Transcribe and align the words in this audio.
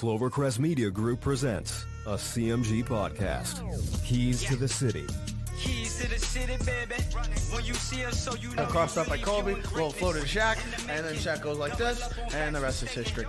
Clovercrest 0.00 0.58
Media 0.58 0.88
Group 0.88 1.20
presents 1.20 1.84
a 2.06 2.14
CMG 2.14 2.82
podcast. 2.82 3.62
Keys 4.02 4.42
to 4.44 4.56
the 4.56 4.66
City. 4.66 5.04
Keys 5.58 5.98
to 6.00 6.08
the 6.08 6.18
city, 6.18 6.56
baby. 6.64 6.94
When 7.52 7.66
you 7.66 7.74
see 7.74 8.02
us, 8.06 8.18
so 8.18 8.34
you 8.34 8.48
know. 8.54 8.64
crossed 8.64 8.96
up 8.96 9.08
by 9.10 9.18
Colby, 9.18 9.56
little 9.56 9.90
floater 9.90 10.20
to 10.20 10.26
Shaq, 10.26 10.56
and 10.88 11.04
then 11.04 11.14
Shaq 11.16 11.42
goes 11.42 11.58
like 11.58 11.76
this, 11.76 12.10
and 12.32 12.56
the 12.56 12.62
rest 12.62 12.82
is 12.82 12.92
history. 12.92 13.26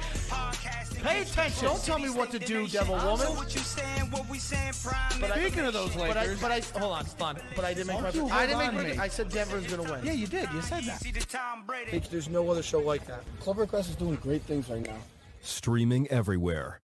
Pay 1.04 1.24
attention. 1.24 1.66
Don't 1.66 1.84
tell 1.84 2.00
me 2.00 2.10
what 2.10 2.32
to 2.32 2.40
do, 2.40 2.66
devil 2.70 2.96
woman. 2.96 3.36
what 3.36 3.54
you 3.54 3.60
saying, 3.60 4.10
what 4.10 4.30
we 4.30 4.40
saying, 4.40 4.72
prime. 4.82 5.20
But 5.20 5.32
Speaking 5.32 5.66
of 5.66 5.74
those 5.74 5.94
But 5.94 6.16
I, 6.16 6.22
Lakers, 6.22 6.40
but 6.42 6.52
I, 6.54 6.60
hold 6.80 6.94
on, 6.94 7.06
hold 7.06 7.22
on. 7.22 7.42
But 7.54 7.66
I 7.66 7.74
didn't 7.74 7.88
make 7.88 8.02
my. 8.02 8.12
you 8.12 8.30
I 8.30 8.48
didn't 8.48 8.62
hold 8.62 8.64
make 8.64 8.70
on 8.70 8.76
my. 8.76 8.84
to 8.92 8.96
me. 8.96 8.98
I 8.98 9.10
said 9.10 9.28
Denver's 9.28 9.68
gonna 9.68 9.92
win. 9.92 10.06
yeah, 10.06 10.14
you 10.14 10.26
did. 10.26 10.50
You 10.54 10.62
said 10.62 10.86
that. 10.86 11.02
See 11.02 11.12
the 11.12 11.20
Tom 11.20 11.64
Brady. 11.68 12.02
There's 12.10 12.30
no 12.30 12.50
other 12.50 12.64
show 12.64 12.80
like 12.80 13.06
that. 13.08 13.26
Clovercrest 13.42 13.90
is 13.90 13.96
doing 13.98 14.16
great 14.16 14.44
things 14.44 14.70
right 14.70 14.82
now. 14.82 14.96
Streaming 15.42 16.08
everywhere. 16.10 16.81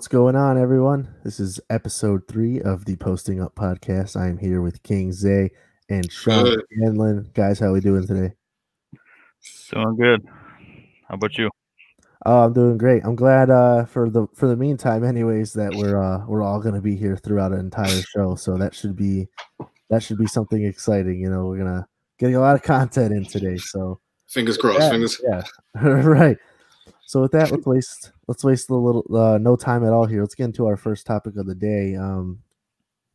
What's 0.00 0.08
going 0.08 0.34
on, 0.34 0.56
everyone? 0.56 1.14
This 1.24 1.38
is 1.38 1.60
episode 1.68 2.26
three 2.26 2.58
of 2.58 2.86
the 2.86 2.96
Posting 2.96 3.38
Up 3.38 3.54
podcast. 3.54 4.18
I 4.18 4.28
am 4.28 4.38
here 4.38 4.62
with 4.62 4.82
King 4.82 5.12
Zay 5.12 5.50
and 5.90 6.10
Sean 6.10 6.44
Good. 6.44 6.64
Scanlon. 6.72 7.30
Guys, 7.34 7.58
how 7.58 7.66
are 7.66 7.72
we 7.72 7.80
doing 7.80 8.06
today? 8.06 8.32
Doing 9.70 9.96
good. 9.96 10.26
How 11.06 11.16
about 11.16 11.36
you? 11.36 11.50
Oh, 12.24 12.44
I'm 12.44 12.54
doing 12.54 12.78
great. 12.78 13.04
I'm 13.04 13.14
glad 13.14 13.50
uh, 13.50 13.84
for 13.84 14.08
the 14.08 14.26
for 14.34 14.48
the 14.48 14.56
meantime, 14.56 15.04
anyways, 15.04 15.52
that 15.52 15.74
we're 15.74 16.02
uh, 16.02 16.24
we're 16.26 16.42
all 16.42 16.62
going 16.62 16.76
to 16.76 16.80
be 16.80 16.96
here 16.96 17.18
throughout 17.18 17.52
an 17.52 17.60
entire 17.60 18.00
show. 18.00 18.36
So 18.36 18.56
that 18.56 18.74
should 18.74 18.96
be 18.96 19.28
that 19.90 20.02
should 20.02 20.16
be 20.16 20.26
something 20.26 20.64
exciting. 20.64 21.20
You 21.20 21.28
know, 21.28 21.44
we're 21.44 21.58
gonna 21.58 21.86
getting 22.18 22.36
a 22.36 22.40
lot 22.40 22.56
of 22.56 22.62
content 22.62 23.12
in 23.12 23.26
today. 23.26 23.58
So 23.58 24.00
Fingers 24.30 24.56
crossed. 24.56 24.80
Yeah, 24.80 24.90
Fingers. 24.92 25.20
yeah, 25.22 25.42
right. 25.82 26.38
So 27.10 27.20
with 27.20 27.32
that, 27.32 27.50
let's 27.50 27.66
waste 27.66 28.12
let's 28.28 28.44
waste 28.44 28.70
a 28.70 28.74
little 28.76 29.04
uh, 29.12 29.36
no 29.36 29.56
time 29.56 29.84
at 29.84 29.92
all 29.92 30.06
here. 30.06 30.20
Let's 30.20 30.36
get 30.36 30.44
into 30.44 30.68
our 30.68 30.76
first 30.76 31.06
topic 31.06 31.36
of 31.36 31.44
the 31.44 31.56
day. 31.56 31.96
Um, 31.96 32.38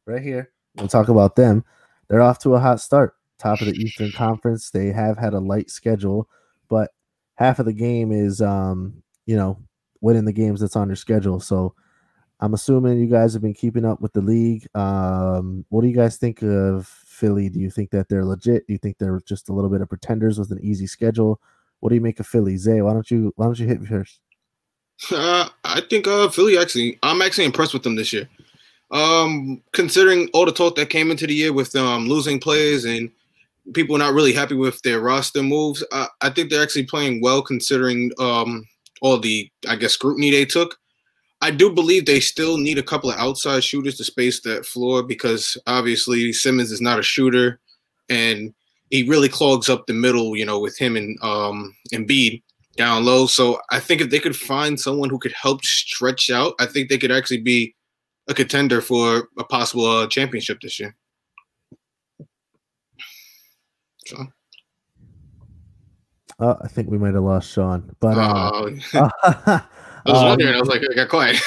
right 0.06 0.22
here, 0.22 0.52
we'll 0.76 0.90
talk 0.90 1.08
about 1.08 1.38
them. 1.38 1.64
They're 2.10 2.22
off 2.22 2.38
to 2.40 2.56
a 2.56 2.60
hot 2.60 2.82
start. 2.82 3.16
Top 3.38 3.62
of 3.62 3.68
the 3.68 3.74
Eastern 3.74 4.12
Conference. 4.12 4.70
They 4.70 4.88
have 4.88 5.18
had 5.18 5.34
a 5.34 5.40
light 5.40 5.70
schedule, 5.70 6.28
but 6.68 6.92
half 7.36 7.60
of 7.60 7.68
the 7.68 7.72
game 7.72 8.12
is 8.12 8.42
um, 8.42 9.02
you 9.28 9.38
know, 9.38 9.58
winning 10.02 10.26
the 10.26 10.34
games 10.34 10.60
that's 10.60 10.76
on 10.76 10.90
your 10.90 10.98
schedule. 10.98 11.40
So 11.40 11.74
I'm 12.42 12.54
assuming 12.54 13.00
you 13.00 13.08
guys 13.08 13.32
have 13.32 13.42
been 13.42 13.54
keeping 13.54 13.86
up 13.86 14.02
with 14.02 14.12
the 14.12 14.20
league. 14.20 14.68
Um, 14.76 15.64
what 15.70 15.84
do 15.84 15.88
you 15.88 15.96
guys 15.96 16.18
think 16.18 16.42
of 16.42 16.86
Philly? 16.86 17.48
Do 17.48 17.62
you 17.62 17.72
think 17.72 17.92
that 17.92 18.10
they're 18.10 18.26
legit? 18.26 18.68
Do 18.68 18.74
you 18.74 18.78
think 18.78 18.98
they're 18.98 19.22
just 19.26 19.48
a 19.48 19.54
little 19.54 19.70
bit 19.70 19.80
of 19.80 19.88
pretenders 19.88 20.38
with 20.38 20.52
an 20.52 20.60
easy 20.62 20.86
schedule? 20.86 21.40
What 21.86 21.90
do 21.90 21.96
you 21.98 22.02
make 22.02 22.20
of 22.20 22.26
Philly? 22.26 22.58
Zay, 22.58 22.82
why 22.82 22.94
don't 22.94 23.12
you 23.12 23.32
why 23.36 23.46
don't 23.46 23.60
you 23.60 23.68
hit 23.68 23.86
first? 23.86 24.20
Uh, 25.12 25.48
I 25.64 25.82
think 25.88 26.08
uh, 26.08 26.30
Philly 26.30 26.58
actually. 26.58 26.98
I'm 27.04 27.22
actually 27.22 27.46
impressed 27.46 27.74
with 27.74 27.84
them 27.84 27.96
this 27.96 28.12
year. 28.12 28.28
Um, 28.90 29.62
considering 29.72 30.30
all 30.34 30.46
the 30.46 30.52
talk 30.52 30.76
that 30.78 30.90
came 30.90 31.12
into 31.12 31.28
the 31.28 31.36
year 31.36 31.54
with 31.54 31.76
um 31.76 32.08
losing 32.08 32.40
players 32.40 32.86
and 32.86 33.12
people 33.76 33.96
not 34.00 34.16
really 34.16 34.34
happy 34.34 34.56
with 34.56 34.82
their 34.82 35.00
roster 35.00 35.44
moves, 35.44 35.84
I, 35.92 36.08
I 36.22 36.32
think 36.32 36.50
they're 36.50 36.64
actually 36.64 36.86
playing 36.86 37.22
well 37.22 37.44
considering 37.44 38.12
um 38.18 38.66
all 39.04 39.20
the 39.20 39.48
I 39.68 39.76
guess 39.76 39.94
scrutiny 39.94 40.32
they 40.32 40.46
took. 40.46 40.76
I 41.42 41.52
do 41.52 41.72
believe 41.72 42.08
they 42.08 42.20
still 42.20 42.58
need 42.58 42.80
a 42.80 42.84
couple 42.84 43.12
of 43.12 43.20
outside 43.20 43.64
shooters 43.64 43.98
to 43.98 44.04
space 44.04 44.42
that 44.42 44.66
floor 44.66 45.04
because 45.04 45.56
obviously 45.68 46.34
Simmons 46.34 46.72
is 46.72 46.82
not 46.82 46.98
a 46.98 47.04
shooter, 47.04 47.60
and 48.10 48.56
he 48.90 49.04
really 49.04 49.30
clogs 49.30 49.70
up 49.70 49.88
the 49.88 49.94
middle. 49.94 50.36
You 50.36 50.46
know, 50.46 50.60
with 50.60 50.78
him 50.78 50.96
and 50.96 51.18
um 51.22 51.76
Embiid 51.94 52.42
down 52.76 53.06
low. 53.06 53.26
So 53.26 53.60
I 53.70 53.80
think 53.80 54.02
if 54.02 54.10
they 54.10 54.20
could 54.20 54.36
find 54.36 54.80
someone 54.80 55.10
who 55.10 55.20
could 55.20 55.34
help 55.34 55.64
stretch 55.64 56.30
out, 56.30 56.54
I 56.60 56.66
think 56.66 56.90
they 56.90 56.98
could 56.98 57.12
actually 57.12 57.42
be 57.42 57.76
a 58.28 58.34
contender 58.34 58.82
for 58.82 59.30
a 59.38 59.44
possible 59.44 59.86
uh, 59.86 60.08
championship 60.08 60.60
this 60.62 60.80
year. 60.80 60.96
So, 64.08 64.28
Uh, 66.38 66.56
I 66.62 66.68
think 66.68 66.90
we 66.90 66.98
might 66.98 67.14
have 67.14 67.24
lost 67.24 67.52
Sean, 67.52 67.96
but 68.02 68.18
uh, 68.18 68.70
uh, 68.94 69.10
I 70.06 70.12
was 70.12 70.22
um, 70.22 70.28
wondering. 70.28 70.54
I 70.54 70.60
was 70.60 70.68
like, 70.68 70.82
I 70.82 70.94
got 70.94 71.08
quiet. 71.08 71.38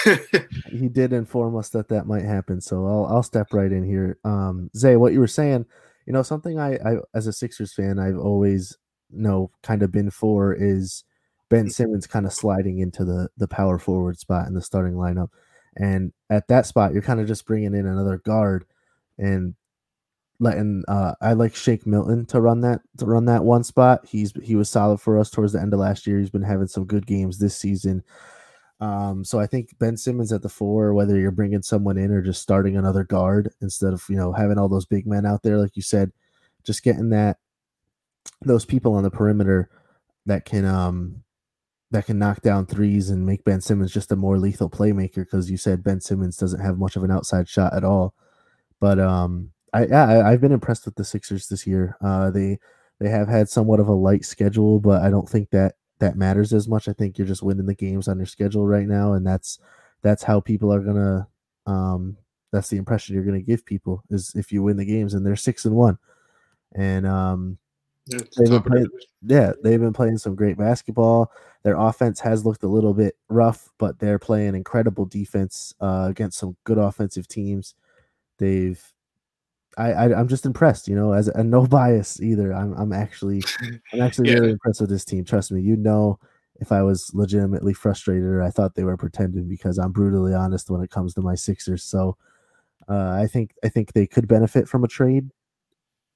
he 0.71 0.89
did 0.89 1.13
inform 1.13 1.57
us 1.57 1.69
that 1.71 1.89
that 1.89 2.07
might 2.07 2.25
happen. 2.25 2.61
So 2.61 2.87
I'll 2.87 3.05
I'll 3.05 3.23
step 3.23 3.53
right 3.53 3.71
in 3.71 3.85
here. 3.85 4.19
Um, 4.25 4.71
Zay, 4.75 4.97
what 4.97 5.13
you 5.13 5.21
were 5.21 5.27
saying, 5.29 5.67
you 6.09 6.15
know, 6.15 6.23
something 6.23 6.59
I, 6.59 6.77
I 6.77 6.97
as 7.13 7.27
a 7.27 7.35
Sixers 7.35 7.75
fan, 7.75 7.99
I've 7.99 8.17
always 8.17 8.79
you 9.11 9.21
know 9.21 9.51
kind 9.63 9.83
of 9.83 9.93
been 9.93 10.11
for 10.11 10.55
is 10.55 11.05
Ben 11.51 11.69
Simmons 11.69 12.07
kind 12.07 12.25
of 12.25 12.33
sliding 12.33 12.79
into 12.79 13.05
the 13.05 13.29
the 13.37 13.47
power 13.47 13.79
forward 13.79 14.19
spot 14.19 14.49
in 14.49 14.55
the 14.55 14.63
starting 14.63 14.95
lineup, 14.95 15.29
and 15.77 16.15
at 16.31 16.49
that 16.49 16.65
spot, 16.65 16.95
you're 16.95 17.03
kind 17.03 17.21
of 17.21 17.29
just 17.29 17.45
bringing 17.45 17.75
in 17.75 17.87
another 17.87 18.17
guard 18.17 18.65
and 19.19 19.55
letting 20.41 20.83
uh 20.89 21.13
I 21.21 21.35
like 21.35 21.55
Shake 21.55 21.87
Milton 21.87 22.25
to 22.27 22.41
run 22.41 22.63
that 22.63 22.81
to 22.97 23.05
run 23.05 23.27
that 23.27 23.45
one 23.45 23.63
spot. 23.63 24.07
He's 24.07 24.33
he 24.43 24.57
was 24.57 24.71
solid 24.71 25.03
for 25.03 25.19
us 25.19 25.29
towards 25.29 25.53
the 25.53 25.61
end 25.61 25.75
of 25.75 25.81
last 25.81 26.07
year. 26.07 26.19
He's 26.19 26.31
been 26.31 26.41
having 26.41 26.69
some 26.69 26.87
good 26.87 27.07
games 27.07 27.39
this 27.39 27.55
season. 27.55 28.03
Um, 28.81 29.25
so 29.25 29.41
I 29.41 29.47
think 29.47 29.77
Ben 29.79 29.97
Simmons 29.97 30.33
at 30.33 30.43
the 30.43 30.49
four, 30.49 30.95
whether 30.95 31.19
you're 31.19 31.31
bringing 31.33 31.63
someone 31.63 31.99
in 31.99 32.13
or 32.13 32.23
just 32.23 32.43
starting 32.43 32.77
another 32.77 33.05
guard 33.05 33.51
instead 33.61 33.93
of 33.93 34.05
you 34.09 34.17
know 34.17 34.33
having 34.33 34.59
all 34.59 34.69
those 34.69 34.87
big 34.87 35.07
men 35.07 35.27
out 35.27 35.43
there, 35.43 35.59
like 35.59 35.77
you 35.77 35.83
said, 35.83 36.13
just 36.65 36.83
getting 36.85 37.11
that 37.11 37.39
those 38.43 38.65
people 38.65 38.95
on 38.95 39.03
the 39.03 39.11
perimeter 39.11 39.69
that 40.27 40.45
can 40.45 40.65
um 40.65 41.23
that 41.91 42.07
can 42.07 42.19
knock 42.19 42.43
down 42.43 42.67
threes 42.67 43.11
and 43.11 43.25
make 43.27 43.45
Ben 43.45 43.61
Simmons 43.61 43.93
just 43.93 44.13
a 44.13 44.17
more 44.17 44.39
lethal 44.39 44.69
playmaker 44.71 45.17
because 45.17 45.51
you 45.51 45.57
said 45.57 45.83
Ben 45.83 46.01
Simmons 46.01 46.37
doesn't 46.37 46.61
have 46.61 46.79
much 46.79 46.97
of 46.97 47.03
an 47.05 47.11
outside 47.11 47.49
shot 47.49 47.75
at 47.75 47.85
all. 47.85 48.15
But 48.81 49.01
um 49.01 49.51
I 49.73 49.87
yeah, 49.87 50.09
I, 50.09 50.33
I've 50.33 50.41
been 50.41 50.53
impressed 50.53 50.85
with 50.85 50.97
the 50.97 51.05
Sixers 51.05 51.49
this 51.49 51.67
year. 51.67 51.97
Uh 52.01 52.31
they 52.31 52.59
they 53.01 53.09
have 53.09 53.29
had 53.29 53.49
somewhat 53.49 53.81
of 53.81 53.89
a 53.89 53.93
light 53.95 54.25
schedule, 54.25 54.81
but 54.81 55.03
I 55.03 55.11
don't 55.11 55.29
think 55.29 55.51
that 55.51 55.75
that 55.99 56.17
matters 56.17 56.53
as 56.53 56.69
much. 56.69 56.89
I 56.89 56.93
think 56.93 57.19
you're 57.19 57.27
just 57.27 57.43
winning 57.43 57.67
the 57.67 57.75
games 57.75 58.09
on 58.09 58.19
your 58.19 58.27
schedule 58.27 58.67
right 58.67 58.87
now, 58.87 59.13
and 59.15 59.27
that's 59.27 59.59
that's 60.03 60.23
how 60.23 60.41
people 60.41 60.73
are 60.73 60.81
gonna 60.81 61.29
um 61.67 62.17
that's 62.53 62.69
the 62.71 62.77
impression 62.79 63.15
you're 63.15 63.25
gonna 63.25 63.41
give 63.41 63.65
people 63.65 64.03
is 64.11 64.33
if 64.35 64.53
you 64.53 64.63
win 64.63 64.77
the 64.77 64.85
games 64.85 65.15
and 65.15 65.25
they're 65.27 65.37
six 65.37 65.65
and 65.65 65.75
one. 65.75 65.99
And 66.75 67.07
um 67.07 67.59
Yeah, 68.07 68.19
They've 68.37 68.47
been 68.47 68.47
top 68.47 68.57
of 68.59 68.65
the 68.65 68.71
playing- 68.71 68.91
yeah, 69.23 69.53
they've 69.63 69.81
been 69.81 69.93
playing 69.93 70.19
some 70.19 70.35
great 70.35 70.57
basketball. 70.57 71.31
Their 71.65 71.77
offense 71.77 72.21
has 72.21 72.47
looked 72.47 72.63
a 72.63 72.69
little 72.69 72.95
bit 72.95 73.17
rough, 73.29 73.69
but 73.79 73.99
they're 73.99 74.19
playing 74.21 74.55
incredible 74.55 75.05
defense 75.05 75.75
uh, 75.81 76.07
against 76.09 76.39
some 76.39 76.57
good 76.65 76.79
offensive 76.79 77.27
teams. 77.27 77.75
They've, 78.39 78.81
I, 79.79 79.93
I, 79.93 80.19
I'm 80.21 80.29
just 80.29 80.45
impressed, 80.45 80.89
you 80.89 80.95
know, 80.97 81.13
as 81.13 81.29
and 81.29 81.51
no 81.51 81.67
bias 81.77 82.21
either. 82.21 82.53
I'm, 82.53 82.73
I'm 82.75 82.93
actually, 82.93 83.43
I'm 83.93 84.01
actually 84.03 84.29
Yeah. 84.31 84.39
really 84.39 84.51
impressed 84.53 84.81
with 84.81 84.91
this 84.91 85.05
team. 85.05 85.25
Trust 85.25 85.51
me, 85.53 85.61
you 85.63 85.77
know, 85.77 86.19
if 86.61 86.73
I 86.73 86.83
was 86.83 87.11
legitimately 87.15 87.73
frustrated 87.75 88.25
or 88.25 88.43
I 88.43 88.51
thought 88.51 88.75
they 88.75 88.85
were 88.85 88.97
pretending, 88.97 89.49
because 89.49 89.79
I'm 89.79 89.93
brutally 89.93 90.35
honest 90.35 90.69
when 90.71 90.83
it 90.83 90.91
comes 90.91 91.15
to 91.15 91.21
my 91.23 91.35
Sixers. 91.37 91.85
So, 91.85 92.17
uh, 92.89 93.11
I 93.11 93.27
think, 93.27 93.53
I 93.65 93.69
think 93.69 93.93
they 93.93 94.07
could 94.07 94.27
benefit 94.27 94.69
from 94.69 94.83
a 94.83 94.89
trade. 94.89 95.31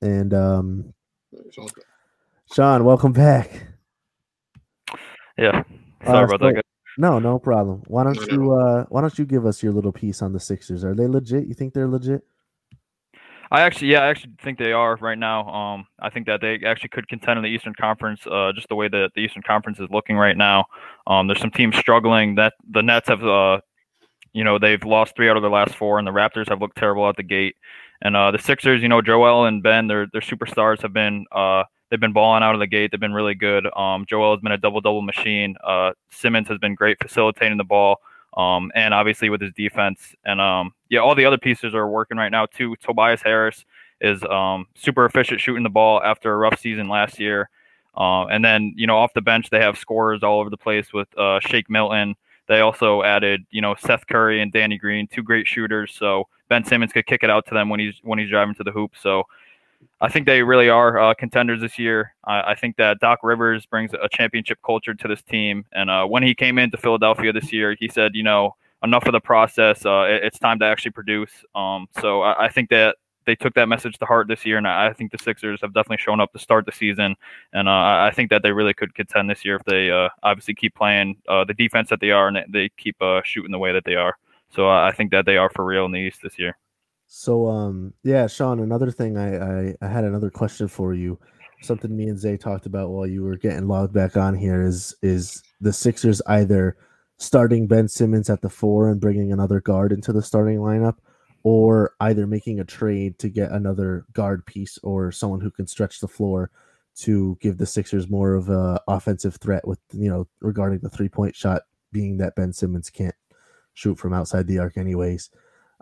And 0.01 0.35
um, 0.35 0.93
Sean, 2.53 2.85
welcome 2.85 3.13
back. 3.13 3.69
Yeah. 5.39 5.63
Uh, 6.03 6.07
Sorry 6.07 6.25
about 6.25 6.41
so- 6.41 6.47
that. 6.47 6.55
guys. 6.55 6.63
No, 6.99 7.19
no 7.19 7.39
problem. 7.39 7.83
Why 7.87 8.05
don't 8.05 8.17
No, 8.17 8.27
no, 8.27 8.33
you 8.43 8.53
uh 8.53 8.85
why 8.91 9.01
don't 9.01 9.19
you 9.19 9.25
give 9.25 9.47
us 9.47 9.63
your 9.63 9.73
little 9.73 9.93
piece 9.93 10.21
on 10.21 10.35
the 10.35 10.41
Sixers? 10.41 10.85
Are 10.85 10.95
they 10.95 11.07
legit? 11.07 11.47
You 11.47 11.55
think 11.55 11.73
they're 11.73 11.89
legit? 11.89 12.23
I 13.53 13.61
actually, 13.61 13.89
yeah, 13.89 14.01
I 14.01 14.07
actually 14.07 14.33
think 14.43 14.59
they 14.59 14.73
are 14.73 14.97
right 14.97 15.19
now. 15.19 15.47
Um, 15.47 15.87
I 16.01 16.09
think 16.09 16.25
that 16.25 16.41
they 16.41 16.61
actually 16.65 16.89
could 16.89 17.07
contend 17.07 17.37
in 17.37 17.43
the 17.43 17.51
Eastern 17.51 17.75
Conference, 17.75 18.27
uh, 18.27 18.51
just 18.55 18.67
the 18.71 18.75
way 18.75 18.89
that 18.89 19.11
the 19.15 19.21
Eastern 19.21 19.43
Conference 19.43 19.79
is 19.79 19.91
looking 19.91 20.17
right 20.17 20.39
now. 20.39 20.65
Um, 21.07 21.27
there's 21.27 21.39
some 21.39 21.51
teams 21.51 21.77
struggling. 21.77 22.35
That 22.37 22.55
the 22.71 22.83
Nets 22.83 23.09
have, 23.09 23.23
uh, 23.23 23.61
you 24.33 24.43
know, 24.43 24.59
they've 24.59 24.83
lost 24.83 25.15
three 25.17 25.29
out 25.29 25.37
of 25.37 25.43
their 25.43 25.51
last 25.51 25.75
four, 25.75 25.99
and 25.99 26.09
the 26.09 26.13
Raptors 26.13 26.49
have 26.49 26.63
looked 26.63 26.79
terrible 26.79 27.05
out 27.05 27.19
the 27.19 27.23
gate. 27.23 27.55
And 28.01 28.17
uh, 28.17 28.31
the 28.31 28.39
Sixers, 28.39 28.81
you 28.81 28.89
know, 28.89 29.03
Joel 29.03 29.45
and 29.45 29.63
Ben, 29.63 29.87
their 29.87 30.07
their 30.11 30.23
superstars 30.23 30.81
have 30.81 30.95
been, 30.95 31.27
uh, 31.31 31.65
they've 31.91 32.01
been 32.01 32.15
balling 32.15 32.43
out 32.43 32.55
of 32.55 32.59
the 32.59 32.67
gate. 32.67 32.91
They've 32.91 32.99
been 32.99 33.13
really 33.13 33.35
good. 33.35 33.69
Um, 33.77 34.07
Joel 34.09 34.35
has 34.35 34.41
been 34.41 34.53
a 34.53 34.59
double 34.59 34.81
double 34.81 35.03
machine. 35.03 35.57
Uh, 35.63 35.93
Simmons 36.11 36.49
has 36.49 36.57
been 36.57 36.75
great 36.75 36.97
facilitating 37.03 37.59
the 37.59 37.65
ball 37.65 37.99
um, 38.35 38.73
and 38.75 38.95
obviously 38.95 39.31
with 39.31 39.41
his 39.41 39.53
defense. 39.53 40.15
And 40.25 40.41
um, 40.41 40.73
yeah, 40.89 41.01
all 41.01 41.15
the 41.15 41.25
other 41.25 41.39
pieces 41.39 41.75
are 41.75 41.89
working 41.89 42.19
right 42.19 42.31
now 42.31 42.47
too. 42.47 42.77
Tobias 42.77 43.23
Harris 43.23 43.65
is 44.01 44.23
um, 44.25 44.67
super 44.75 45.05
efficient 45.05 45.41
shooting 45.41 45.63
the 45.63 45.71
ball 45.71 46.03
after 46.03 46.33
a 46.33 46.37
rough 46.37 46.59
season 46.59 46.89
last 46.89 47.19
year. 47.19 47.51
Uh, 47.97 48.25
and 48.27 48.45
then 48.45 48.73
you 48.77 48.87
know 48.87 48.97
off 48.97 49.13
the 49.15 49.21
bench 49.21 49.51
they 49.51 49.61
have 49.61 49.77
scorers 49.77 50.23
all 50.23 50.41
over 50.41 50.49
the 50.49 50.57
place 50.57 50.93
with 50.93 51.09
uh, 51.19 51.41
Shake 51.41 51.69
Milton. 51.69 52.15
They 52.49 52.61
also 52.61 53.03
added 53.03 53.45
you 53.51 53.61
know 53.61 53.75
Seth 53.79 54.07
Curry 54.07 54.41
and 54.41 54.51
Danny 54.51 54.79
Green, 54.79 55.07
two 55.07 55.23
great 55.23 55.47
shooters. 55.47 55.95
So 55.95 56.27
Ben 56.49 56.65
Simmons 56.65 56.93
could 56.93 57.07
kick 57.07 57.23
it 57.23 57.31
out 57.31 57.47
to 57.47 57.55
them 57.55 57.69
when 57.69 57.81
he's 57.81 57.95
when 58.03 58.19
he's 58.19 58.31
driving 58.31 58.55
to 58.57 58.65
the 58.65 58.73
hoop. 58.73 58.93
So 59.01 59.25
I 60.01 60.09
think 60.09 60.27
they 60.27 60.43
really 60.43 60.69
are 60.69 60.99
uh, 60.99 61.15
contenders 61.15 61.61
this 61.61 61.79
year. 61.79 62.15
I, 62.25 62.53
I, 62.53 62.55
think 62.55 62.77
that 62.77 62.99
Doc 62.99 63.21
Rivers 63.23 63.67
brings 63.67 63.93
a 63.95 64.09
championship 64.11 64.59
culture 64.65 64.95
to 64.95 65.09
this 65.09 65.23
team. 65.23 65.65
And 65.73 65.91
uh, 65.91 66.07
when 66.07 66.25
he 66.25 66.35
came 66.35 66.59
into 66.59 66.77
Philadelphia 66.77 67.33
this 67.33 67.53
year, 67.53 67.77
he 67.79 67.89
said, 67.89 68.13
you 68.15 68.25
know, 68.25 68.57
enough 68.83 69.07
of 69.07 69.13
the 69.13 69.21
process. 69.21 69.87
Uh, 69.87 70.07
it, 70.09 70.25
it's 70.25 70.39
time 70.41 70.59
to 70.59 70.65
actually 70.65 70.91
produce. 70.91 71.31
Um, 71.55 71.87
so 72.01 72.23
I, 72.23 72.47
I, 72.47 72.49
think 72.49 72.71
that 72.71 72.97
they 73.27 73.37
took 73.37 73.55
that 73.55 73.69
message 73.69 73.97
to 73.99 74.05
heart 74.05 74.27
this 74.27 74.45
year, 74.45 74.59
and 74.59 74.67
I, 74.67 74.89
I 74.89 74.93
think 74.93 75.13
the 75.13 75.19
Sixers 75.19 75.61
have 75.61 75.73
definitely 75.73 76.03
shown 76.03 76.21
up 76.21 76.33
to 76.33 76.39
start 76.41 76.67
the 76.67 76.73
season. 76.73 77.15
And 77.53 77.69
uh, 77.69 77.73
I 77.73 78.11
think 78.13 78.31
that 78.31 78.43
they 78.43 78.51
really 78.51 78.75
could 78.75 78.95
contend 78.97 79.31
this 79.31 79.45
year 79.45 79.57
if 79.57 79.65
they 79.65 79.91
uh, 79.91 80.09
obviously 80.25 80.55
keep 80.55 80.75
playing 80.75 81.17
uh, 81.29 81.45
the 81.45 81.55
defense 81.55 81.91
that 81.91 82.01
they 82.01 82.11
are 82.11 82.27
and 82.29 82.39
they 82.53 82.71
keep 82.77 82.97
shooting 83.25 83.53
the 83.53 83.59
way 83.59 83.73
that 83.73 83.85
they 83.85 83.95
are. 83.95 84.17
So 84.51 84.69
I 84.69 84.93
think 84.93 85.13
that 85.13 85.27
they 85.27 85.37
are 85.37 85.49
for 85.49 85.65
real 85.65 85.87
in 85.87 85.93
the 85.93 86.01
East 86.01 86.21
this 86.23 86.39
year. 86.39 86.59
So 87.15 87.47
um 87.47 87.93
yeah, 88.05 88.27
Sean, 88.27 88.59
another 88.61 88.91
thing 88.91 89.19
I, 89.19 89.37
I, 89.37 89.75
I 89.83 89.87
had 89.87 90.05
another 90.05 90.31
question 90.31 90.67
for 90.67 90.95
you. 90.95 91.19
Something 91.61 91.95
me 91.95 92.09
and 92.09 92.19
Zay 92.19 92.39
talked 92.39 92.65
about 92.65 92.89
while 92.89 93.07
you 93.07 93.23
were 93.23 93.37
getting 93.37 93.69
logged 93.69 93.93
back 93.93 94.17
on 94.17 94.35
here 94.35 94.63
is 94.63 94.97
is 95.03 95.43
the 95.61 95.75
Sixers 95.75 96.23
either 96.27 96.75
starting 97.19 97.67
Ben 97.67 97.87
Simmons 97.87 98.31
at 98.31 98.41
the 98.41 98.49
four 98.49 98.89
and 98.89 98.99
bringing 98.99 99.31
another 99.31 99.61
guard 99.61 99.93
into 99.93 100.11
the 100.11 100.23
starting 100.23 100.57
lineup, 100.57 100.97
or 101.43 101.95
either 102.01 102.27
making 102.27 102.61
a 102.61 102.65
trade 102.65 103.19
to 103.19 103.29
get 103.29 103.53
another 103.53 104.07
guard 104.15 104.47
piece 104.47 104.79
or 104.83 105.13
someone 105.13 105.41
who 105.43 105.51
can 105.51 105.67
stretch 105.67 106.01
the 106.01 106.09
floor 106.09 106.51
to 106.97 107.37
give 107.43 107.59
the 107.59 107.67
Sixers 107.67 108.09
more 108.09 108.33
of 108.33 108.49
a 108.49 108.81
offensive 108.89 109.37
threat 109.37 109.69
with 109.69 109.81
you 109.93 110.09
know 110.09 110.27
regarding 110.41 110.79
the 110.79 110.91
three 110.91 111.11
point 111.11 111.37
shot 111.37 111.65
being 111.93 112.17
that 112.17 112.37
Ben 112.37 112.55
Simmons 112.55 112.89
can't 112.89 113.15
shoot 113.75 113.99
from 113.99 114.15
outside 114.15 114.47
the 114.47 114.59
arc 114.59 114.79
anyways. 114.79 115.29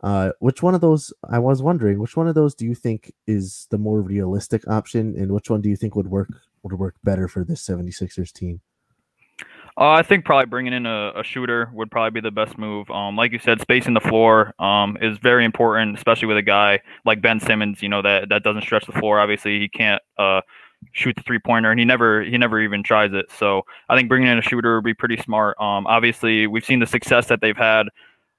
Uh, 0.02 0.30
which 0.38 0.62
one 0.62 0.74
of 0.74 0.80
those? 0.80 1.12
I 1.28 1.38
was 1.38 1.62
wondering, 1.62 1.98
which 1.98 2.16
one 2.16 2.26
of 2.26 2.34
those 2.34 2.54
do 2.54 2.64
you 2.64 2.74
think 2.74 3.12
is 3.26 3.66
the 3.70 3.78
more 3.78 4.00
realistic 4.00 4.66
option, 4.68 5.14
and 5.16 5.32
which 5.32 5.50
one 5.50 5.60
do 5.60 5.68
you 5.68 5.76
think 5.76 5.94
would 5.94 6.08
work 6.08 6.28
would 6.62 6.78
work 6.78 6.94
better 7.04 7.28
for 7.28 7.44
this 7.44 7.66
76ers 7.66 8.32
team? 8.32 8.60
Uh, 9.76 9.92
I 9.92 10.02
think 10.02 10.24
probably 10.24 10.46
bringing 10.46 10.72
in 10.72 10.84
a, 10.84 11.12
a, 11.16 11.24
shooter 11.24 11.70
would 11.72 11.90
probably 11.90 12.20
be 12.20 12.20
the 12.20 12.30
best 12.30 12.58
move. 12.58 12.90
Um, 12.90 13.16
like 13.16 13.32
you 13.32 13.38
said, 13.38 13.60
spacing 13.60 13.94
the 13.94 14.00
floor 14.00 14.52
um, 14.58 14.98
is 15.00 15.16
very 15.18 15.44
important, 15.44 15.96
especially 15.96 16.26
with 16.26 16.36
a 16.36 16.42
guy 16.42 16.80
like 17.04 17.22
Ben 17.22 17.40
Simmons. 17.40 17.82
You 17.82 17.88
know 17.88 18.02
that 18.02 18.28
that 18.30 18.42
doesn't 18.42 18.62
stretch 18.62 18.86
the 18.86 18.92
floor. 18.92 19.20
Obviously, 19.20 19.60
he 19.60 19.68
can't 19.68 20.02
uh, 20.18 20.40
shoot 20.92 21.14
the 21.16 21.22
three 21.22 21.38
pointer, 21.38 21.70
and 21.70 21.78
he 21.78 21.86
never 21.86 22.22
he 22.22 22.36
never 22.36 22.60
even 22.60 22.82
tries 22.82 23.12
it. 23.12 23.26
So 23.38 23.62
I 23.88 23.96
think 23.96 24.08
bringing 24.08 24.28
in 24.28 24.38
a 24.38 24.42
shooter 24.42 24.76
would 24.76 24.84
be 24.84 24.94
pretty 24.94 25.16
smart. 25.18 25.58
Um, 25.60 25.86
obviously, 25.86 26.46
we've 26.46 26.64
seen 26.64 26.80
the 26.80 26.86
success 26.86 27.26
that 27.28 27.40
they've 27.40 27.56
had 27.56 27.86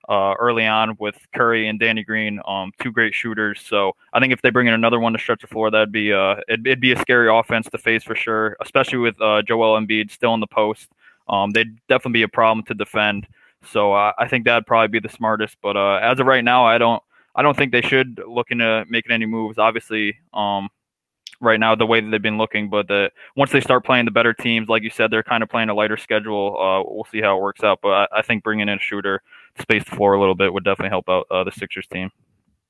uh, 0.10 0.34
early 0.40 0.66
on 0.66 0.96
with 1.00 1.16
Curry 1.34 1.68
and 1.68 1.80
Danny 1.80 2.04
Green, 2.04 2.40
um, 2.48 2.72
two 2.82 2.92
great 2.92 3.14
shooters. 3.14 3.62
So 3.62 3.94
I 4.14 4.20
think 4.20 4.34
if 4.34 4.42
they 4.42 4.50
bring 4.50 4.68
in 4.68 4.74
another 4.74 5.00
one 5.00 5.14
to 5.14 5.20
stretch 5.20 5.42
the 5.42 5.48
floor, 5.48 5.72
that'd 5.72 5.92
be 5.92 6.12
uh, 6.12 6.36
it'd, 6.48 6.66
it'd 6.66 6.82
be 6.82 6.92
a 6.92 7.00
scary 7.00 7.30
offense 7.30 7.68
to 7.70 7.78
face 7.78 8.04
for 8.04 8.16
sure, 8.16 8.58
especially 8.62 9.00
with 9.00 9.20
uh, 9.22 9.42
Joel 9.42 9.80
Embiid 9.80 10.12
still 10.12 10.34
in 10.34 10.40
the 10.40 10.48
post. 10.48 10.90
Um, 11.30 11.52
they'd 11.52 11.76
definitely 11.88 12.20
be 12.20 12.24
a 12.24 12.28
problem 12.28 12.66
to 12.66 12.74
defend. 12.74 13.28
So 13.64 13.94
I 13.94 14.28
think 14.28 14.46
that'd 14.46 14.66
probably 14.66 14.88
be 14.88 15.08
the 15.08 15.14
smartest. 15.14 15.56
But 15.62 15.78
uh, 15.78 16.00
as 16.02 16.20
of 16.20 16.26
right 16.26 16.44
now, 16.44 16.66
I 16.66 16.80
don't 16.80 17.02
I 17.36 17.44
don't 17.44 17.56
think 17.56 17.72
they 17.72 17.82
should 17.82 18.20
look 18.28 18.50
into 18.50 18.86
making 18.90 19.12
any 19.12 19.28
moves. 19.28 19.60
Obviously, 19.60 20.18
um, 20.34 20.70
right 21.42 21.60
now 21.60 21.76
the 21.76 21.86
way 21.86 22.00
that 22.00 22.10
they've 22.10 22.22
been 22.22 22.38
looking. 22.38 22.70
But 22.70 22.88
the, 22.88 23.12
once 23.36 23.52
they 23.52 23.60
start 23.60 23.84
playing 23.84 24.06
the 24.06 24.12
better 24.12 24.34
teams, 24.34 24.70
like 24.70 24.84
you 24.84 24.90
said, 24.90 25.12
they're 25.12 25.24
kind 25.24 25.44
of 25.44 25.50
playing 25.50 25.70
a 25.70 25.74
lighter 25.74 25.98
schedule. 25.98 26.58
Uh, 26.58 26.84
we'll 26.90 27.08
see 27.12 27.22
how 27.22 27.38
it 27.38 27.42
works 27.42 27.64
out. 27.64 27.80
But 27.82 27.90
I, 28.14 28.20
I, 28.20 28.22
think 28.22 28.44
bringing 28.44 28.70
in 28.70 28.78
a 28.78 28.80
shooter 28.80 29.22
space 29.60 29.84
the 29.84 29.96
floor 29.96 30.14
a 30.14 30.20
little 30.20 30.36
bit 30.36 30.54
would 30.54 30.64
definitely 30.64 30.90
help 30.90 31.10
out 31.10 31.26
uh, 31.32 31.44
the 31.44 31.52
Sixers 31.52 31.88
team. 31.88 32.10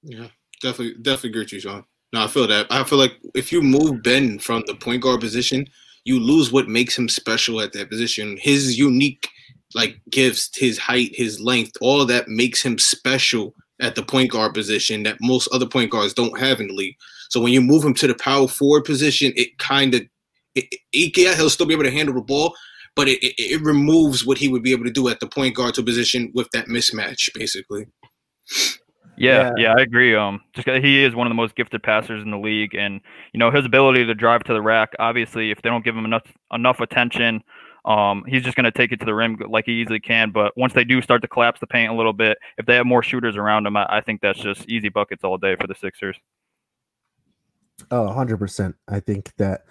Yeah, 0.03 0.27
definitely, 0.61 0.95
definitely 1.01 1.29
agree 1.31 1.41
with 1.43 1.53
you, 1.53 1.59
Sean. 1.59 1.85
No, 2.13 2.23
I 2.23 2.27
feel 2.27 2.47
that. 2.47 2.67
I 2.69 2.83
feel 2.83 2.99
like 2.99 3.13
if 3.35 3.51
you 3.51 3.61
move 3.61 4.03
Ben 4.03 4.39
from 4.39 4.63
the 4.67 4.75
point 4.75 5.01
guard 5.01 5.21
position, 5.21 5.67
you 6.03 6.19
lose 6.19 6.51
what 6.51 6.67
makes 6.67 6.97
him 6.97 7.07
special 7.07 7.61
at 7.61 7.73
that 7.73 7.89
position. 7.89 8.37
His 8.41 8.77
unique 8.77 9.29
like 9.73 10.01
gifts, 10.09 10.49
his 10.57 10.77
height, 10.77 11.11
his 11.13 11.39
length, 11.39 11.77
all 11.81 12.05
that 12.05 12.27
makes 12.27 12.61
him 12.61 12.77
special 12.77 13.53
at 13.79 13.95
the 13.95 14.03
point 14.03 14.31
guard 14.31 14.53
position 14.53 15.03
that 15.03 15.17
most 15.21 15.47
other 15.53 15.65
point 15.65 15.91
guards 15.91 16.13
don't 16.13 16.37
have 16.39 16.59
in 16.59 16.67
the 16.67 16.73
league. 16.73 16.95
So 17.29 17.39
when 17.39 17.53
you 17.53 17.61
move 17.61 17.83
him 17.83 17.93
to 17.95 18.07
the 18.07 18.15
power 18.15 18.47
forward 18.47 18.83
position, 18.83 19.31
it 19.35 19.57
kind 19.57 19.95
of, 19.95 20.01
it, 20.55 20.75
yeah, 20.93 21.35
he'll 21.35 21.49
still 21.49 21.65
be 21.65 21.73
able 21.73 21.83
to 21.83 21.91
handle 21.91 22.13
the 22.13 22.21
ball, 22.21 22.53
but 22.95 23.07
it, 23.07 23.23
it, 23.23 23.33
it 23.37 23.61
removes 23.61 24.25
what 24.25 24.37
he 24.37 24.47
would 24.47 24.63
be 24.63 24.71
able 24.71 24.85
to 24.85 24.91
do 24.91 25.09
at 25.09 25.19
the 25.19 25.27
point 25.27 25.55
guard 25.55 25.73
to 25.75 25.83
position 25.83 26.31
with 26.33 26.49
that 26.51 26.67
mismatch, 26.67 27.29
basically. 27.33 27.87
Yeah, 29.17 29.51
yeah, 29.57 29.63
yeah, 29.63 29.73
I 29.77 29.81
agree. 29.81 30.15
Um, 30.15 30.41
just 30.53 30.67
he 30.67 31.03
is 31.03 31.13
one 31.13 31.27
of 31.27 31.31
the 31.31 31.35
most 31.35 31.55
gifted 31.55 31.83
passers 31.83 32.23
in 32.23 32.31
the 32.31 32.37
league, 32.37 32.73
and 32.73 33.01
you 33.33 33.39
know 33.39 33.51
his 33.51 33.65
ability 33.65 34.05
to 34.05 34.15
drive 34.15 34.43
to 34.45 34.53
the 34.53 34.61
rack. 34.61 34.93
Obviously, 34.99 35.51
if 35.51 35.61
they 35.61 35.69
don't 35.69 35.85
give 35.85 35.95
him 35.95 36.05
enough 36.05 36.23
enough 36.51 36.79
attention, 36.79 37.43
um, 37.85 38.23
he's 38.27 38.43
just 38.43 38.55
going 38.55 38.65
to 38.65 38.71
take 38.71 38.91
it 38.91 38.99
to 38.99 39.05
the 39.05 39.13
rim 39.13 39.37
like 39.47 39.65
he 39.65 39.73
easily 39.73 39.99
can. 39.99 40.31
But 40.31 40.57
once 40.57 40.73
they 40.73 40.83
do 40.83 41.01
start 41.01 41.21
to 41.21 41.27
collapse 41.27 41.59
the 41.59 41.67
paint 41.67 41.91
a 41.91 41.95
little 41.95 42.13
bit, 42.13 42.37
if 42.57 42.65
they 42.65 42.75
have 42.75 42.85
more 42.85 43.03
shooters 43.03 43.37
around 43.37 43.65
him, 43.65 43.77
I, 43.77 43.85
I 43.89 44.01
think 44.01 44.21
that's 44.21 44.39
just 44.39 44.67
easy 44.69 44.89
buckets 44.89 45.23
all 45.23 45.37
day 45.37 45.55
for 45.55 45.67
the 45.67 45.75
Sixers. 45.75 46.17
Oh, 47.89 48.07
100%. 48.07 48.75
I 48.87 48.99
think 48.99 49.35
that 49.37 49.65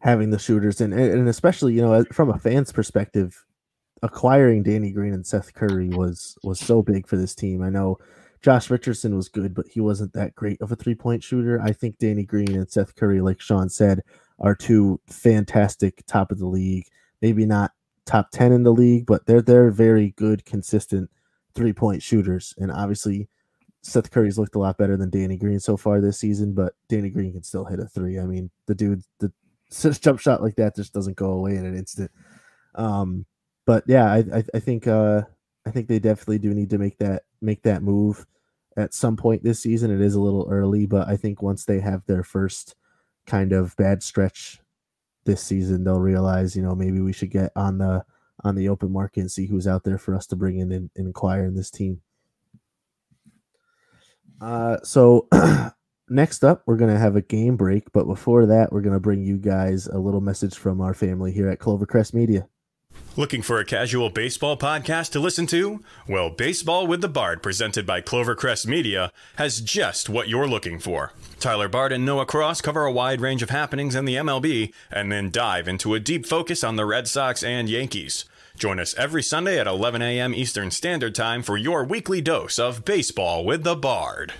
having 0.00 0.30
the 0.30 0.38
shooters 0.38 0.80
and 0.80 0.92
and 0.94 1.28
especially 1.28 1.74
you 1.74 1.82
know 1.82 2.04
from 2.12 2.30
a 2.30 2.38
fan's 2.38 2.72
perspective 2.72 3.44
acquiring 4.02 4.62
Danny 4.62 4.92
Green 4.92 5.12
and 5.12 5.26
Seth 5.26 5.54
Curry 5.54 5.88
was 5.88 6.36
was 6.42 6.58
so 6.58 6.82
big 6.82 7.06
for 7.06 7.16
this 7.16 7.34
team. 7.34 7.62
I 7.62 7.70
know 7.70 7.98
Josh 8.42 8.70
Richardson 8.70 9.14
was 9.14 9.28
good, 9.28 9.54
but 9.54 9.66
he 9.68 9.80
wasn't 9.80 10.12
that 10.14 10.34
great 10.34 10.60
of 10.62 10.72
a 10.72 10.76
three 10.76 10.94
point 10.94 11.22
shooter. 11.22 11.60
I 11.60 11.72
think 11.72 11.98
Danny 11.98 12.24
Green 12.24 12.54
and 12.54 12.70
Seth 12.70 12.94
Curry, 12.96 13.20
like 13.20 13.40
Sean 13.40 13.68
said, 13.68 14.00
are 14.38 14.54
two 14.54 15.00
fantastic 15.06 16.02
top 16.06 16.32
of 16.32 16.38
the 16.38 16.46
league. 16.46 16.86
Maybe 17.20 17.44
not 17.44 17.72
top 18.06 18.30
ten 18.30 18.52
in 18.52 18.62
the 18.62 18.72
league, 18.72 19.06
but 19.06 19.26
they're 19.26 19.42
they're 19.42 19.70
very 19.70 20.14
good, 20.16 20.44
consistent 20.44 21.10
three 21.54 21.74
point 21.74 22.02
shooters. 22.02 22.54
And 22.56 22.72
obviously, 22.72 23.28
Seth 23.82 24.10
Curry's 24.10 24.38
looked 24.38 24.54
a 24.54 24.58
lot 24.58 24.78
better 24.78 24.96
than 24.96 25.10
Danny 25.10 25.36
Green 25.36 25.60
so 25.60 25.76
far 25.76 26.00
this 26.00 26.18
season, 26.18 26.54
but 26.54 26.72
Danny 26.88 27.10
Green 27.10 27.32
can 27.32 27.42
still 27.42 27.66
hit 27.66 27.80
a 27.80 27.86
three. 27.86 28.18
I 28.18 28.24
mean, 28.24 28.50
the 28.66 28.74
dude, 28.74 29.02
the 29.18 29.30
jump 30.00 30.20
shot 30.20 30.42
like 30.42 30.56
that 30.56 30.76
just 30.76 30.92
doesn't 30.92 31.16
go 31.16 31.30
away 31.30 31.56
in 31.56 31.64
an 31.64 31.76
instant. 31.76 32.10
Um, 32.74 33.26
but 33.66 33.84
yeah, 33.86 34.12
I, 34.12 34.18
I, 34.18 34.44
I 34.54 34.58
think 34.60 34.86
uh, 34.86 35.22
I 35.66 35.70
think 35.70 35.88
they 35.88 35.98
definitely 35.98 36.38
do 36.38 36.54
need 36.54 36.70
to 36.70 36.78
make 36.78 36.98
that 36.98 37.24
make 37.40 37.62
that 37.62 37.82
move 37.82 38.26
at 38.76 38.94
some 38.94 39.16
point 39.16 39.42
this 39.42 39.60
season. 39.60 39.90
It 39.90 40.00
is 40.00 40.14
a 40.14 40.20
little 40.20 40.46
early, 40.50 40.86
but 40.86 41.08
I 41.08 41.16
think 41.16 41.42
once 41.42 41.64
they 41.64 41.80
have 41.80 42.04
their 42.06 42.22
first 42.22 42.74
kind 43.26 43.52
of 43.52 43.76
bad 43.76 44.02
stretch 44.02 44.60
this 45.24 45.42
season, 45.42 45.84
they'll 45.84 46.00
realize, 46.00 46.56
you 46.56 46.62
know, 46.62 46.74
maybe 46.74 47.00
we 47.00 47.12
should 47.12 47.30
get 47.30 47.52
on 47.56 47.78
the 47.78 48.04
on 48.42 48.54
the 48.54 48.68
open 48.68 48.90
market 48.90 49.20
and 49.20 49.30
see 49.30 49.46
who's 49.46 49.66
out 49.66 49.84
there 49.84 49.98
for 49.98 50.14
us 50.14 50.26
to 50.26 50.36
bring 50.36 50.58
in 50.58 50.72
and, 50.72 50.90
and 50.96 51.06
inquire 51.06 51.44
in 51.44 51.54
this 51.54 51.70
team. 51.70 52.00
Uh, 54.40 54.78
so 54.82 55.28
next 56.10 56.44
up, 56.44 56.62
we're 56.66 56.76
going 56.76 56.92
to 56.92 56.98
have 56.98 57.16
a 57.16 57.22
game 57.22 57.56
break. 57.56 57.92
But 57.92 58.06
before 58.06 58.46
that, 58.46 58.72
we're 58.72 58.80
going 58.80 58.94
to 58.94 59.00
bring 59.00 59.24
you 59.24 59.36
guys 59.36 59.86
a 59.86 59.98
little 59.98 60.20
message 60.20 60.56
from 60.56 60.80
our 60.80 60.94
family 60.94 61.32
here 61.32 61.48
at 61.48 61.58
Clovercrest 61.58 62.14
Media. 62.14 62.48
Looking 63.16 63.42
for 63.42 63.58
a 63.58 63.64
casual 63.64 64.08
baseball 64.08 64.56
podcast 64.56 65.10
to 65.12 65.20
listen 65.20 65.46
to? 65.48 65.82
Well, 66.08 66.30
Baseball 66.30 66.86
with 66.86 67.00
the 67.00 67.08
Bard, 67.08 67.42
presented 67.42 67.84
by 67.84 68.00
Clovercrest 68.00 68.66
Media, 68.66 69.12
has 69.36 69.60
just 69.60 70.08
what 70.08 70.28
you're 70.28 70.46
looking 70.48 70.78
for. 70.78 71.12
Tyler 71.40 71.68
Bard 71.68 71.92
and 71.92 72.04
Noah 72.04 72.26
Cross 72.26 72.60
cover 72.60 72.84
a 72.84 72.92
wide 72.92 73.20
range 73.20 73.42
of 73.42 73.50
happenings 73.50 73.94
in 73.94 74.04
the 74.04 74.14
MLB 74.14 74.72
and 74.90 75.10
then 75.10 75.30
dive 75.30 75.66
into 75.66 75.94
a 75.94 76.00
deep 76.00 76.24
focus 76.24 76.62
on 76.62 76.76
the 76.76 76.86
Red 76.86 77.08
Sox 77.08 77.42
and 77.42 77.68
Yankees. 77.68 78.24
Join 78.56 78.78
us 78.78 78.94
every 78.94 79.22
Sunday 79.22 79.58
at 79.58 79.66
11 79.66 80.02
a.m. 80.02 80.32
Eastern 80.32 80.70
Standard 80.70 81.14
Time 81.14 81.42
for 81.42 81.56
your 81.56 81.84
weekly 81.84 82.20
dose 82.20 82.58
of 82.58 82.84
Baseball 82.84 83.44
with 83.44 83.64
the 83.64 83.76
Bard. 83.76 84.34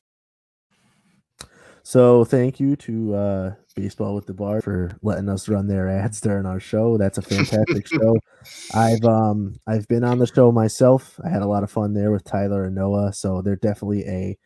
So 1.91 2.25
thank 2.25 2.61
you 2.61 2.77
to 2.77 3.15
uh, 3.17 3.55
Baseball 3.75 4.15
with 4.15 4.27
the 4.27 4.33
Bard 4.33 4.63
for 4.63 4.97
letting 5.03 5.29
us 5.29 5.49
run 5.49 5.67
their 5.67 5.89
ads 5.89 6.21
during 6.21 6.47
our 6.47 6.61
show. 6.61 6.97
That's 6.97 7.19
a 7.19 7.23
fantastic 7.23 7.85
show. 7.89 8.17
I've 8.73 9.05
um 9.05 9.57
I've 9.67 9.89
been 9.89 10.05
on 10.05 10.21
the 10.21 10.29
show 10.29 10.53
myself. 10.53 11.19
I 11.25 11.29
had 11.29 11.43
a 11.43 11.49
lot 11.49 11.65
of 11.65 11.71
fun 11.73 11.93
there 11.93 12.13
with 12.13 12.23
Tyler 12.23 12.63
and 12.63 12.77
Noah. 12.77 13.13
So 13.13 13.43
they're 13.43 13.57
definitely 13.57 14.05
a 14.07 14.39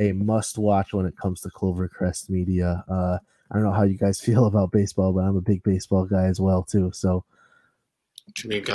a 0.00 0.10
must 0.10 0.58
watch 0.58 0.92
when 0.92 1.06
it 1.06 1.16
comes 1.16 1.40
to 1.42 1.50
Clovercrest 1.50 2.30
Media. 2.30 2.84
Uh, 2.90 3.18
I 3.48 3.54
don't 3.54 3.62
know 3.62 3.70
how 3.70 3.84
you 3.84 3.96
guys 3.96 4.20
feel 4.28 4.46
about 4.46 4.72
baseball, 4.72 5.12
but 5.12 5.20
I'm 5.20 5.36
a 5.36 5.40
big 5.40 5.62
baseball 5.62 6.04
guy 6.04 6.24
as 6.24 6.40
well 6.40 6.64
too. 6.64 6.90
So 6.92 7.24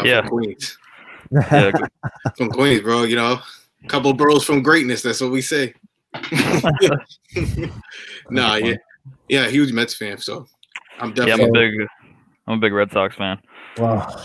yeah. 0.06 0.22
from 0.22 0.30
Queens. 0.30 0.78
yeah, 1.32 1.72
from 2.38 2.52
Queens, 2.52 2.84
bro. 2.84 3.04
You 3.04 3.18
know, 3.18 3.42
a 3.84 3.88
couple 3.90 4.14
bros 4.14 4.46
from 4.46 4.64
greatness. 4.64 5.02
That's 5.02 5.20
what 5.20 5.32
we 5.32 5.42
say. 5.42 5.74
nah, 8.30 8.56
yeah, 8.56 8.76
yeah, 9.30 9.48
huge 9.48 9.72
Mets 9.72 9.96
fan. 9.96 10.18
So 10.18 10.46
I'm 11.00 11.14
definitely 11.14 11.44
yeah, 11.44 11.48
I'm 11.48 11.50
a 11.50 11.52
big, 11.52 11.88
I'm 12.48 12.58
a 12.58 12.62
big 12.62 12.74
Red 12.74 12.92
Sox 12.92 13.16
fan. 13.16 13.40
Wow. 13.78 14.24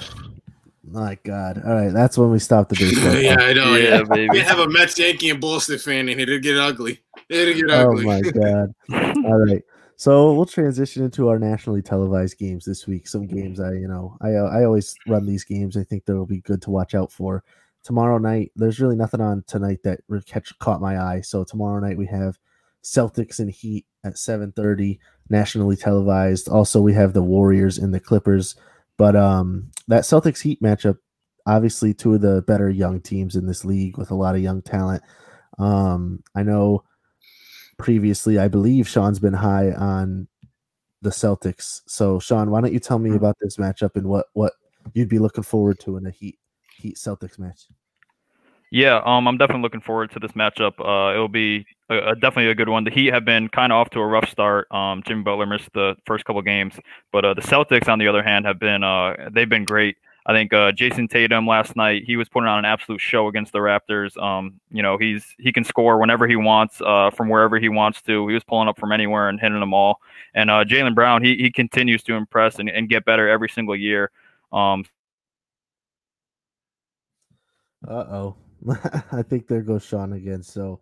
My 0.91 1.19
God! 1.23 1.63
All 1.67 1.75
right, 1.75 1.93
that's 1.93 2.17
when 2.17 2.31
we 2.31 2.39
stop 2.39 2.69
the 2.69 2.75
baseball. 2.79 3.15
yeah, 3.17 3.37
I 3.39 3.53
know. 3.53 3.75
Yeah, 3.75 3.99
yeah. 3.99 4.03
baby. 4.05 4.39
You 4.39 4.45
have 4.45 4.59
a 4.59 4.69
Mets, 4.69 4.99
Yankee, 4.99 5.31
and 5.31 5.41
Boston 5.41 5.79
fan, 5.79 6.09
and 6.09 6.21
it'll 6.21 6.39
get 6.39 6.57
ugly. 6.57 7.01
It'll 7.29 7.55
get 7.55 7.71
oh, 7.71 7.91
ugly. 7.91 8.05
Oh 8.05 8.09
my 8.09 8.21
God! 8.31 9.25
All 9.27 9.39
right, 9.39 9.63
so 9.97 10.33
we'll 10.33 10.47
transition 10.47 11.05
into 11.05 11.29
our 11.29 11.39
nationally 11.39 11.83
televised 11.83 12.39
games 12.39 12.65
this 12.65 12.87
week. 12.87 13.07
Some 13.07 13.27
games 13.27 13.61
I, 13.61 13.73
you 13.73 13.89
know, 13.89 14.17
I 14.23 14.31
I 14.31 14.65
always 14.65 14.95
run 15.07 15.27
these 15.27 15.45
games. 15.45 15.77
I 15.77 15.85
think 15.85 16.05
they'll 16.05 16.25
be 16.25 16.41
good 16.41 16.63
to 16.63 16.71
watch 16.71 16.95
out 16.95 17.13
for 17.13 17.45
tomorrow 17.89 18.19
night. 18.19 18.53
There's 18.55 18.81
really 18.81 18.97
nothing 18.97 19.23
on 19.23 19.45
tonight 19.47 19.79
that 19.85 20.01
catch 20.27 20.57
caught 20.59 20.83
my 20.83 21.01
eye. 21.01 21.23
So 21.23 21.43
tomorrow 21.43 21.81
night 21.81 21.97
we 21.97 22.05
have 22.09 22.39
Celtics 22.85 23.39
and 23.39 23.51
Heat 23.51 23.87
at 24.05 24.19
7:30, 24.19 24.99
nationally 25.31 25.75
televised. 25.75 26.51
Also, 26.51 26.83
we 26.83 26.93
have 26.93 27.15
the 27.15 27.23
Warriors 27.23 27.79
and 27.79 27.95
the 27.95 27.99
Clippers. 27.99 28.57
But 28.99 29.17
um, 29.17 29.71
that 29.87 30.03
Celtics 30.03 30.43
Heat 30.43 30.61
matchup, 30.61 30.99
obviously, 31.47 31.95
two 31.95 32.13
of 32.13 32.21
the 32.21 32.43
better 32.43 32.69
young 32.69 33.01
teams 33.01 33.37
in 33.37 33.47
this 33.47 33.65
league 33.65 33.97
with 33.97 34.11
a 34.11 34.15
lot 34.15 34.35
of 34.35 34.43
young 34.43 34.61
talent. 34.61 35.03
Um, 35.59 36.23
I 36.35 36.43
know 36.43 36.85
previously, 37.79 38.39
I 38.39 38.49
believe 38.49 38.87
Sean's 38.87 39.19
been 39.19 39.33
high 39.33 39.73
on 39.73 40.29
the 41.01 41.09
Celtics. 41.09 41.81
So, 41.87 42.21
Sean, 42.21 42.51
why 42.51 42.61
don't 42.61 42.75
you 42.75 42.81
tell 42.81 42.99
me 42.99 43.17
about 43.17 43.39
this 43.41 43.57
matchup 43.57 43.97
and 43.97 44.09
what 44.09 44.27
what 44.35 44.53
you'd 44.93 45.09
be 45.09 45.19
looking 45.19 45.43
forward 45.43 45.81
to 45.81 45.97
in 45.97 46.05
a 46.05 46.11
Heat 46.11 46.39
Heat 46.79 46.97
Celtics 46.97 47.39
match. 47.39 47.67
Yeah, 48.71 49.01
um, 49.05 49.27
I'm 49.27 49.39
definitely 49.39 49.63
looking 49.63 49.81
forward 49.81 50.11
to 50.13 50.19
this 50.19 50.33
matchup. 50.33 50.79
Uh, 50.79 51.15
it'll 51.15 51.29
be 51.29 51.67
a, 51.89 52.11
a, 52.11 52.15
definitely 52.15 52.51
a 52.51 52.55
good 52.55 52.69
one. 52.69 52.85
The 52.85 52.91
Heat 52.91 53.13
have 53.13 53.25
been 53.25 53.49
kind 53.49 53.73
of 53.73 53.77
off 53.77 53.91
to 53.91 54.01
a 54.01 54.07
rough 54.07 54.29
start. 54.29 54.71
Um, 54.71 55.03
Jimmy 55.07 55.23
Butler 55.23 55.47
missed 55.47 55.73
the 55.73 55.97
first 56.07 56.27
couple 56.27 56.43
games, 56.43 56.75
but 57.11 57.25
uh, 57.25 57.35
the 57.35 57.41
Celtics, 57.41 57.89
on 57.89 57.99
the 57.99 58.09
other 58.09 58.23
hand, 58.23 58.45
have 58.45 58.59
been 58.59 58.85
uh, 58.85 59.31
they've 59.33 59.49
been 59.49 59.65
great. 59.65 59.97
I 60.27 60.35
think 60.35 60.53
uh, 60.53 60.73
Jayson 60.73 61.09
Tatum 61.09 61.47
last 61.47 61.75
night 61.75 62.03
he 62.05 62.17
was 62.17 62.29
putting 62.29 62.49
on 62.49 62.59
an 62.59 62.67
absolute 62.67 63.01
show 63.01 63.29
against 63.29 63.53
the 63.55 63.61
Raptors. 63.61 64.15
Um, 64.23 64.61
you 64.71 64.83
know 64.83 64.99
he's 64.99 65.25
he 65.39 65.51
can 65.51 65.65
score 65.65 65.99
whenever 65.99 66.29
he 66.29 66.37
wants 66.37 66.83
uh, 66.85 67.09
from 67.11 67.31
wherever 67.31 67.59
he 67.59 67.71
wants 67.71 68.03
to. 68.03 68.29
He 68.29 68.35
was 68.35 68.45
pulling 68.45 68.69
up 68.69 68.79
from 68.79 68.93
anywhere 68.93 69.31
and 69.31 69.41
hitting 69.41 69.59
them 69.59 69.73
all. 69.73 70.01
And 70.35 70.51
uh, 70.51 70.65
Jaylen 70.65 70.95
Brown 70.95 71.25
he 71.25 71.37
he 71.37 71.51
continues 71.51 72.03
to 72.03 72.15
impress 72.15 72.59
and, 72.59 72.69
and 72.69 72.91
get 72.91 73.07
better 73.07 73.27
every 73.27 73.49
single 73.49 73.75
year. 73.75 74.11
Um, 74.53 74.85
uh 77.87 78.05
oh. 78.11 78.37
I 79.13 79.23
think 79.23 79.47
there 79.47 79.63
goes 79.63 79.85
Sean 79.85 80.13
again. 80.15 80.43
So 80.43 80.81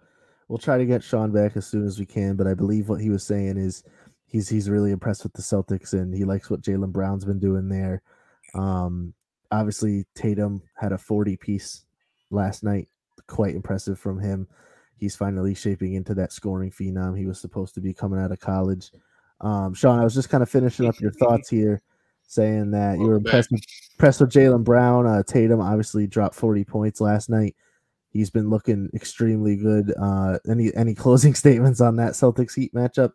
we'll 0.48 0.58
try 0.58 0.78
to 0.78 0.86
get 0.86 1.02
Sean 1.02 1.30
back 1.32 1.56
as 1.56 1.66
soon 1.66 1.86
as 1.86 1.98
we 1.98 2.06
can. 2.06 2.36
But 2.36 2.46
I 2.46 2.54
believe 2.54 2.88
what 2.88 3.00
he 3.00 3.10
was 3.10 3.24
saying 3.24 3.58
is 3.58 3.84
he's 4.26 4.48
he's 4.48 4.70
really 4.70 4.92
impressed 4.92 5.22
with 5.22 5.34
the 5.34 5.42
Celtics 5.42 5.92
and 5.92 6.14
he 6.14 6.24
likes 6.24 6.50
what 6.50 6.62
Jaylen 6.62 6.92
Brown's 6.92 7.24
been 7.24 7.38
doing 7.38 7.68
there. 7.68 8.02
Um, 8.54 9.14
obviously 9.50 10.06
Tatum 10.14 10.62
had 10.74 10.92
a 10.92 10.98
40 10.98 11.36
piece 11.36 11.84
last 12.30 12.62
night, 12.64 12.88
quite 13.26 13.54
impressive 13.54 13.98
from 13.98 14.18
him. 14.18 14.48
He's 14.96 15.16
finally 15.16 15.54
shaping 15.54 15.94
into 15.94 16.14
that 16.14 16.32
scoring 16.32 16.70
phenom 16.70 17.18
he 17.18 17.26
was 17.26 17.40
supposed 17.40 17.74
to 17.74 17.80
be 17.80 17.92
coming 17.92 18.18
out 18.18 18.32
of 18.32 18.40
college. 18.40 18.90
Um, 19.42 19.74
Sean, 19.74 19.98
I 19.98 20.04
was 20.04 20.14
just 20.14 20.30
kind 20.30 20.42
of 20.42 20.48
finishing 20.48 20.86
up 20.86 20.98
your 21.00 21.12
thoughts 21.12 21.50
here 21.50 21.82
saying 22.26 22.72
that 22.72 22.98
you 22.98 23.04
were 23.04 23.16
impressed 23.16 23.50
with, 23.50 23.62
impressed 23.94 24.20
with 24.20 24.32
Jaylen 24.32 24.64
Brown. 24.64 25.06
Uh, 25.06 25.22
Tatum 25.22 25.60
obviously 25.60 26.06
dropped 26.06 26.34
40 26.34 26.64
points 26.64 27.00
last 27.00 27.30
night. 27.30 27.54
He's 28.10 28.30
been 28.30 28.50
looking 28.50 28.90
extremely 28.94 29.56
good. 29.56 29.92
Uh, 30.00 30.38
any 30.48 30.74
any 30.74 30.94
closing 31.04 31.34
statements 31.34 31.80
on 31.80 31.96
that 31.96 32.12
Celtics 32.12 32.54
Heat 32.54 32.74
matchup? 32.74 33.12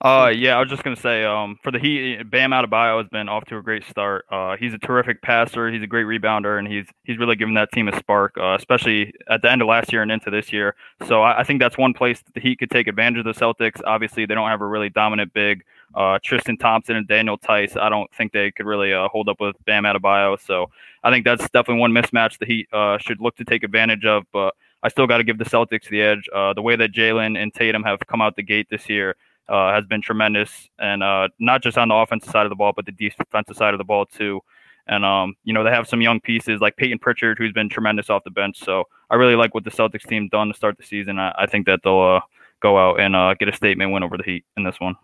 Uh, 0.00 0.32
yeah, 0.32 0.56
I 0.56 0.60
was 0.60 0.68
just 0.68 0.84
gonna 0.84 0.94
say, 0.94 1.24
um, 1.24 1.58
for 1.62 1.72
the 1.72 1.78
Heat, 1.80 2.30
Bam 2.30 2.52
Adebayo 2.52 2.98
has 2.98 3.08
been 3.08 3.28
off 3.28 3.44
to 3.46 3.56
a 3.56 3.62
great 3.62 3.82
start. 3.84 4.26
Uh, 4.30 4.56
he's 4.56 4.72
a 4.72 4.78
terrific 4.78 5.22
passer. 5.22 5.72
He's 5.72 5.82
a 5.82 5.88
great 5.88 6.06
rebounder, 6.06 6.58
and 6.58 6.68
he's 6.68 6.86
he's 7.02 7.18
really 7.18 7.34
given 7.34 7.54
that 7.54 7.72
team 7.72 7.88
a 7.88 7.98
spark, 7.98 8.36
uh, 8.38 8.54
especially 8.56 9.12
at 9.28 9.42
the 9.42 9.50
end 9.50 9.60
of 9.60 9.66
last 9.66 9.92
year 9.92 10.02
and 10.02 10.12
into 10.12 10.30
this 10.30 10.52
year. 10.52 10.76
So 11.08 11.22
I, 11.22 11.40
I 11.40 11.44
think 11.44 11.58
that's 11.58 11.76
one 11.76 11.94
place 11.94 12.22
that 12.22 12.32
the 12.32 12.40
Heat 12.40 12.60
could 12.60 12.70
take 12.70 12.86
advantage 12.86 13.26
of 13.26 13.34
the 13.34 13.40
Celtics. 13.40 13.80
Obviously, 13.84 14.24
they 14.24 14.36
don't 14.36 14.48
have 14.48 14.60
a 14.60 14.66
really 14.66 14.88
dominant 14.88 15.32
big. 15.32 15.64
Uh, 15.94 16.18
Tristan 16.22 16.56
Thompson 16.56 16.96
and 16.96 17.08
Daniel 17.08 17.38
Theis. 17.38 17.76
I 17.76 17.88
don't 17.88 18.12
think 18.14 18.32
they 18.32 18.50
could 18.50 18.66
really 18.66 18.92
uh, 18.92 19.08
hold 19.08 19.28
up 19.28 19.40
with 19.40 19.56
Bam 19.64 19.84
Adebayo. 19.84 20.38
So 20.40 20.70
I 21.02 21.10
think 21.10 21.24
that's 21.24 21.42
definitely 21.50 21.80
one 21.80 21.92
mismatch 21.92 22.38
the 22.38 22.46
Heat 22.46 22.68
uh, 22.72 22.98
should 22.98 23.20
look 23.20 23.36
to 23.36 23.44
take 23.44 23.64
advantage 23.64 24.04
of. 24.04 24.24
But 24.32 24.54
I 24.82 24.88
still 24.88 25.06
got 25.06 25.18
to 25.18 25.24
give 25.24 25.38
the 25.38 25.44
Celtics 25.44 25.88
the 25.88 26.02
edge. 26.02 26.28
Uh, 26.34 26.52
the 26.52 26.62
way 26.62 26.76
that 26.76 26.92
Jaylen 26.92 27.40
and 27.40 27.52
Tatum 27.52 27.82
have 27.82 27.98
come 28.06 28.20
out 28.20 28.36
the 28.36 28.42
gate 28.42 28.68
this 28.70 28.88
year 28.88 29.16
uh, 29.48 29.72
has 29.72 29.86
been 29.86 30.02
tremendous, 30.02 30.68
and 30.78 31.02
uh, 31.02 31.28
not 31.38 31.62
just 31.62 31.78
on 31.78 31.88
the 31.88 31.94
offensive 31.94 32.30
side 32.30 32.46
of 32.46 32.50
the 32.50 32.56
ball, 32.56 32.72
but 32.74 32.86
the 32.86 32.92
defensive 32.92 33.56
side 33.56 33.74
of 33.74 33.78
the 33.78 33.84
ball 33.84 34.06
too. 34.06 34.40
And 34.86 35.04
um, 35.04 35.34
you 35.44 35.52
know 35.52 35.64
they 35.64 35.70
have 35.70 35.88
some 35.88 36.00
young 36.00 36.20
pieces 36.20 36.60
like 36.60 36.76
Peyton 36.76 36.98
Pritchard, 36.98 37.38
who's 37.38 37.52
been 37.52 37.68
tremendous 37.68 38.08
off 38.08 38.24
the 38.24 38.30
bench. 38.30 38.58
So 38.58 38.84
I 39.10 39.16
really 39.16 39.34
like 39.34 39.54
what 39.54 39.64
the 39.64 39.70
Celtics 39.70 40.06
team 40.06 40.28
done 40.28 40.48
to 40.48 40.54
start 40.54 40.76
the 40.78 40.84
season. 40.84 41.18
I, 41.18 41.34
I 41.36 41.46
think 41.46 41.66
that 41.66 41.80
they'll 41.82 42.20
go 42.60 42.78
out 42.78 43.00
and 43.00 43.38
get 43.38 43.48
a 43.48 43.56
statement 43.56 43.92
win 43.92 44.02
over 44.02 44.16
the 44.16 44.24
Heat 44.24 44.44
in 44.56 44.64
this 44.64 44.80
one. 44.80 44.96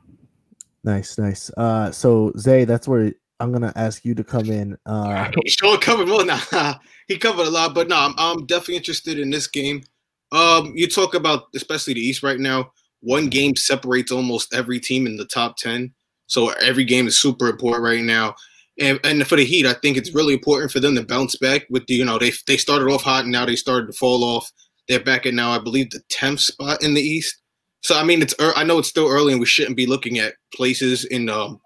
Nice, 0.84 1.18
nice. 1.18 1.50
Uh, 1.56 1.90
so 1.90 2.32
Zay, 2.38 2.64
that's 2.64 2.86
where 2.86 3.12
I'm 3.40 3.52
gonna 3.52 3.72
ask 3.74 4.04
you 4.04 4.14
to 4.14 4.24
come 4.24 4.50
in. 4.50 4.76
Uh, 4.86 5.30
sure, 5.46 5.78
covered 5.78 6.08
more 6.08 6.24
now. 6.24 6.78
he 7.08 7.18
covered 7.18 7.46
a 7.46 7.50
lot, 7.50 7.74
but 7.74 7.88
no, 7.88 7.96
I'm, 7.96 8.14
I'm 8.18 8.46
definitely 8.46 8.76
interested 8.76 9.18
in 9.18 9.30
this 9.30 9.46
game. 9.48 9.82
Um, 10.30 10.72
you 10.74 10.86
talk 10.86 11.14
about 11.14 11.44
especially 11.54 11.94
the 11.94 12.00
East 12.00 12.22
right 12.22 12.38
now 12.38 12.70
one 13.04 13.26
game 13.26 13.54
separates 13.54 14.10
almost 14.10 14.54
every 14.54 14.80
team 14.80 15.06
in 15.06 15.16
the 15.16 15.26
top 15.26 15.56
10. 15.58 15.92
So 16.26 16.48
every 16.62 16.84
game 16.84 17.06
is 17.06 17.18
super 17.18 17.48
important 17.48 17.84
right 17.84 18.02
now. 18.02 18.34
And, 18.80 18.98
and 19.04 19.24
for 19.26 19.36
the 19.36 19.44
Heat, 19.44 19.66
I 19.66 19.74
think 19.74 19.96
it's 19.96 20.14
really 20.14 20.34
important 20.34 20.72
for 20.72 20.80
them 20.80 20.96
to 20.96 21.04
bounce 21.04 21.36
back 21.36 21.66
with 21.70 21.86
the, 21.86 21.94
you 21.94 22.04
know, 22.04 22.18
they, 22.18 22.32
they 22.46 22.56
started 22.56 22.88
off 22.88 23.02
hot 23.02 23.24
and 23.24 23.32
now 23.32 23.44
they 23.44 23.56
started 23.56 23.86
to 23.86 23.92
fall 23.92 24.24
off. 24.24 24.50
They're 24.88 25.04
back 25.04 25.26
at 25.26 25.34
now, 25.34 25.50
I 25.50 25.58
believe, 25.58 25.90
the 25.90 26.00
10th 26.12 26.40
spot 26.40 26.82
in 26.82 26.94
the 26.94 27.00
East. 27.00 27.36
So, 27.84 27.94
I 27.96 28.02
mean, 28.02 28.22
it's 28.22 28.34
I 28.40 28.64
know 28.64 28.78
it's 28.78 28.88
still 28.88 29.08
early 29.08 29.32
and 29.32 29.40
we 29.40 29.46
shouldn't 29.46 29.76
be 29.76 29.86
looking 29.86 30.18
at 30.18 30.34
places 30.54 31.04
in 31.04 31.28
um, 31.28 31.60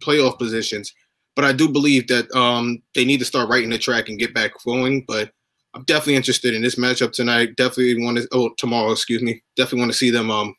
playoff 0.00 0.38
positions, 0.38 0.92
but 1.34 1.46
I 1.46 1.52
do 1.52 1.66
believe 1.66 2.08
that 2.08 2.30
um, 2.34 2.82
they 2.94 3.06
need 3.06 3.18
to 3.20 3.24
start 3.24 3.48
writing 3.48 3.70
the 3.70 3.78
track 3.78 4.10
and 4.10 4.18
get 4.18 4.34
back 4.34 4.52
going. 4.66 5.02
But 5.08 5.32
I'm 5.72 5.84
definitely 5.84 6.16
interested 6.16 6.52
in 6.52 6.60
this 6.60 6.74
matchup 6.74 7.12
tonight. 7.12 7.56
Definitely 7.56 8.04
want 8.04 8.18
to, 8.18 8.28
oh, 8.32 8.50
tomorrow, 8.58 8.92
excuse 8.92 9.22
me. 9.22 9.42
Definitely 9.56 9.80
want 9.80 9.92
to 9.92 9.98
see 9.98 10.10
them 10.10 10.30
um, 10.30 10.54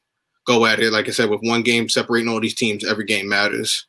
go 0.48 0.66
at 0.66 0.80
it. 0.80 0.92
Like 0.92 1.08
I 1.08 1.12
said, 1.12 1.30
with 1.30 1.42
one 1.44 1.62
game 1.62 1.90
separating 1.90 2.28
all 2.28 2.42
these 2.42 2.56
teams, 2.56 2.84
every 2.84 3.06
game 3.06 3.30
matters. 3.30 3.86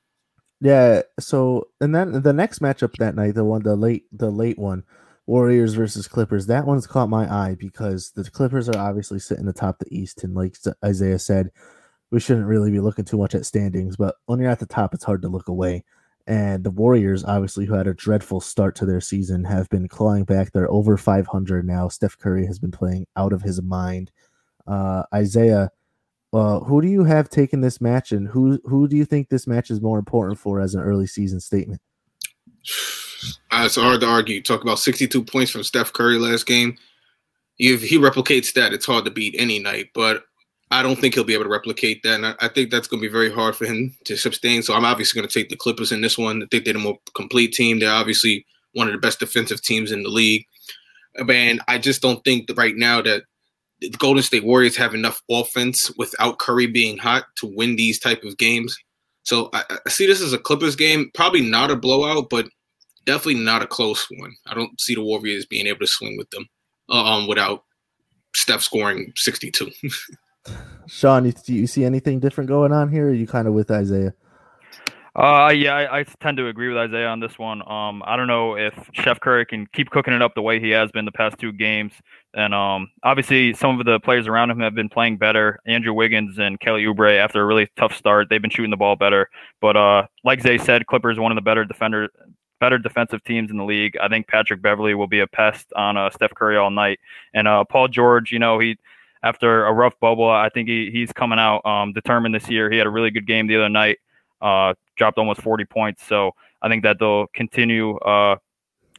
Yeah. 0.61 1.03
So, 1.19 1.69
and 1.81 1.95
then 1.95 2.21
the 2.21 2.35
next 2.35 2.59
matchup 2.61 2.97
that 2.99 3.15
night, 3.15 3.35
the 3.35 3.45
one, 3.45 3.63
the 3.63 3.77
late, 3.77 4.05
the 4.13 4.31
late 4.31 4.59
one, 4.59 4.85
Warriors 5.27 5.75
versus 5.75 6.07
Clippers. 6.07 6.47
That 6.47 6.67
one's 6.67 6.87
caught 6.87 7.09
my 7.09 7.33
eye 7.33 7.57
because 7.59 8.11
the 8.11 8.25
Clippers 8.31 8.69
are 8.69 8.79
obviously 8.79 9.19
sitting 9.19 9.49
atop 9.49 9.79
the 9.79 9.95
East, 9.95 10.25
and 10.25 10.35
like 10.35 10.57
Isaiah 10.85 11.19
said, 11.19 11.51
we 12.11 12.21
shouldn't 12.21 12.47
really 12.47 12.71
be 12.71 12.81
looking 12.81 13.05
too 13.05 13.19
much 13.19 13.35
at 13.35 13.47
standings. 13.47 13.97
But 13.97 14.17
when 14.27 14.39
you're 14.39 14.51
at 14.51 14.61
the 14.61 14.67
top, 14.67 14.95
it's 14.95 15.05
hard 15.05 15.23
to 15.23 15.29
look 15.29 15.49
away. 15.49 15.85
And 16.27 16.65
the 16.65 16.71
Warriors, 16.71 17.25
obviously, 17.25 17.67
who 17.67 17.75
had 17.75 17.87
a 17.87 17.95
dreadful 17.95 18.41
start 18.41 18.75
to 18.77 18.87
their 18.87 19.01
season, 19.01 19.45
have 19.45 19.69
been 19.69 19.89
clawing 19.89 20.25
back. 20.25 20.53
They're 20.53 20.71
over 20.71 20.97
500 20.97 21.67
now. 21.67 21.89
Steph 21.89 22.19
Curry 22.19 22.47
has 22.47 22.59
been 22.59 22.71
playing 22.71 23.07
out 23.17 23.33
of 23.33 23.43
his 23.43 23.61
mind. 23.61 24.11
Uh, 24.67 25.03
Isaiah, 25.13 25.71
uh, 26.33 26.61
who 26.61 26.81
do 26.81 26.89
you 26.89 27.05
have 27.05 27.29
taken 27.29 27.61
this 27.61 27.81
match, 27.81 28.13
and 28.13 28.27
who 28.29 28.59
who 28.65 28.89
do 28.89 28.97
you 28.97 29.05
think 29.05 29.29
this 29.29 29.47
match 29.47 29.71
is 29.71 29.81
more 29.81 29.99
important 29.99 30.39
for 30.39 30.61
as 30.61 30.75
an 30.75 30.81
early 30.81 31.07
season 31.07 31.41
statement? 31.41 31.81
Uh, 33.51 33.63
it's 33.67 33.77
hard 33.77 34.01
to 34.01 34.07
argue. 34.07 34.43
Talk 34.43 34.63
about 34.63 34.79
62 34.79 35.25
points 35.25 35.51
from 35.51 35.63
Steph 35.63 35.93
Curry 35.93 36.19
last 36.19 36.47
game. 36.47 36.77
If 37.59 37.83
he 37.83 37.99
replicates 37.99 38.53
that, 38.55 38.73
it's 38.73 38.87
hard 38.87 39.05
to 39.05 39.11
beat 39.11 39.35
any 39.39 39.59
night. 39.59 39.91
But 39.95 40.25
I 40.71 40.83
don't 40.83 40.97
think 40.99 41.15
he'll 41.15 41.25
be 41.25 41.35
able 41.35 41.45
to 41.45 41.51
replicate 41.51 42.03
that, 42.03 42.15
and 42.15 42.27
I, 42.27 42.35
I 42.41 42.49
think 42.49 42.71
that's 42.71 42.89
going 42.89 43.01
to 43.01 43.09
be 43.09 43.13
very 43.13 43.33
hard 43.33 43.55
for 43.55 43.65
him 43.65 43.95
to 44.07 44.17
sustain. 44.17 44.63
So 44.63 44.75
I'm 44.75 44.85
obviously 44.85 45.21
going 45.21 45.29
to 45.29 45.39
take 45.39 45.51
the 45.51 45.57
Clippers 45.57 45.93
in 45.93 46.01
this 46.01 46.19
one. 46.19 46.43
I 46.43 46.47
think 46.51 46.65
they're 46.65 46.75
the 46.75 46.81
more 46.81 46.99
complete 47.15 47.53
team. 47.53 47.79
They're 47.79 47.93
obviously 47.93 48.45
one 48.73 48.89
of 48.89 48.93
the 48.93 48.99
best 48.99 49.21
defensive 49.21 49.63
teams 49.63 49.93
in 49.93 50.03
the 50.03 50.09
league. 50.09 50.45
And 51.29 51.61
I 51.69 51.79
just 51.79 52.03
don't 52.03 52.23
think 52.25 52.49
that 52.49 52.59
right 52.59 52.75
now 52.77 53.01
that 53.03 53.23
the 53.81 53.91
Golden 53.91 54.23
State 54.23 54.45
Warriors 54.45 54.77
have 54.77 54.95
enough 54.95 55.23
offense 55.31 55.93
without 55.97 56.39
Curry 56.39 56.67
being 56.67 56.99
hot 56.99 57.25
to 57.37 57.47
win 57.47 57.77
these 57.77 57.99
type 57.99 58.25
of 58.25 58.37
games. 58.37 58.77
So 59.23 59.49
I, 59.53 59.63
I 59.71 59.91
see 59.91 60.07
this 60.07 60.21
as 60.21 60.33
a 60.33 60.39
Clippers 60.39 60.77
game, 60.77 61.11
probably 61.15 61.41
not 61.41 61.71
a 61.71 61.77
blowout, 61.77 62.29
but 62.31 62.47
definitely 63.05 63.43
not 63.43 63.63
a 63.63 63.67
close 63.67 64.07
one. 64.19 64.35
I 64.47 64.55
don't 64.55 64.81
see 64.81 64.95
the 64.95 65.03
Warriors 65.03 65.47
being 65.47 65.67
able 65.67 65.81
to 65.81 65.87
swing 65.87 66.17
with 66.17 66.31
them 66.31 66.47
uh, 66.89 67.05
um, 67.05 67.27
without 67.27 67.65
Steph 68.35 68.63
scoring 68.63 69.13
62. 69.17 69.71
Sean, 70.87 71.31
do 71.31 71.55
you 71.55 71.67
see 71.67 71.85
anything 71.85 72.21
different 72.21 72.49
going 72.49 72.73
on 72.73 72.91
here? 72.91 73.07
Or 73.07 73.11
are 73.11 73.15
you 73.15 73.27
kind 73.27 73.49
of 73.49 73.55
with 73.55 73.71
Isaiah? 73.71 74.15
Uh, 75.17 75.53
yeah, 75.55 75.75
I, 75.75 76.01
I, 76.01 76.05
tend 76.21 76.39
to 76.39 76.49
agree 76.49 76.67
with 76.67 76.77
Isaiah 76.77 77.07
on 77.07 77.21
this 77.21 77.39
one. 77.39 77.63
Um, 77.71 78.03
I 78.05 78.17
don't 78.17 78.27
know 78.27 78.57
if 78.57 78.75
Chef 78.95 79.21
Curry 79.21 79.47
can 79.47 79.65
keep 79.73 79.91
cooking 79.91 80.13
it 80.13 80.21
up 80.21 80.35
the 80.35 80.43
way 80.43 80.59
he 80.59 80.71
has 80.71 80.91
been 80.91 81.05
the 81.05 81.13
past 81.13 81.39
two 81.39 81.53
games. 81.53 81.93
And 82.35 82.53
um, 82.53 82.91
obviously, 83.05 83.55
some 83.55 83.79
of 83.79 83.87
the 83.87 84.01
players 84.01 84.27
around 84.27 84.51
him 84.51 84.59
have 84.59 84.75
been 84.75 84.89
playing 84.89 85.19
better. 85.19 85.61
Andrew 85.67 85.93
Wiggins 85.93 86.37
and 86.39 86.59
Kelly 86.59 86.85
Oubre, 86.85 87.17
after 87.17 87.41
a 87.41 87.47
really 87.47 87.69
tough 87.77 87.95
start, 87.95 88.27
they've 88.29 88.43
been 88.43 88.51
shooting 88.51 88.73
the 88.73 88.77
ball 88.77 88.97
better. 88.97 89.31
But 89.61 89.77
uh, 89.77 90.07
like 90.25 90.43
Zay 90.43 90.59
said, 90.59 90.89
Clippers 90.89 91.21
one 91.21 91.31
of 91.31 91.37
the 91.37 91.43
better 91.43 91.65
defender, 91.65 92.09
better 92.61 92.79
defensive 92.79 93.23
teams 93.25 93.51
in 93.51 93.57
the 93.57 93.65
league. 93.65 93.97
I 94.01 94.09
think 94.09 94.29
Patrick 94.29 94.63
Beverley 94.63 94.95
will 94.95 95.07
be 95.07 95.21
a 95.21 95.27
pest 95.27 95.73
on 95.75 95.97
uh, 95.97 96.11
Steph 96.11 96.35
Curry 96.35 96.57
all 96.57 96.71
night. 96.71 97.01
And 97.33 97.47
uh, 97.49 97.65
Paul 97.65 97.89
George, 97.89 98.33
you 98.33 98.39
know, 98.39 98.59
he 98.59 98.77
after 99.23 99.65
a 99.65 99.73
rough 99.73 99.99
bubble, 100.01 100.29
I 100.29 100.51
think 100.51 100.69
he, 100.69 100.91
he's 100.91 101.13
coming 101.13 101.39
out 101.39 101.65
um, 101.65 101.93
determined 101.93 102.35
this 102.35 102.49
year. 102.49 102.71
He 102.71 102.77
had 102.77 102.87
a 102.87 102.91
really 102.91 103.11
good 103.11 103.27
game 103.27 103.47
the 103.47 103.57
other 103.57 103.69
night 103.69 103.99
uh, 104.43 104.75
dropped 104.97 105.19
almost 105.19 105.41
40 105.41 105.65
points. 105.65 106.07
So 106.07 106.33
I 106.61 106.69
think 106.69 106.83
that 106.83 106.99
they'll 106.99 107.27
continue 107.29 107.97
uh, 107.99 108.37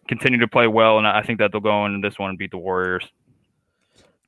continue 0.07 0.39
to 0.39 0.47
play 0.47 0.67
well, 0.67 0.97
and 0.97 1.07
I 1.07 1.21
think 1.21 1.39
that 1.39 1.51
they'll 1.51 1.61
go 1.61 1.85
in 1.85 2.01
this 2.01 2.19
one 2.19 2.29
and 2.29 2.39
beat 2.39 2.51
the 2.51 2.57
Warriors. 2.57 3.07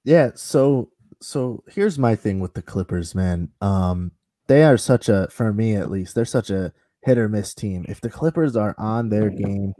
Yeah. 0.03 0.31
So 0.35 0.89
so 1.19 1.63
here's 1.67 1.97
my 1.97 2.15
thing 2.15 2.39
with 2.39 2.53
the 2.53 2.61
Clippers, 2.61 3.15
man. 3.15 3.49
Um, 3.61 4.11
they 4.47 4.63
are 4.63 4.77
such 4.77 5.09
a, 5.09 5.27
for 5.29 5.51
me 5.51 5.75
at 5.75 5.91
least, 5.91 6.15
they're 6.15 6.25
such 6.25 6.49
a 6.49 6.73
hit 7.07 7.17
or 7.17 7.29
miss 7.29 7.53
team. 7.53 7.85
If 7.87 8.01
the 8.01 8.09
Clippers 8.09 8.57
are 8.57 8.75
on 8.77 9.07
their 9.07 9.29
game, 9.29 9.73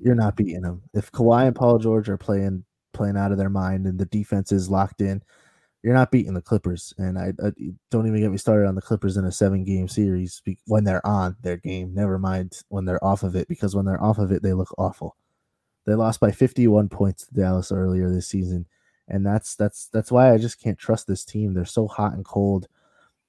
you're 0.00 0.16
not 0.16 0.34
beating 0.34 0.62
them. 0.62 0.82
If 0.92 1.12
Kawhi 1.12 1.46
and 1.46 1.54
Paul 1.54 1.78
George 1.78 2.08
are 2.08 2.18
playing 2.18 2.64
playing 2.92 3.16
out 3.16 3.32
of 3.32 3.38
their 3.38 3.48
mind 3.48 3.86
and 3.86 3.98
the 3.98 4.04
defense 4.04 4.50
is 4.52 4.68
locked 4.68 5.00
in, 5.00 5.22
you're 5.82 5.94
not 5.94 6.10
beating 6.10 6.34
the 6.34 6.42
Clippers. 6.42 6.92
And 6.98 7.16
I, 7.16 7.32
I, 7.42 7.52
don't 7.90 8.06
even 8.08 8.20
get 8.20 8.32
me 8.32 8.36
started 8.36 8.66
on 8.66 8.74
the 8.74 8.82
Clippers 8.82 9.16
in 9.16 9.24
a 9.24 9.32
seven 9.32 9.62
game 9.64 9.86
series 9.86 10.42
when 10.66 10.82
they're 10.82 11.06
on 11.06 11.36
their 11.40 11.56
game. 11.56 11.94
Never 11.94 12.18
mind 12.18 12.58
when 12.68 12.84
they're 12.84 13.02
off 13.02 13.22
of 13.22 13.36
it, 13.36 13.46
because 13.46 13.76
when 13.76 13.86
they're 13.86 14.02
off 14.02 14.18
of 14.18 14.32
it, 14.32 14.42
they 14.42 14.52
look 14.52 14.74
awful. 14.76 15.16
They 15.86 15.94
lost 15.94 16.18
by 16.18 16.32
51 16.32 16.88
points 16.88 17.26
to 17.26 17.34
Dallas 17.34 17.70
earlier 17.70 18.10
this 18.10 18.28
season, 18.28 18.66
and 19.08 19.24
that's 19.24 19.54
that's 19.54 19.88
that's 19.92 20.12
why 20.12 20.32
I 20.32 20.38
just 20.38 20.60
can't 20.60 20.78
trust 20.78 21.06
this 21.06 21.24
team. 21.24 21.54
They're 21.54 21.64
so 21.64 21.88
hot 21.88 22.12
and 22.12 22.24
cold. 22.24 22.68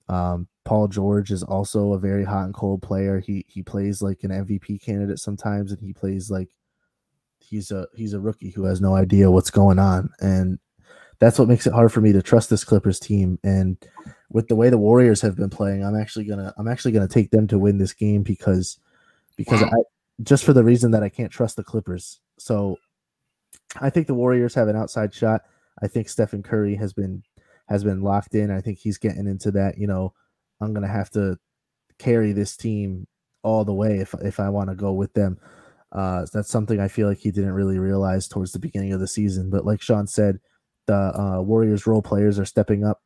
Um, 0.10 0.48
Paul 0.65 0.88
George 0.88 1.32
is 1.32 1.43
also 1.43 1.93
a 1.93 2.00
very 2.00 2.24
hot 2.24 2.46
and 2.46 2.53
cold 2.53 2.82
player. 2.82 3.20
He 3.20 3.46
he 3.48 3.62
plays 3.62 4.01
like 4.01 4.24
an 4.24 4.32
MVP 4.32 4.82
candidate 4.82 5.20
sometimes, 5.20 5.72
and 5.72 5.82
he 5.82 5.93
plays 5.93 6.32
like 6.32 6.50
he's 7.39 7.72
a 7.72 7.88
he's 7.93 8.13
a 8.13 8.20
rookie 8.20 8.51
who 8.51 8.63
has 8.63 8.79
no 8.79 8.96
idea 8.96 9.32
what's 9.32 9.51
going 9.51 9.79
on. 9.79 10.10
And 10.20 10.60
that's 11.20 11.38
what 11.38 11.48
makes 11.48 11.67
it 11.67 11.74
hard 11.74 11.91
for 11.91 12.01
me 12.01 12.12
to 12.13 12.22
trust 12.22 12.50
this 12.50 12.63
Clippers 12.63 13.00
team. 13.00 13.39
And 13.43 13.77
with 14.29 14.48
the 14.48 14.55
way 14.55 14.70
the 14.70 14.77
Warriors 14.77 15.22
have 15.22 15.36
been 15.36 15.50
playing, 15.50 15.84
I'm 15.84 16.00
actually 16.00 16.25
gonna 16.25 16.53
I'm 16.58 16.67
actually 16.67 16.93
gonna 16.93 17.08
take 17.08 17.32
them 17.32 17.48
to 17.48 17.60
win 17.60 17.77
this 17.77 17.93
game 17.93 18.24
because 18.24 18.79
because 19.36 19.62
I 19.62 19.70
just 20.22 20.43
for 20.43 20.53
the 20.53 20.63
reason 20.63 20.91
that 20.91 21.03
I 21.03 21.10
can't 21.10 21.32
trust 21.32 21.58
the 21.58 21.63
Clippers. 21.63 22.20
So 22.38 22.77
I 23.82 23.89
think 23.89 24.08
the 24.08 24.13
Warriors 24.13 24.53
have 24.55 24.67
an 24.67 24.75
outside 24.75 25.13
shot. 25.13 25.41
I 25.82 25.88
think 25.88 26.08
Stephen 26.08 26.43
Curry 26.43 26.75
has 26.75 26.93
been 26.93 27.24
has 27.67 27.84
been 27.84 28.01
locked 28.01 28.36
in. 28.36 28.51
I 28.51 28.62
think 28.62 28.79
he's 28.79 28.98
getting 28.98 29.27
into 29.27 29.51
that, 29.51 29.77
you 29.77 29.88
know, 29.88 30.13
I'm 30.63 30.74
gonna 30.74 30.88
have 30.88 31.10
to 31.12 31.38
carry 32.00 32.34
this 32.34 32.58
team 32.58 33.08
all 33.43 33.65
the 33.65 33.74
way 33.74 34.00
if 34.00 34.13
if 34.22 34.39
I 34.39 34.50
want 34.50 34.69
to 34.69 34.76
go 34.76 34.93
with 34.93 35.13
them. 35.13 35.38
Uh, 35.91 36.26
that's 36.34 36.49
something 36.49 36.80
I 36.80 36.88
feel 36.88 37.08
like 37.08 37.19
he 37.19 37.30
didn't 37.32 37.52
really 37.52 37.78
realize 37.78 38.28
towards 38.28 38.52
the 38.52 38.60
beginning 38.60 38.93
of 38.93 38.99
the 38.99 39.08
season. 39.08 39.52
But 39.52 39.65
like 39.65 39.80
Sean 39.82 40.08
said, 40.08 40.39
the 40.88 40.95
uh, 40.95 41.41
Warriors 41.41 41.86
role 41.86 42.02
players 42.02 42.39
are 42.39 42.45
stepping 42.45 42.84
up. 42.84 43.02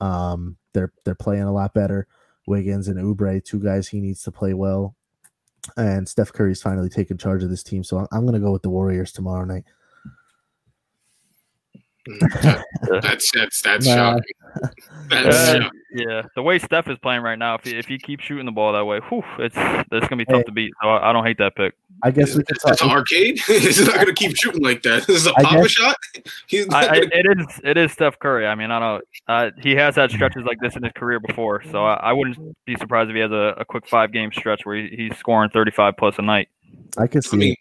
Um, 0.00 0.56
they're 0.72 0.92
they're 1.04 1.14
playing 1.14 1.44
a 1.44 1.52
lot 1.52 1.72
better. 1.72 2.08
Wiggins 2.46 2.88
and 2.88 2.98
Oubre, 2.98 3.44
two 3.44 3.60
guys 3.60 3.88
he 3.88 4.00
needs 4.00 4.22
to 4.22 4.32
play 4.32 4.54
well, 4.54 4.94
and 5.76 6.08
Steph 6.08 6.32
Curry's 6.32 6.62
finally 6.62 6.88
taken 6.88 7.18
charge 7.18 7.42
of 7.42 7.50
this 7.50 7.62
team. 7.62 7.82
So 7.82 7.98
I'm, 7.98 8.06
I'm 8.12 8.22
going 8.22 8.34
to 8.34 8.40
go 8.40 8.52
with 8.52 8.62
the 8.62 8.70
Warriors 8.70 9.12
tomorrow 9.12 9.44
night. 9.44 9.64
That's 13.00 13.30
that's 13.32 13.62
that's 13.62 13.86
nah. 13.86 13.94
shocking. 13.94 14.22
That's 15.08 15.36
uh, 15.36 15.60
shocking. 15.60 15.80
Yeah, 15.92 16.22
the 16.34 16.42
way 16.42 16.58
Steph 16.58 16.88
is 16.88 16.98
playing 16.98 17.22
right 17.22 17.38
now, 17.38 17.54
if 17.54 17.64
he, 17.64 17.76
if 17.76 17.86
he 17.86 17.98
keeps 17.98 18.24
shooting 18.24 18.44
the 18.44 18.52
ball 18.52 18.72
that 18.74 18.84
way, 18.84 19.00
whew, 19.08 19.24
it's 19.38 19.56
it's 19.56 20.08
gonna 20.08 20.16
be 20.16 20.24
tough 20.24 20.38
hey, 20.38 20.42
to 20.44 20.52
beat. 20.52 20.72
So 20.82 20.88
I, 20.88 21.10
I, 21.10 21.12
don't 21.12 21.24
hate 21.24 21.38
that 21.38 21.56
pick. 21.56 21.74
I 22.02 22.10
guess 22.10 22.34
we 22.34 22.44
could. 22.44 22.58
It's 22.66 22.82
an 22.82 22.90
arcade. 22.90 23.38
He's 23.46 23.86
not 23.86 23.94
gonna 23.94 24.12
keep 24.12 24.36
shooting 24.36 24.62
like 24.62 24.82
that. 24.82 25.06
This 25.06 25.20
is 25.22 25.26
a 25.26 25.32
pop 25.32 25.66
shot. 25.68 25.96
He's 26.46 26.68
I, 26.68 26.86
gonna... 26.86 27.08
it 27.12 27.38
is 27.38 27.60
it 27.64 27.76
is 27.76 27.92
Steph 27.92 28.18
Curry. 28.18 28.46
I 28.46 28.54
mean, 28.54 28.70
I 28.70 28.78
don't. 28.78 29.04
Uh, 29.26 29.50
he 29.58 29.74
has 29.74 29.96
had 29.96 30.10
stretches 30.10 30.44
like 30.44 30.58
this 30.60 30.76
in 30.76 30.82
his 30.82 30.92
career 30.94 31.18
before, 31.18 31.62
so 31.70 31.84
I, 31.84 31.94
I 31.94 32.12
wouldn't 32.12 32.56
be 32.66 32.76
surprised 32.76 33.10
if 33.10 33.14
he 33.14 33.20
has 33.20 33.32
a, 33.32 33.54
a 33.58 33.64
quick 33.64 33.86
five 33.86 34.12
game 34.12 34.30
stretch 34.32 34.66
where 34.66 34.76
he, 34.76 34.88
he's 34.94 35.18
scoring 35.18 35.50
thirty 35.50 35.70
five 35.70 35.96
plus 35.96 36.18
a 36.18 36.22
night. 36.22 36.48
I 36.98 37.06
can 37.06 37.22
see. 37.22 37.36
I 37.36 37.40
mean, 37.40 37.56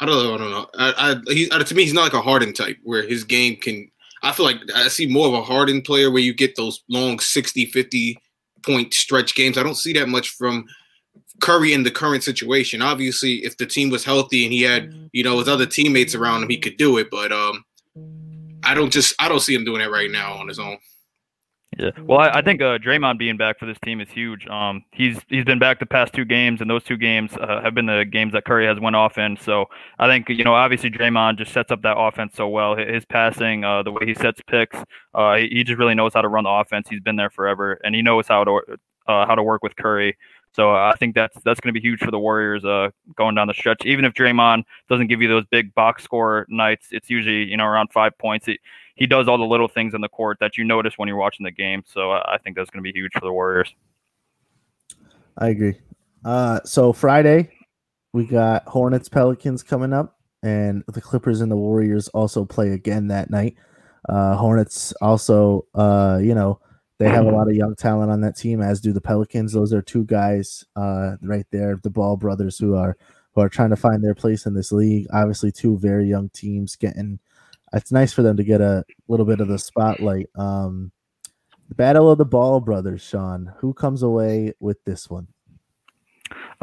I 0.00 0.06
don't 0.06 0.22
know. 0.22 0.34
I 0.34 0.38
don't 0.38 0.50
know. 0.50 0.66
I, 0.78 0.94
I, 1.28 1.32
he, 1.32 1.48
to 1.48 1.74
me, 1.74 1.84
he's 1.84 1.92
not 1.92 2.04
like 2.04 2.12
a 2.12 2.22
Harden 2.22 2.52
type 2.52 2.76
where 2.84 3.02
his 3.02 3.24
game 3.24 3.56
can 3.56 3.90
I 4.22 4.32
feel 4.32 4.46
like 4.46 4.58
I 4.74 4.88
see 4.88 5.06
more 5.06 5.28
of 5.28 5.34
a 5.34 5.42
Harden 5.42 5.82
player 5.82 6.10
where 6.10 6.22
you 6.22 6.34
get 6.34 6.56
those 6.56 6.82
long 6.88 7.18
60, 7.18 7.66
50 7.66 8.18
point 8.64 8.92
stretch 8.94 9.34
games. 9.34 9.56
I 9.56 9.62
don't 9.62 9.76
see 9.76 9.92
that 9.94 10.08
much 10.08 10.30
from 10.30 10.66
Curry 11.40 11.72
in 11.72 11.84
the 11.84 11.90
current 11.90 12.24
situation. 12.24 12.82
Obviously, 12.82 13.44
if 13.44 13.56
the 13.58 13.66
team 13.66 13.90
was 13.90 14.04
healthy 14.04 14.44
and 14.44 14.52
he 14.52 14.62
had, 14.62 14.92
you 15.12 15.22
know, 15.22 15.38
his 15.38 15.48
other 15.48 15.66
teammates 15.66 16.14
around 16.14 16.42
him, 16.42 16.48
he 16.48 16.58
could 16.58 16.76
do 16.76 16.98
it. 16.98 17.08
But 17.10 17.30
um, 17.32 17.64
I 18.64 18.74
don't 18.74 18.92
just 18.92 19.14
I 19.18 19.28
don't 19.28 19.40
see 19.40 19.54
him 19.54 19.64
doing 19.64 19.80
that 19.80 19.90
right 19.90 20.10
now 20.10 20.34
on 20.34 20.48
his 20.48 20.58
own. 20.58 20.78
Yeah, 21.78 21.90
well, 22.02 22.18
I, 22.18 22.38
I 22.38 22.42
think 22.42 22.60
uh, 22.60 22.78
Draymond 22.78 23.18
being 23.18 23.36
back 23.36 23.58
for 23.60 23.66
this 23.66 23.78
team 23.84 24.00
is 24.00 24.08
huge. 24.10 24.48
Um, 24.48 24.84
he's 24.90 25.20
he's 25.28 25.44
been 25.44 25.60
back 25.60 25.78
the 25.78 25.86
past 25.86 26.12
two 26.12 26.24
games, 26.24 26.60
and 26.60 26.68
those 26.68 26.82
two 26.82 26.96
games 26.96 27.30
uh, 27.40 27.60
have 27.62 27.72
been 27.72 27.86
the 27.86 28.04
games 28.04 28.32
that 28.32 28.44
Curry 28.44 28.66
has 28.66 28.80
went 28.80 28.96
off 28.96 29.16
in. 29.16 29.36
So 29.36 29.66
I 30.00 30.08
think 30.08 30.28
you 30.28 30.42
know, 30.42 30.54
obviously 30.54 30.90
Draymond 30.90 31.38
just 31.38 31.52
sets 31.52 31.70
up 31.70 31.82
that 31.82 31.96
offense 31.96 32.34
so 32.34 32.48
well. 32.48 32.74
His 32.74 33.04
passing, 33.04 33.64
uh, 33.64 33.84
the 33.84 33.92
way 33.92 34.06
he 34.06 34.14
sets 34.14 34.40
picks, 34.48 34.76
uh, 35.14 35.36
he, 35.36 35.48
he, 35.48 35.64
just 35.64 35.78
really 35.78 35.94
knows 35.94 36.14
how 36.14 36.22
to 36.22 36.28
run 36.28 36.44
the 36.44 36.50
offense. 36.50 36.88
He's 36.88 37.00
been 37.00 37.14
there 37.14 37.30
forever, 37.30 37.80
and 37.84 37.94
he 37.94 38.02
knows 38.02 38.26
how 38.26 38.42
to 38.42 38.60
uh, 39.06 39.26
how 39.26 39.36
to 39.36 39.42
work 39.44 39.62
with 39.62 39.76
Curry. 39.76 40.16
So 40.52 40.72
I 40.72 40.94
think 40.98 41.14
that's 41.14 41.36
that's 41.44 41.60
going 41.60 41.72
to 41.72 41.80
be 41.80 41.86
huge 41.86 42.00
for 42.00 42.10
the 42.10 42.18
Warriors 42.18 42.64
uh, 42.64 42.90
going 43.16 43.36
down 43.36 43.46
the 43.46 43.54
stretch. 43.54 43.86
Even 43.86 44.04
if 44.04 44.14
Draymond 44.14 44.64
doesn't 44.88 45.06
give 45.06 45.22
you 45.22 45.28
those 45.28 45.44
big 45.46 45.72
box 45.76 46.02
score 46.02 46.44
nights, 46.48 46.88
it's 46.90 47.08
usually 47.08 47.44
you 47.44 47.56
know 47.56 47.66
around 47.66 47.92
five 47.92 48.18
points. 48.18 48.48
It, 48.48 48.58
he 48.98 49.06
does 49.06 49.28
all 49.28 49.38
the 49.38 49.44
little 49.44 49.68
things 49.68 49.94
in 49.94 50.00
the 50.00 50.08
court 50.08 50.38
that 50.40 50.58
you 50.58 50.64
notice 50.64 50.94
when 50.96 51.06
you're 51.06 51.16
watching 51.16 51.44
the 51.44 51.52
game. 51.52 51.84
So 51.86 52.10
I 52.10 52.36
think 52.42 52.56
that's 52.56 52.68
going 52.68 52.82
to 52.82 52.92
be 52.92 52.98
huge 52.98 53.12
for 53.12 53.20
the 53.20 53.32
Warriors. 53.32 53.72
I 55.38 55.50
agree. 55.50 55.76
Uh, 56.24 56.58
so 56.64 56.92
Friday, 56.92 57.52
we 58.12 58.26
got 58.26 58.66
Hornets 58.66 59.08
Pelicans 59.08 59.62
coming 59.62 59.92
up, 59.92 60.18
and 60.42 60.82
the 60.88 61.00
Clippers 61.00 61.40
and 61.40 61.50
the 61.50 61.56
Warriors 61.56 62.08
also 62.08 62.44
play 62.44 62.70
again 62.70 63.06
that 63.08 63.30
night. 63.30 63.54
Uh, 64.08 64.36
Hornets 64.36 64.92
also, 65.00 65.64
uh, 65.74 66.18
you 66.20 66.34
know, 66.34 66.60
they 66.98 67.08
have 67.08 67.26
a 67.26 67.30
lot 67.30 67.48
of 67.48 67.54
young 67.54 67.76
talent 67.76 68.10
on 68.10 68.22
that 68.22 68.36
team, 68.36 68.60
as 68.60 68.80
do 68.80 68.92
the 68.92 69.00
Pelicans. 69.00 69.52
Those 69.52 69.72
are 69.72 69.80
two 69.80 70.04
guys 70.04 70.64
uh, 70.74 71.12
right 71.22 71.46
there, 71.52 71.78
the 71.80 71.90
Ball 71.90 72.16
brothers, 72.16 72.58
who 72.58 72.74
are 72.74 72.96
who 73.34 73.40
are 73.42 73.48
trying 73.48 73.70
to 73.70 73.76
find 73.76 74.02
their 74.02 74.16
place 74.16 74.46
in 74.46 74.54
this 74.54 74.72
league. 74.72 75.06
Obviously, 75.12 75.52
two 75.52 75.78
very 75.78 76.08
young 76.08 76.30
teams 76.30 76.74
getting 76.74 77.20
it's 77.72 77.92
nice 77.92 78.12
for 78.12 78.22
them 78.22 78.36
to 78.36 78.44
get 78.44 78.60
a 78.60 78.84
little 79.08 79.26
bit 79.26 79.40
of 79.40 79.48
the 79.48 79.58
spotlight. 79.58 80.28
Um, 80.36 80.92
Battle 81.76 82.10
of 82.10 82.18
the 82.18 82.24
Ball 82.24 82.60
brothers, 82.60 83.02
Sean. 83.02 83.52
Who 83.58 83.74
comes 83.74 84.02
away 84.02 84.54
with 84.58 84.82
this 84.84 85.10
one? 85.10 85.28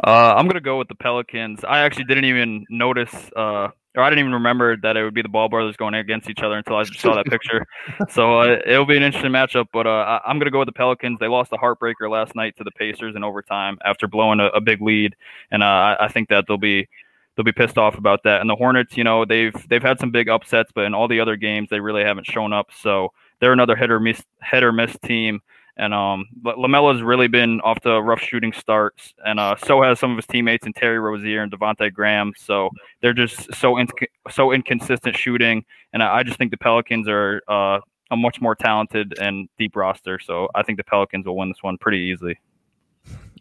Uh, 0.03 0.35
I'm 0.35 0.47
gonna 0.47 0.59
go 0.59 0.77
with 0.77 0.87
the 0.87 0.95
Pelicans. 0.95 1.63
I 1.63 1.79
actually 1.79 2.05
didn't 2.05 2.25
even 2.25 2.65
notice, 2.69 3.13
uh, 3.35 3.69
or 3.95 4.03
I 4.03 4.09
didn't 4.09 4.19
even 4.19 4.33
remember 4.33 4.75
that 4.77 4.97
it 4.97 5.03
would 5.03 5.13
be 5.13 5.21
the 5.21 5.29
Ball 5.29 5.47
brothers 5.47 5.77
going 5.77 5.93
against 5.93 6.29
each 6.29 6.41
other 6.41 6.55
until 6.55 6.75
I 6.75 6.83
saw 6.83 7.15
that 7.15 7.25
picture. 7.25 7.65
so 8.09 8.41
uh, 8.41 8.57
it'll 8.65 8.85
be 8.85 8.97
an 8.97 9.03
interesting 9.03 9.31
matchup. 9.31 9.67
But 9.71 9.87
uh, 9.87 10.19
I'm 10.25 10.37
gonna 10.37 10.51
go 10.51 10.59
with 10.59 10.67
the 10.67 10.73
Pelicans. 10.73 11.19
They 11.19 11.27
lost 11.27 11.51
a 11.53 11.57
heartbreaker 11.57 12.09
last 12.09 12.35
night 12.35 12.57
to 12.57 12.63
the 12.63 12.71
Pacers 12.71 13.15
in 13.15 13.23
overtime 13.23 13.77
after 13.85 14.07
blowing 14.07 14.39
a, 14.39 14.47
a 14.47 14.61
big 14.61 14.81
lead, 14.81 15.15
and 15.51 15.63
uh, 15.63 15.97
I 15.99 16.07
think 16.09 16.29
that 16.29 16.45
they'll 16.47 16.57
be 16.57 16.87
they'll 17.35 17.43
be 17.43 17.51
pissed 17.51 17.77
off 17.77 17.97
about 17.97 18.23
that. 18.23 18.41
And 18.41 18.49
the 18.49 18.55
Hornets, 18.55 18.97
you 18.97 19.03
know, 19.03 19.25
they've 19.25 19.53
they've 19.69 19.81
had 19.81 19.99
some 19.99 20.11
big 20.11 20.29
upsets, 20.29 20.71
but 20.73 20.85
in 20.85 20.93
all 20.93 21.07
the 21.07 21.19
other 21.19 21.35
games, 21.35 21.69
they 21.69 21.79
really 21.79 22.03
haven't 22.03 22.25
shown 22.25 22.53
up. 22.53 22.69
So 22.77 23.11
they're 23.39 23.53
another 23.53 23.75
hit 23.75 23.91
or 23.91 23.99
miss 23.99 24.23
hit 24.43 24.63
or 24.63 24.71
miss 24.71 24.95
team. 25.03 25.41
And 25.77 25.93
um, 25.93 26.25
LaMelo's 26.45 27.01
really 27.01 27.27
been 27.27 27.59
off 27.59 27.81
to 27.81 28.01
rough 28.01 28.21
shooting 28.21 28.53
starts, 28.53 29.13
and 29.25 29.41
uh, 29.41 29.57
so 29.57 29.81
has 29.81 29.99
some 29.99 30.11
of 30.11 30.15
his 30.15 30.25
teammates 30.25 30.65
and 30.65 30.73
Terry 30.73 30.99
Rozier 30.99 31.41
and 31.41 31.51
Devonte 31.51 31.91
Graham. 31.93 32.31
So 32.37 32.69
they're 33.01 33.13
just 33.13 33.53
so 33.53 33.77
in, 33.77 33.89
so 34.31 34.53
inconsistent 34.53 35.17
shooting, 35.17 35.65
and 35.91 36.01
I, 36.01 36.19
I 36.19 36.23
just 36.23 36.37
think 36.37 36.51
the 36.51 36.57
Pelicans 36.57 37.09
are 37.09 37.41
uh, 37.49 37.79
a 38.09 38.15
much 38.15 38.39
more 38.39 38.55
talented 38.55 39.19
and 39.19 39.49
deep 39.57 39.75
roster. 39.75 40.17
So 40.17 40.47
I 40.55 40.63
think 40.63 40.77
the 40.77 40.85
Pelicans 40.85 41.25
will 41.25 41.35
win 41.35 41.49
this 41.49 41.61
one 41.61 41.77
pretty 41.77 41.99
easily. 41.99 42.39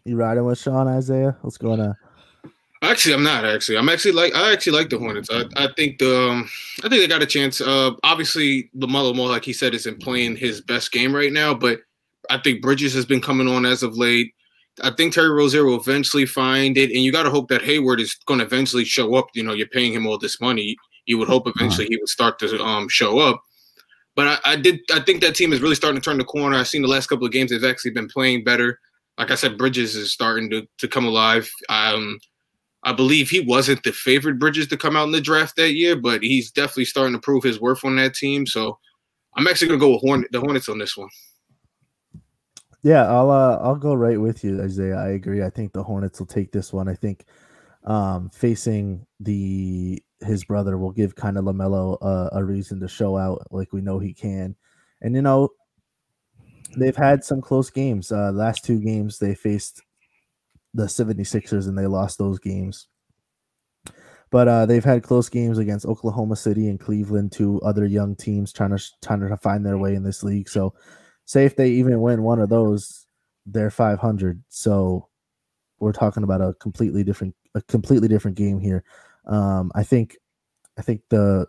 You 0.03 0.17
riding 0.17 0.43
with 0.43 0.59
Sean 0.59 0.89
Isaiah? 0.89 1.37
What's 1.41 1.57
going 1.57 1.79
on? 1.79 1.95
Actually, 2.85 3.15
I'm 3.15 3.23
not. 3.23 3.45
Actually, 3.45 3.77
I'm 3.77 3.89
actually 3.89 4.11
like 4.11 4.33
I 4.35 4.51
actually 4.51 4.77
like 4.77 4.89
the 4.89 4.97
Hornets. 4.97 5.29
I, 5.31 5.45
I 5.55 5.69
think 5.75 5.99
the 5.99 6.29
um, 6.29 6.49
I 6.83 6.89
think 6.89 7.01
they 7.01 7.07
got 7.07 7.23
a 7.23 7.27
chance. 7.27 7.61
Uh, 7.61 7.91
obviously, 8.03 8.69
LaMelo 8.77 9.15
Ball, 9.15 9.27
like 9.27 9.45
he 9.45 9.53
said, 9.53 9.73
isn't 9.73 10.01
playing 10.01 10.35
his 10.35 10.61
best 10.61 10.91
game 10.91 11.15
right 11.15 11.31
now, 11.31 11.53
but 11.53 11.79
I 12.29 12.37
think 12.37 12.61
Bridges 12.61 12.93
has 12.93 13.05
been 13.05 13.21
coming 13.21 13.47
on 13.47 13.65
as 13.65 13.83
of 13.83 13.97
late. 13.97 14.33
I 14.83 14.91
think 14.91 15.13
Terry 15.13 15.29
Rozier 15.29 15.63
will 15.63 15.79
eventually 15.79 16.25
find 16.25 16.77
it, 16.77 16.91
and 16.91 17.01
you 17.01 17.11
got 17.11 17.23
to 17.23 17.29
hope 17.29 17.47
that 17.49 17.61
Hayward 17.61 17.99
is 17.99 18.15
going 18.25 18.39
to 18.39 18.45
eventually 18.45 18.83
show 18.83 19.15
up. 19.15 19.27
You 19.33 19.43
know, 19.43 19.53
you're 19.53 19.67
paying 19.67 19.93
him 19.93 20.05
all 20.05 20.17
this 20.17 20.41
money. 20.41 20.75
You 21.05 21.17
would 21.17 21.27
hope 21.27 21.47
eventually 21.47 21.87
he 21.87 21.97
would 21.97 22.09
start 22.09 22.39
to 22.39 22.61
um, 22.61 22.89
show 22.89 23.19
up. 23.19 23.41
But 24.15 24.39
I, 24.45 24.53
I, 24.53 24.55
did. 24.55 24.79
I 24.91 25.01
think 25.01 25.21
that 25.21 25.35
team 25.35 25.53
is 25.53 25.61
really 25.61 25.75
starting 25.75 25.99
to 25.99 26.03
turn 26.03 26.17
the 26.17 26.23
corner. 26.25 26.57
I've 26.57 26.67
seen 26.67 26.81
the 26.81 26.87
last 26.87 27.07
couple 27.07 27.25
of 27.25 27.31
games; 27.31 27.51
they've 27.51 27.63
actually 27.63 27.91
been 27.91 28.07
playing 28.07 28.43
better. 28.43 28.79
Like 29.17 29.31
I 29.31 29.35
said, 29.35 29.57
Bridges 29.57 29.95
is 29.95 30.11
starting 30.11 30.49
to 30.49 30.67
to 30.79 30.87
come 30.87 31.05
alive. 31.05 31.49
Um, 31.69 32.19
I 32.85 32.93
believe 32.93 33.29
he 33.29 33.41
wasn't 33.41 33.83
the 33.83 33.91
favorite 33.91 34.37
Bridges 34.37 34.67
to 34.67 34.77
come 34.77 34.95
out 34.95 35.05
in 35.05 35.11
the 35.11 35.19
draft 35.19 35.55
that 35.55 35.73
year, 35.73 35.95
but 35.95 36.21
he's 36.21 36.51
definitely 36.51 36.85
starting 36.85 37.13
to 37.13 37.19
prove 37.19 37.43
his 37.43 37.59
worth 37.59 37.83
on 37.83 37.95
that 37.95 38.13
team. 38.13 38.45
So 38.45 38.77
I'm 39.35 39.47
actually 39.47 39.69
to 39.69 39.77
go 39.77 39.93
with 39.93 40.01
Hornet, 40.01 40.31
the 40.31 40.39
Hornets 40.39 40.69
on 40.69 40.77
this 40.77 40.95
one. 40.95 41.09
Yeah, 42.83 43.11
I'll 43.11 43.31
uh, 43.31 43.57
I'll 43.57 43.75
go 43.75 43.95
right 43.95 44.21
with 44.21 44.43
you, 44.43 44.61
Isaiah. 44.61 44.97
I 44.97 45.09
agree. 45.09 45.41
I 45.43 45.49
think 45.49 45.73
the 45.73 45.83
Hornets 45.83 46.19
will 46.19 46.27
take 46.27 46.51
this 46.51 46.71
one. 46.71 46.87
I 46.87 46.93
think 46.93 47.25
um, 47.85 48.29
facing 48.29 49.07
the 49.19 50.01
his 50.21 50.43
brother 50.43 50.77
will 50.77 50.91
give 50.91 51.15
kind 51.15 51.39
of 51.39 51.45
LaMelo 51.45 51.97
a, 52.01 52.37
a 52.37 52.43
reason 52.43 52.79
to 52.81 52.87
show 52.87 53.17
out, 53.17 53.47
like 53.49 53.73
we 53.73 53.81
know 53.81 53.97
he 53.97 54.13
can. 54.13 54.55
And 55.01 55.15
you 55.15 55.23
know, 55.23 55.49
they've 56.77 56.95
had 56.95 57.23
some 57.23 57.41
close 57.41 57.71
games. 57.71 58.11
Uh, 58.11 58.31
last 58.31 58.63
two 58.63 58.79
games 58.79 59.17
they 59.17 59.33
faced 59.33 59.81
the 60.75 60.85
76ers 60.85 61.67
and 61.67 61.77
they 61.77 61.87
lost 61.87 62.17
those 62.17 62.37
games. 62.37 62.87
But 64.31 64.47
uh, 64.47 64.65
they've 64.65 64.83
had 64.83 65.03
close 65.03 65.29
games 65.29 65.57
against 65.57 65.85
Oklahoma 65.85 66.35
City 66.35 66.67
and 66.67 66.79
Cleveland, 66.79 67.31
two 67.31 67.61
other 67.61 67.85
young 67.85 68.15
teams 68.15 68.51
trying 68.51 68.75
to 68.75 68.83
trying 69.01 69.21
to 69.21 69.37
find 69.37 69.65
their 69.65 69.77
way 69.77 69.95
in 69.95 70.03
this 70.03 70.23
league. 70.23 70.49
So, 70.49 70.73
say 71.25 71.45
if 71.45 71.55
they 71.55 71.69
even 71.69 72.01
win 72.01 72.23
one 72.23 72.39
of 72.39 72.49
those, 72.49 73.05
they're 73.45 73.69
500. 73.69 74.43
So, 74.49 75.07
we're 75.79 75.93
talking 75.93 76.23
about 76.23 76.41
a 76.41 76.53
completely 76.55 77.03
different 77.03 77.35
a 77.53 77.61
completely 77.61 78.07
different 78.07 78.35
game 78.35 78.59
here. 78.59 78.83
Um, 79.25 79.71
I 79.73 79.83
think 79.83 80.17
I 80.77 80.81
think 80.81 81.01
the 81.09 81.47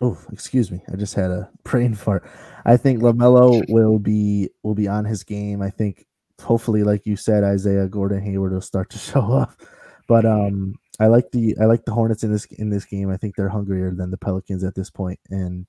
oh 0.00 0.18
excuse 0.32 0.70
me, 0.70 0.82
I 0.92 0.96
just 0.96 1.14
had 1.14 1.30
a 1.30 1.48
brain 1.62 1.94
fart. 1.94 2.28
I 2.66 2.76
think 2.76 3.00
LaMelo 3.00 3.64
will 3.70 3.98
be 3.98 4.50
will 4.62 4.74
be 4.74 4.88
on 4.88 5.04
his 5.04 5.24
game. 5.24 5.62
I 5.62 5.70
think 5.70 6.06
hopefully, 6.42 6.82
like 6.82 7.06
you 7.06 7.16
said, 7.16 7.44
Isaiah 7.44 7.88
Gordon 7.88 8.22
Hayward 8.22 8.52
will 8.52 8.60
start 8.60 8.90
to 8.90 8.98
show 9.10 9.32
up. 9.32 9.60
But 10.08 10.26
um, 10.26 10.74
I 11.00 11.06
like 11.06 11.30
the 11.30 11.56
I 11.60 11.64
like 11.64 11.84
the 11.84 11.92
Hornets 11.92 12.24
in 12.24 12.32
this 12.32 12.44
in 12.46 12.70
this 12.70 12.84
game. 12.84 13.10
I 13.10 13.16
think 13.16 13.36
they're 13.36 13.48
hungrier 13.48 13.90
than 13.92 14.10
the 14.10 14.18
Pelicans 14.18 14.64
at 14.64 14.74
this 14.74 14.90
point, 14.90 15.18
and 15.30 15.66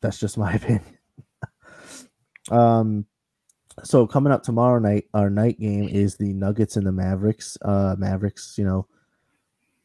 that's 0.00 0.18
just 0.18 0.38
my 0.38 0.52
opinion. 0.54 0.98
um, 2.50 3.06
so 3.84 4.06
coming 4.06 4.32
up 4.32 4.42
tomorrow 4.42 4.78
night, 4.78 5.06
our 5.14 5.30
night 5.30 5.58
game 5.58 5.88
is 5.88 6.16
the 6.16 6.32
Nuggets 6.32 6.76
and 6.76 6.86
the 6.86 6.92
Mavericks. 6.92 7.56
Uh, 7.62 7.94
Mavericks, 7.98 8.56
you 8.58 8.64
know, 8.64 8.86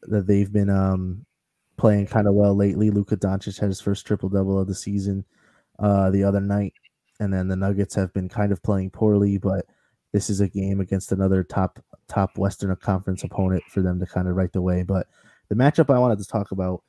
that 0.02 0.26
they've 0.26 0.52
been 0.52 0.70
um 0.70 1.24
playing 1.76 2.06
kind 2.06 2.28
of 2.28 2.34
well 2.34 2.54
lately. 2.54 2.90
Luka 2.90 3.16
Doncic 3.16 3.58
had 3.58 3.68
his 3.68 3.80
first 3.80 4.06
triple 4.06 4.28
double 4.28 4.58
of 4.58 4.66
the 4.66 4.74
season 4.74 5.24
uh 5.78 6.10
the 6.10 6.24
other 6.24 6.40
night, 6.40 6.74
and 7.20 7.32
then 7.32 7.48
the 7.48 7.56
Nuggets 7.56 7.94
have 7.94 8.12
been 8.12 8.28
kind 8.28 8.52
of 8.52 8.62
playing 8.62 8.90
poorly, 8.90 9.38
but 9.38 9.66
this 10.14 10.30
is 10.30 10.40
a 10.40 10.48
game 10.48 10.78
against 10.80 11.10
another 11.10 11.42
top 11.42 11.80
top 12.06 12.38
Western 12.38 12.74
Conference 12.76 13.24
opponent 13.24 13.64
for 13.68 13.82
them 13.82 13.98
to 13.98 14.06
kind 14.06 14.28
of 14.28 14.36
right 14.36 14.52
the 14.52 14.62
way. 14.62 14.84
But 14.84 15.08
the 15.48 15.56
matchup 15.56 15.92
I 15.92 15.98
wanted 15.98 16.20
to 16.20 16.24
talk 16.24 16.52
about 16.52 16.84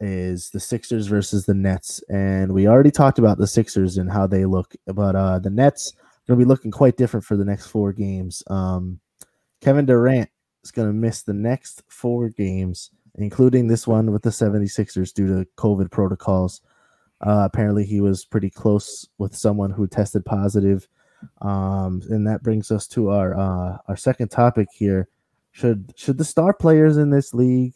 is 0.00 0.48
the 0.48 0.58
Sixers 0.58 1.06
versus 1.06 1.44
the 1.44 1.52
Nets, 1.52 2.02
and 2.08 2.50
we 2.50 2.66
already 2.66 2.90
talked 2.90 3.18
about 3.18 3.36
the 3.36 3.46
Sixers 3.46 3.98
and 3.98 4.10
how 4.10 4.26
they 4.26 4.46
look, 4.46 4.74
but 4.86 5.14
uh, 5.14 5.38
the 5.38 5.50
Nets 5.50 5.92
are 5.92 6.28
going 6.28 6.40
to 6.40 6.44
be 6.46 6.48
looking 6.48 6.70
quite 6.70 6.96
different 6.96 7.26
for 7.26 7.36
the 7.36 7.44
next 7.44 7.66
four 7.66 7.92
games. 7.92 8.42
Um, 8.46 9.00
Kevin 9.60 9.84
Durant 9.84 10.30
is 10.64 10.70
going 10.70 10.88
to 10.88 10.94
miss 10.94 11.22
the 11.22 11.34
next 11.34 11.82
four 11.88 12.30
games, 12.30 12.90
including 13.16 13.68
this 13.68 13.86
one 13.86 14.10
with 14.10 14.22
the 14.22 14.30
76ers 14.30 15.12
due 15.12 15.26
to 15.26 15.46
COVID 15.58 15.90
protocols. 15.90 16.62
Uh, 17.20 17.42
apparently, 17.44 17.84
he 17.84 18.00
was 18.00 18.24
pretty 18.24 18.48
close 18.48 19.06
with 19.18 19.36
someone 19.36 19.70
who 19.70 19.86
tested 19.86 20.24
positive. 20.24 20.88
Um, 21.40 22.02
and 22.10 22.26
that 22.26 22.42
brings 22.42 22.70
us 22.70 22.86
to 22.88 23.10
our 23.10 23.34
uh, 23.38 23.78
our 23.88 23.96
second 23.96 24.28
topic 24.28 24.68
here. 24.74 25.08
Should 25.52 25.92
should 25.96 26.18
the 26.18 26.24
star 26.24 26.54
players 26.54 26.96
in 26.96 27.10
this 27.10 27.34
league 27.34 27.74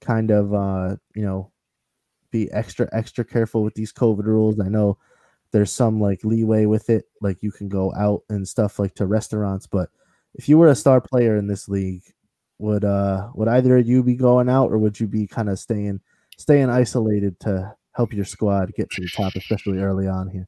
kind 0.00 0.30
of 0.30 0.54
uh, 0.54 0.96
you 1.14 1.22
know 1.22 1.50
be 2.30 2.50
extra 2.52 2.88
extra 2.92 3.24
careful 3.24 3.62
with 3.62 3.74
these 3.74 3.92
COVID 3.92 4.24
rules? 4.24 4.60
I 4.60 4.68
know 4.68 4.98
there's 5.52 5.72
some 5.72 6.00
like 6.00 6.24
leeway 6.24 6.66
with 6.66 6.90
it, 6.90 7.06
like 7.20 7.42
you 7.42 7.50
can 7.50 7.68
go 7.68 7.92
out 7.94 8.22
and 8.28 8.46
stuff 8.46 8.78
like 8.78 8.94
to 8.96 9.06
restaurants, 9.06 9.66
but 9.66 9.90
if 10.34 10.48
you 10.48 10.58
were 10.58 10.68
a 10.68 10.76
star 10.76 11.00
player 11.00 11.36
in 11.36 11.46
this 11.46 11.68
league, 11.68 12.04
would 12.58 12.84
uh 12.84 13.28
would 13.34 13.48
either 13.48 13.78
you 13.78 14.02
be 14.02 14.14
going 14.14 14.48
out 14.48 14.70
or 14.70 14.78
would 14.78 15.00
you 15.00 15.06
be 15.06 15.26
kind 15.26 15.48
of 15.48 15.58
staying 15.58 16.00
staying 16.38 16.70
isolated 16.70 17.38
to 17.40 17.74
help 17.92 18.12
your 18.12 18.24
squad 18.24 18.72
get 18.74 18.90
to 18.90 19.02
the 19.02 19.08
top, 19.08 19.34
especially 19.34 19.78
early 19.78 20.06
on 20.06 20.28
here? 20.28 20.46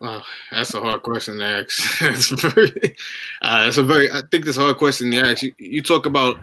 Well, 0.00 0.24
that's 0.50 0.74
a 0.74 0.80
hard 0.80 1.02
question 1.02 1.38
to 1.38 1.44
ask. 1.44 2.00
that's, 2.00 2.28
very, 2.30 2.96
uh, 3.42 3.72
a 3.74 3.82
very. 3.82 4.10
I 4.10 4.22
think 4.30 4.44
that's 4.44 4.58
a 4.58 4.62
hard 4.62 4.76
question 4.76 5.10
to 5.10 5.20
ask. 5.20 5.42
You, 5.42 5.52
you 5.58 5.82
talk 5.82 6.06
about 6.06 6.38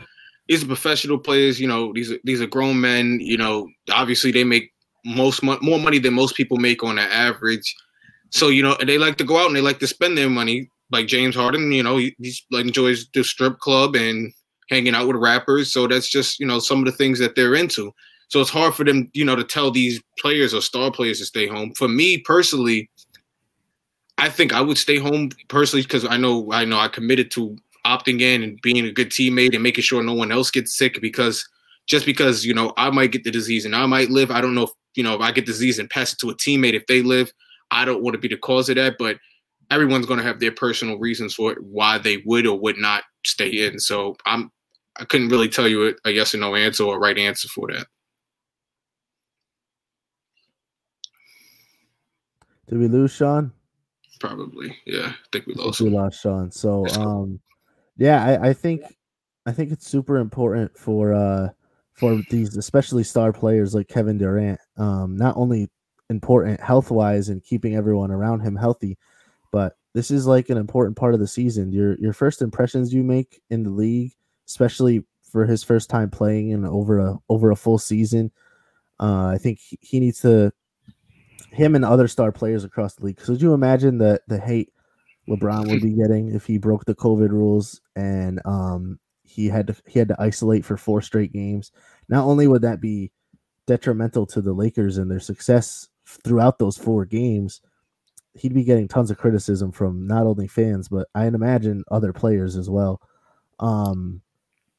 these 0.48 0.64
are 0.64 0.68
professional 0.68 1.20
players. 1.20 1.60
You 1.60 1.68
know, 1.68 1.94
these 1.94 2.12
are 2.12 2.18
these 2.24 2.42
are 2.42 2.48
grown 2.48 2.82
men. 2.82 3.20
You 3.22 3.38
know, 3.38 3.70
obviously 3.92 4.32
they 4.32 4.44
make 4.44 4.72
most 5.06 5.44
mo- 5.44 5.60
more 5.62 5.80
money 5.80 6.00
than 6.00 6.14
most 6.14 6.36
people 6.36 6.58
make 6.58 6.84
on 6.84 6.98
an 6.98 7.10
average. 7.12 7.76
So 8.32 8.50
you 8.50 8.64
know, 8.64 8.76
they 8.86 8.98
like 8.98 9.18
to 9.18 9.24
go 9.24 9.38
out 9.38 9.48
and 9.48 9.56
they 9.56 9.62
like 9.62 9.80
to 9.80 9.88
spend 9.88 10.18
their 10.18 10.30
money. 10.30 10.70
Like 10.92 11.08
James 11.08 11.36
Harden, 11.36 11.72
you 11.72 11.82
know, 11.82 11.98
he, 11.98 12.16
he 12.20 12.34
enjoys 12.54 13.08
the 13.14 13.24
strip 13.24 13.58
club 13.60 13.96
and 13.96 14.32
hanging 14.70 14.94
out 14.96 15.08
with 15.08 15.16
rappers. 15.16 15.72
So 15.72 15.88
that's 15.88 16.10
just 16.10 16.40
you 16.40 16.48
know 16.48 16.60
some 16.60 16.80
of 16.80 16.86
the 16.86 16.92
things 16.92 17.20
that 17.20 17.36
they're 17.36 17.56
into. 17.56 17.92
So 18.30 18.42
it's 18.42 18.50
hard 18.50 18.74
for 18.74 18.84
them, 18.84 19.12
you 19.14 19.24
know, 19.26 19.36
to 19.36 19.44
tell 19.44 19.70
these 19.70 20.02
players 20.20 20.56
or 20.56 20.62
star 20.62 20.90
players 20.90 21.20
to 21.20 21.26
stay 21.26 21.46
home. 21.46 21.72
For 21.78 21.88
me 21.88 22.18
personally, 22.18 22.90
I 24.24 24.30
think 24.30 24.54
I 24.54 24.62
would 24.62 24.78
stay 24.78 25.00
home 25.00 25.32
personally 25.50 25.84
because 25.84 26.06
I 26.06 26.16
know 26.16 26.50
I 26.54 26.64
know 26.64 26.80
I 26.80 26.88
committed 26.88 27.30
to 27.32 27.58
opting 27.86 28.22
in 28.22 28.42
and 28.42 28.58
being 28.62 28.86
a 28.86 28.92
good 28.92 29.10
teammate 29.10 29.54
and 29.54 29.62
making 29.62 29.84
sure 29.84 30.02
no 30.02 30.14
one 30.14 30.32
else 30.32 30.50
gets 30.50 30.78
sick 30.78 31.02
because 31.02 31.46
just 31.88 32.06
because 32.06 32.46
you 32.46 32.54
know 32.54 32.72
I 32.78 32.90
might 32.90 33.12
get 33.12 33.26
the 33.26 33.32
disease 33.32 33.66
and 33.66 33.76
I 33.76 33.86
might 33.86 34.10
live, 34.10 34.32
I 34.32 34.40
don't 34.40 34.56
know 34.56 34.64
if 34.64 34.70
you 34.96 35.04
know 35.04 35.14
if 35.14 35.20
I 35.20 35.34
get 35.34 35.46
disease 35.46 35.78
and 35.78 35.90
pass 35.90 36.14
it 36.14 36.20
to 36.20 36.30
a 36.30 36.36
teammate 36.36 36.74
if 36.74 36.88
they 36.88 37.02
live, 37.02 37.34
I 37.70 37.84
don't 37.84 38.02
want 38.02 38.14
to 38.14 38.18
be 38.18 38.30
the 38.30 38.38
cause 38.38 38.70
of 38.70 38.78
that. 38.78 38.96
But 38.98 39.18
everyone's 39.70 40.06
going 40.06 40.20
to 40.20 40.26
have 40.26 40.40
their 40.40 40.54
personal 40.54 40.98
reasons 41.00 41.34
for 41.34 41.52
it, 41.52 41.62
why 41.62 41.98
they 41.98 42.24
would 42.26 42.48
or 42.48 42.58
would 42.58 42.78
not 42.78 43.04
stay 43.26 43.50
in. 43.50 43.78
So 43.78 44.16
I'm 44.26 44.50
I 45.02 45.04
couldn't 45.04 45.28
really 45.28 45.50
tell 45.50 45.68
you 45.68 45.90
a, 45.90 45.94
a 46.06 46.12
yes 46.12 46.34
or 46.34 46.38
no 46.38 46.56
answer 46.56 46.86
or 46.86 46.96
a 46.96 47.00
right 47.00 47.18
answer 47.18 47.50
for 47.50 47.68
that. 47.74 47.88
Did 52.70 52.80
we 52.80 52.88
lose 52.88 53.12
Sean? 53.12 53.52
Probably, 54.24 54.74
yeah. 54.86 55.08
I 55.08 55.28
think 55.34 55.48
we 55.48 55.54
lost. 55.54 55.82
we 55.82 55.90
lost 55.90 56.22
Sean. 56.22 56.50
So, 56.50 56.88
um, 56.96 57.42
yeah, 57.98 58.24
I, 58.24 58.52
I 58.52 58.54
think 58.54 58.84
I 59.46 59.52
think 59.52 59.74
it's 59.74 59.86
super 59.86 60.16
important 60.16 60.78
for 60.78 61.14
uh 61.14 61.50
for 61.92 62.22
these 62.30 62.56
especially 62.56 63.04
star 63.04 63.34
players 63.34 63.76
like 63.76 63.90
Kevin 63.90 64.18
Durant. 64.18 64.62
Um, 64.78 65.18
not 65.18 65.36
only 65.36 65.70
important 66.10 66.62
health 66.62 66.90
wise 66.90 67.28
and 67.28 67.44
keeping 67.44 67.76
everyone 67.76 68.12
around 68.12 68.40
him 68.40 68.56
healthy, 68.56 68.98
but 69.52 69.76
this 69.94 70.10
is 70.10 70.26
like 70.26 70.50
an 70.50 70.58
important 70.58 70.96
part 70.96 71.14
of 71.14 71.20
the 71.20 71.28
season. 71.28 71.74
Your 71.74 71.98
your 72.00 72.14
first 72.14 72.42
impressions 72.42 72.94
you 72.94 73.04
make 73.04 73.42
in 73.50 73.64
the 73.64 73.72
league, 73.72 74.14
especially 74.48 75.04
for 75.30 75.46
his 75.46 75.66
first 75.66 75.90
time 75.90 76.10
playing 76.10 76.52
in 76.52 76.64
over 76.64 77.00
a 77.00 77.20
over 77.28 77.52
a 77.52 77.58
full 77.58 77.78
season. 77.78 78.32
Uh, 79.02 79.26
I 79.28 79.38
think 79.38 79.60
he, 79.60 79.78
he 79.82 80.00
needs 80.00 80.22
to 80.22 80.54
him 81.52 81.76
and 81.76 81.86
other 81.86 82.08
star 82.08 82.32
players 82.32 82.64
across 82.64 82.96
the 82.96 83.06
league. 83.06 83.18
Could 83.18 83.42
you 83.42 83.54
imagine 83.54 83.98
the 83.98 84.22
the 84.28 84.40
hate 84.40 84.72
LeBron 85.30 85.70
would 85.70 85.82
be 85.82 85.96
getting 85.96 86.34
if 86.34 86.46
he 86.46 86.58
broke 86.58 86.86
the 86.86 86.96
COVID 86.96 87.30
rules 87.30 87.82
and 87.96 88.42
um 88.46 89.00
he 89.24 89.48
had 89.48 89.68
to 89.68 89.76
he 89.88 90.00
had 90.00 90.10
to 90.10 90.16
isolate 90.20 90.66
for 90.66 90.78
four 90.78 91.02
straight 91.02 91.32
games? 91.32 91.72
Not 92.10 92.26
only 92.26 92.48
would 92.48 92.62
that 92.64 92.82
be 92.82 93.12
detrimental 93.66 94.26
to 94.28 94.42
the 94.42 94.54
Lakers 94.54 94.98
and 94.98 95.10
their 95.10 95.20
success 95.20 95.88
throughout 96.24 96.60
those 96.60 96.78
four 96.78 97.06
games, 97.06 97.62
he'd 98.34 98.54
be 98.54 98.64
getting 98.64 98.88
tons 98.88 99.10
of 99.10 99.18
criticism 99.18 99.72
from 99.72 100.06
not 100.06 100.26
only 100.26 100.48
fans 100.48 100.90
but 100.90 101.08
I'd 101.16 101.34
imagine 101.34 101.84
other 101.90 102.14
players 102.14 102.56
as 102.56 102.70
well. 102.70 103.02
Um, 103.60 104.22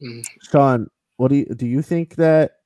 Mm. 0.03 0.25
Sean, 0.43 0.89
what 1.17 1.29
do 1.29 1.37
you 1.37 1.47
do? 1.47 1.67
You 1.67 1.83
think 1.83 2.17
that 2.17 2.59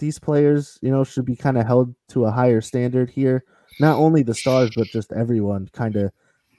these 0.00 0.18
players, 0.18 0.78
you 0.82 0.90
know, 0.90 1.04
should 1.04 1.24
be 1.24 1.36
kind 1.36 1.56
of 1.56 1.66
held 1.66 1.94
to 2.08 2.24
a 2.24 2.30
higher 2.30 2.60
standard 2.60 3.10
here. 3.10 3.44
Not 3.78 3.96
only 3.96 4.22
the 4.22 4.34
stars, 4.34 4.70
but 4.74 4.88
just 4.88 5.12
everyone 5.12 5.68
kind 5.72 5.96
of 5.96 6.10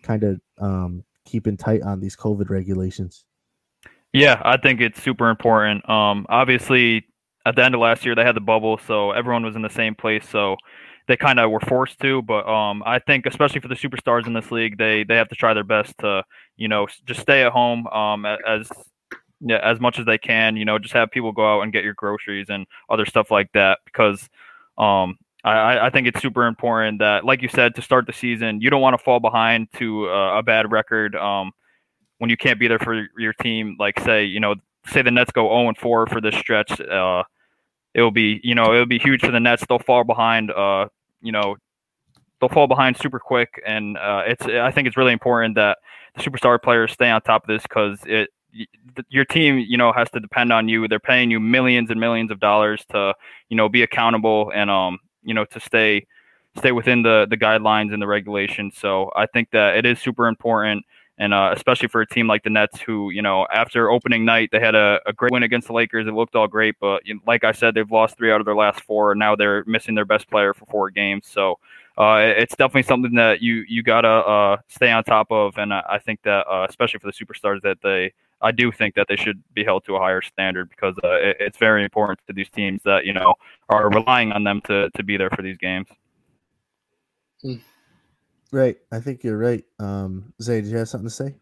kind 0.04 0.23
of 0.23 0.39
um, 0.60 1.04
keeping 1.25 1.58
tight 1.58 1.82
on 1.82 1.99
these 1.99 2.15
COVID 2.15 2.49
regulations. 2.49 3.25
Yeah, 4.13 4.41
I 4.43 4.58
think 4.58 4.82
it's 4.82 5.01
super 5.01 5.30
important. 5.30 5.88
Um, 5.89 6.25
obviously, 6.30 7.06
at 7.45 7.56
the 7.56 7.63
end 7.63 7.75
of 7.75 7.82
last 7.82 8.06
year, 8.06 8.15
they 8.15 8.23
had 8.23 8.36
the 8.36 8.41
bubble, 8.41 8.77
so 8.77 9.12
everyone 9.12 9.43
was 9.43 9.56
in 9.56 9.62
the 9.62 9.69
same 9.69 9.95
place. 9.95 10.27
So 10.27 10.56
they 11.08 11.17
kind 11.17 11.39
of 11.39 11.51
were 11.51 11.60
forced 11.62 11.99
to. 11.99 12.21
But 12.21 12.47
um, 12.47 12.84
I 12.86 12.99
think, 12.99 13.25
especially 13.25 13.62
for 13.62 13.67
the 13.67 13.75
superstars 13.75 14.27
in 14.27 14.34
this 14.34 14.51
league, 14.51 14.77
they 14.77 15.04
they 15.04 15.15
have 15.15 15.30
to 15.30 15.36
try 15.36 15.54
their 15.54 15.63
best 15.63 15.97
to, 15.99 16.23
you 16.58 16.67
know, 16.67 16.88
just 17.06 17.21
stay 17.21 17.43
at 17.43 17.51
home 17.51 17.88
um, 17.88 18.25
as 18.25 18.69
yeah, 19.41 19.60
as 19.63 19.80
much 19.80 19.99
as 19.99 20.06
they 20.06 20.17
can. 20.17 20.56
You 20.56 20.65
know, 20.65 20.80
just 20.80 20.93
have 20.93 21.12
people 21.12 21.32
go 21.32 21.58
out 21.58 21.62
and 21.62 21.73
get 21.73 21.84
your 21.84 21.93
groceries 21.93 22.47
and 22.49 22.65
other 22.89 23.06
stuff 23.06 23.32
like 23.32 23.51
that 23.54 23.80
because 23.86 24.30
um, 24.77 25.17
I, 25.43 25.88
I 25.88 25.89
think 25.89 26.08
it's 26.08 26.21
super 26.21 26.45
important 26.45 26.99
that, 26.99 27.25
like 27.25 27.41
you 27.41 27.47
said, 27.47 27.75
to 27.75 27.82
start 27.82 28.06
the 28.06 28.13
season, 28.13 28.62
you 28.62 28.69
don't 28.69 28.82
want 28.82 28.97
to 28.97 29.04
fall 29.04 29.19
behind 29.19 29.67
to 29.77 30.10
uh, 30.10 30.38
a 30.38 30.43
bad 30.43 30.71
record. 30.71 31.15
Um, 31.15 31.51
when 32.19 32.30
you 32.30 32.38
can't 32.38 32.60
be 32.60 32.67
there 32.67 32.80
for 32.80 33.08
your 33.17 33.34
team, 33.34 33.75
like 33.80 33.99
say, 34.01 34.25
you 34.25 34.39
know, 34.39 34.56
say 34.86 35.01
the 35.01 35.10
Nets 35.10 35.32
go 35.32 35.47
0 35.47 35.69
and 35.69 35.77
4 35.77 36.06
for 36.06 36.21
this 36.21 36.36
stretch, 36.36 36.80
uh, 36.80 37.23
it'll 37.95 38.12
be, 38.12 38.39
you 38.43 38.54
know, 38.54 38.73
it'll 38.73 38.86
be 38.86 38.99
huge 38.99 39.21
for 39.21 39.32
the 39.32 39.39
Nets. 39.39 39.63
They'll 39.67 39.80
fall 39.80 40.04
behind, 40.04 40.51
uh, 40.51 40.88
you 41.21 41.32
know, 41.32 41.58
they'll 42.39 42.49
fall 42.49 42.67
behind 42.67 42.97
super 42.97 43.19
quick. 43.19 43.60
And 43.65 43.97
uh, 43.97 44.23
it's, 44.27 44.45
I 44.45 44.69
think 44.69 44.88
it's 44.88 44.97
really 44.97 45.13
important 45.13 45.56
that 45.56 45.80
the 46.15 46.21
superstar 46.21 46.62
players 46.62 46.91
stay 46.91 47.10
on 47.10 47.21
top 47.21 47.43
of 47.43 47.47
this 47.47 47.63
because 47.63 47.99
it, 48.06 48.30
your 49.10 49.26
team, 49.26 49.60
you 49.60 49.78
know, 49.78 49.92
has 49.92 50.10
to 50.12 50.20
depend 50.20 50.52
on 50.52 50.68
you. 50.68 50.88
They're 50.88 51.00
paying 51.00 51.32
you 51.32 51.40
millions 51.40 51.90
and 51.90 52.00
millions 52.00 52.32
of 52.32 52.40
dollars 52.40 52.84
to, 52.92 53.14
you 53.50 53.58
know, 53.58 53.70
be 53.70 53.84
accountable 53.84 54.52
and, 54.54 54.70
um, 54.70 55.00
you 55.24 55.34
know, 55.34 55.46
to 55.46 55.60
stay, 55.60 56.06
stay 56.58 56.72
within 56.72 57.02
the 57.02 57.28
the 57.30 57.38
guidelines 57.38 57.94
and 57.94 58.02
the 58.02 58.08
regulations. 58.08 58.76
So 58.78 59.12
I 59.16 59.26
think 59.26 59.52
that 59.52 59.78
it 59.78 59.86
is 59.86 60.00
super 60.00 60.28
important 60.28 60.86
and 61.22 61.36
uh, 61.36 61.52
especially 61.56 61.88
for 61.88 62.02
a 62.02 62.08
team 62.08 62.26
like 62.26 62.44
the 62.44 62.50
Nets, 62.50 62.82
who 62.82 63.12
you 63.12 63.22
know 63.22 63.46
after 63.54 63.92
opening 63.92 64.26
night 64.26 64.50
they 64.52 64.60
had 64.60 64.74
a, 64.74 65.00
a 65.06 65.14
great 65.14 65.32
win 65.32 65.44
against 65.44 65.68
the 65.68 65.74
Lakers. 65.74 66.08
It 66.08 66.14
looked 66.16 66.36
all 66.36 66.48
great, 66.48 66.76
but 66.80 67.06
you 67.06 67.14
know, 67.14 67.22
like 67.28 67.44
I 67.44 67.52
said, 67.52 67.76
they've 67.76 67.92
lost 67.92 68.18
three 68.18 68.32
out 68.32 68.42
of 68.42 68.46
their 68.46 68.56
last 68.56 68.82
four, 68.82 69.12
and 69.12 69.20
now 69.20 69.36
they're 69.36 69.64
missing 69.66 69.94
their 69.94 70.06
best 70.06 70.28
player 70.32 70.56
for 70.56 70.66
four 70.66 70.90
games. 70.90 71.28
So 71.28 71.60
uh, 71.96 72.18
it's 72.22 72.56
definitely 72.56 72.84
something 72.84 73.14
that 73.16 73.40
you 73.40 73.64
you 73.68 73.84
gotta 73.84 74.08
uh, 74.08 74.58
stay 74.68 74.92
on 74.92 75.04
top 75.04 75.28
of, 75.30 75.60
and 75.60 75.72
I, 75.72 75.84
I 75.92 76.00
think 76.00 76.24
that 76.24 76.48
uh, 76.48 76.66
especially 76.68 77.00
for 77.00 77.08
the 77.08 77.14
superstars 77.14 77.62
that 77.62 77.78
they. 77.84 78.14
I 78.41 78.51
do 78.51 78.71
think 78.71 78.95
that 78.95 79.08
they 79.08 79.15
should 79.15 79.41
be 79.54 79.63
held 79.63 79.86
to 79.86 79.95
a 79.95 79.99
higher 79.99 80.21
standard 80.21 80.69
because 80.69 80.95
uh, 81.04 81.15
it, 81.15 81.38
it's 81.39 81.58
very 81.58 81.84
important 81.84 82.19
to 82.27 82.34
these 82.34 82.49
teams 82.49 82.82
that 82.84 83.06
you 83.06 83.13
know 83.13 83.36
are 83.69 83.89
relying 83.89 84.32
on 84.32 84.43
them 84.43 84.62
to 84.62 84.89
to 84.91 85.04
be 85.04 85.17
there 85.17 85.30
for 85.30 85.41
these 85.41 85.58
games. 85.58 85.88
Hmm. 87.41 87.56
Right. 88.51 88.77
I 88.91 88.99
think 88.99 89.23
you're 89.23 89.38
right. 89.38 89.63
Um, 89.80 90.34
Zay, 90.41 90.62
did 90.62 90.71
you 90.71 90.77
have 90.77 90.89
something 90.89 91.08
to 91.08 91.15
say? 91.15 91.36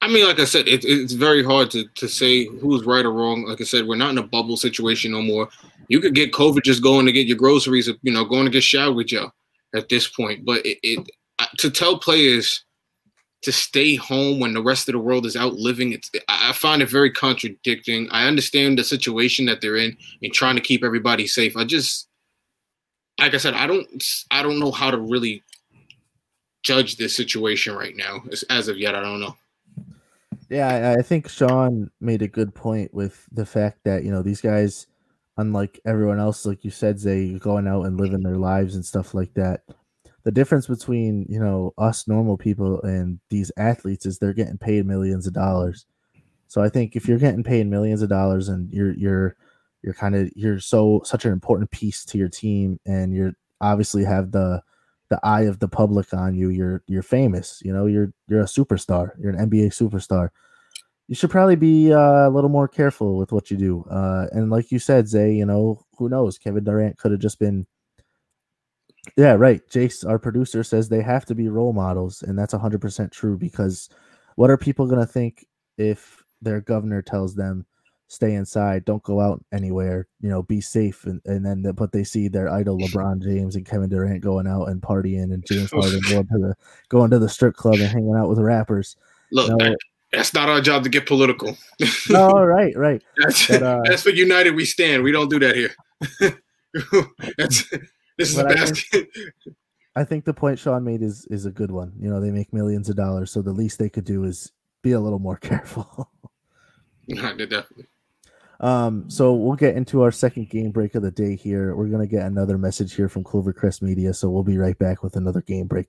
I 0.00 0.08
mean, 0.08 0.26
like 0.26 0.40
I 0.40 0.44
said, 0.44 0.68
it, 0.68 0.84
it's 0.84 1.12
very 1.12 1.44
hard 1.44 1.70
to, 1.72 1.84
to 1.96 2.08
say 2.08 2.46
who's 2.46 2.84
right 2.84 3.04
or 3.04 3.12
wrong. 3.12 3.44
Like 3.44 3.60
I 3.60 3.64
said, 3.64 3.86
we're 3.86 3.96
not 3.96 4.10
in 4.10 4.18
a 4.18 4.22
bubble 4.22 4.56
situation 4.56 5.12
no 5.12 5.22
more. 5.22 5.48
You 5.88 6.00
could 6.00 6.14
get 6.14 6.32
COVID 6.32 6.62
just 6.62 6.82
going 6.82 7.06
to 7.06 7.12
get 7.12 7.26
your 7.26 7.36
groceries, 7.36 7.90
you 8.02 8.12
know, 8.12 8.24
going 8.24 8.44
to 8.44 8.50
get 8.50 8.62
showered 8.62 8.94
with 8.94 9.12
you 9.12 9.30
at 9.74 9.88
this 9.88 10.08
point. 10.08 10.44
But 10.44 10.64
it, 10.64 10.78
it 10.82 11.06
to 11.58 11.70
tell 11.70 11.98
players 11.98 12.64
to 13.46 13.52
stay 13.52 13.94
home 13.94 14.40
when 14.40 14.54
the 14.54 14.62
rest 14.62 14.88
of 14.88 14.92
the 14.92 14.98
world 14.98 15.24
is 15.24 15.36
out 15.36 15.54
living, 15.54 15.92
it's 15.92 16.10
I 16.26 16.52
find 16.52 16.82
it 16.82 16.90
very 16.90 17.12
contradicting. 17.12 18.08
I 18.10 18.26
understand 18.26 18.76
the 18.76 18.82
situation 18.82 19.46
that 19.46 19.60
they're 19.60 19.76
in 19.76 19.96
and 20.20 20.32
trying 20.32 20.56
to 20.56 20.60
keep 20.60 20.82
everybody 20.82 21.28
safe. 21.28 21.56
I 21.56 21.62
just, 21.62 22.08
like 23.20 23.34
I 23.34 23.36
said, 23.36 23.54
I 23.54 23.68
don't 23.68 23.86
I 24.32 24.42
don't 24.42 24.58
know 24.58 24.72
how 24.72 24.90
to 24.90 24.98
really 24.98 25.44
judge 26.64 26.96
this 26.96 27.14
situation 27.14 27.76
right 27.76 27.94
now. 27.96 28.24
As, 28.32 28.42
as 28.50 28.66
of 28.66 28.78
yet, 28.78 28.96
I 28.96 29.00
don't 29.00 29.20
know. 29.20 29.36
Yeah, 30.48 30.96
I 30.98 31.02
think 31.02 31.28
Sean 31.28 31.88
made 32.00 32.22
a 32.22 32.28
good 32.28 32.52
point 32.52 32.92
with 32.92 33.28
the 33.30 33.46
fact 33.46 33.84
that 33.84 34.02
you 34.02 34.10
know 34.10 34.22
these 34.22 34.40
guys, 34.40 34.88
unlike 35.36 35.78
everyone 35.84 36.18
else, 36.18 36.44
like 36.44 36.64
you 36.64 36.72
said, 36.72 36.98
they 36.98 37.34
going 37.34 37.68
out 37.68 37.84
and 37.84 37.96
living 37.96 38.24
their 38.24 38.38
lives 38.38 38.74
and 38.74 38.84
stuff 38.84 39.14
like 39.14 39.34
that. 39.34 39.62
The 40.26 40.32
difference 40.32 40.66
between 40.66 41.24
you 41.28 41.38
know 41.38 41.72
us 41.78 42.08
normal 42.08 42.36
people 42.36 42.82
and 42.82 43.20
these 43.30 43.52
athletes 43.56 44.06
is 44.06 44.18
they're 44.18 44.32
getting 44.32 44.58
paid 44.58 44.84
millions 44.84 45.28
of 45.28 45.32
dollars. 45.32 45.86
So 46.48 46.60
I 46.60 46.68
think 46.68 46.96
if 46.96 47.06
you're 47.06 47.18
getting 47.18 47.44
paid 47.44 47.68
millions 47.68 48.02
of 48.02 48.08
dollars 48.08 48.48
and 48.48 48.68
you're 48.72 48.92
you're 48.94 49.36
you're 49.82 49.94
kind 49.94 50.16
of 50.16 50.28
you're 50.34 50.58
so 50.58 51.00
such 51.04 51.24
an 51.24 51.32
important 51.32 51.70
piece 51.70 52.04
to 52.06 52.18
your 52.18 52.28
team 52.28 52.80
and 52.86 53.14
you're 53.14 53.34
obviously 53.60 54.02
have 54.02 54.32
the 54.32 54.60
the 55.10 55.20
eye 55.22 55.42
of 55.42 55.60
the 55.60 55.68
public 55.68 56.12
on 56.12 56.34
you. 56.34 56.48
You're 56.48 56.82
you're 56.88 57.04
famous. 57.04 57.62
You 57.64 57.72
know, 57.72 57.86
you're 57.86 58.12
you're 58.26 58.40
a 58.40 58.46
superstar. 58.46 59.12
You're 59.20 59.30
an 59.30 59.48
NBA 59.48 59.68
superstar. 59.68 60.30
You 61.06 61.14
should 61.14 61.30
probably 61.30 61.54
be 61.54 61.92
uh, 61.92 62.28
a 62.28 62.30
little 62.30 62.50
more 62.50 62.66
careful 62.66 63.16
with 63.16 63.30
what 63.30 63.48
you 63.48 63.56
do. 63.56 63.84
Uh, 63.88 64.26
and 64.32 64.50
like 64.50 64.72
you 64.72 64.80
said, 64.80 65.06
Zay, 65.06 65.32
you 65.32 65.46
know, 65.46 65.84
who 65.98 66.08
knows? 66.08 66.36
Kevin 66.36 66.64
Durant 66.64 66.98
could 66.98 67.12
have 67.12 67.20
just 67.20 67.38
been. 67.38 67.64
Yeah, 69.16 69.32
right. 69.32 69.60
Jace, 69.68 70.08
our 70.08 70.18
producer, 70.18 70.64
says 70.64 70.88
they 70.88 71.02
have 71.02 71.24
to 71.26 71.34
be 71.34 71.48
role 71.48 71.72
models, 71.72 72.22
and 72.22 72.38
that's 72.38 72.54
100% 72.54 73.10
true 73.10 73.36
because 73.36 73.88
what 74.36 74.50
are 74.50 74.58
people 74.58 74.86
going 74.86 75.00
to 75.00 75.12
think 75.12 75.46
if 75.78 76.22
their 76.42 76.60
governor 76.60 77.02
tells 77.02 77.34
them 77.34 77.66
stay 78.08 78.34
inside, 78.34 78.84
don't 78.84 79.02
go 79.02 79.20
out 79.20 79.44
anywhere, 79.52 80.06
you 80.20 80.28
know, 80.28 80.42
be 80.42 80.60
safe. 80.60 81.04
And, 81.04 81.20
and 81.24 81.44
then, 81.44 81.62
the, 81.62 81.72
but 81.72 81.92
they 81.92 82.04
see 82.04 82.28
their 82.28 82.48
idol 82.48 82.78
LeBron 82.78 83.22
James 83.22 83.56
and 83.56 83.66
Kevin 83.66 83.88
Durant 83.88 84.22
going 84.22 84.46
out 84.46 84.66
and 84.66 84.80
partying 84.80 85.32
and 85.32 85.44
James 85.46 85.70
Harden 85.74 86.00
going 86.08 86.26
to 86.28 86.38
the, 86.38 86.54
going 86.88 87.10
to 87.10 87.18
the 87.18 87.28
strip 87.28 87.54
club 87.54 87.74
and 87.74 87.88
hanging 87.88 88.14
out 88.14 88.28
with 88.28 88.38
rappers. 88.38 88.96
Look, 89.32 89.48
you 89.48 89.56
know, 89.56 89.76
that's 90.12 90.32
not 90.32 90.48
our 90.48 90.60
job 90.60 90.84
to 90.84 90.88
get 90.88 91.06
political. 91.06 91.56
no, 92.08 92.30
right, 92.44 92.76
right. 92.76 93.02
That's, 93.18 93.48
but, 93.48 93.62
uh, 93.62 93.82
that's 93.84 94.02
for 94.02 94.10
United 94.10 94.54
we 94.54 94.64
stand. 94.64 95.02
We 95.02 95.12
don't 95.12 95.28
do 95.28 95.40
that 95.40 95.56
here. 95.56 95.74
that's, 97.38 97.64
this 98.16 98.30
is 98.30 98.38
a 98.38 98.44
basket. 98.44 98.86
I 98.94 98.98
think, 98.98 99.56
I 99.96 100.04
think 100.04 100.24
the 100.24 100.34
point 100.34 100.58
Sean 100.58 100.84
made 100.84 101.02
is 101.02 101.26
is 101.30 101.46
a 101.46 101.50
good 101.50 101.70
one. 101.70 101.92
You 101.98 102.08
know, 102.08 102.20
they 102.20 102.30
make 102.30 102.52
millions 102.52 102.88
of 102.88 102.96
dollars, 102.96 103.30
so 103.30 103.42
the 103.42 103.52
least 103.52 103.78
they 103.78 103.88
could 103.88 104.04
do 104.04 104.24
is 104.24 104.52
be 104.82 104.92
a 104.92 105.00
little 105.00 105.18
more 105.18 105.36
careful. 105.40 106.10
definitely. 107.08 107.86
Um, 108.58 109.10
so 109.10 109.34
we'll 109.34 109.56
get 109.56 109.76
into 109.76 110.02
our 110.02 110.10
second 110.10 110.48
game 110.48 110.70
break 110.70 110.94
of 110.94 111.02
the 111.02 111.10
day 111.10 111.36
here. 111.36 111.76
We're 111.76 111.88
gonna 111.88 112.06
get 112.06 112.24
another 112.24 112.56
message 112.58 112.94
here 112.94 113.08
from 113.08 113.24
Clovercrest 113.24 113.82
Media, 113.82 114.14
so 114.14 114.30
we'll 114.30 114.42
be 114.42 114.58
right 114.58 114.78
back 114.78 115.02
with 115.02 115.16
another 115.16 115.42
game 115.42 115.66
break. 115.66 115.88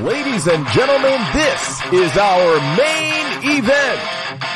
Ladies 0.00 0.46
and 0.48 0.66
gentlemen, 0.68 1.20
this 1.32 1.80
is 1.92 2.16
our 2.16 2.56
main 2.76 3.58
event. 3.58 4.51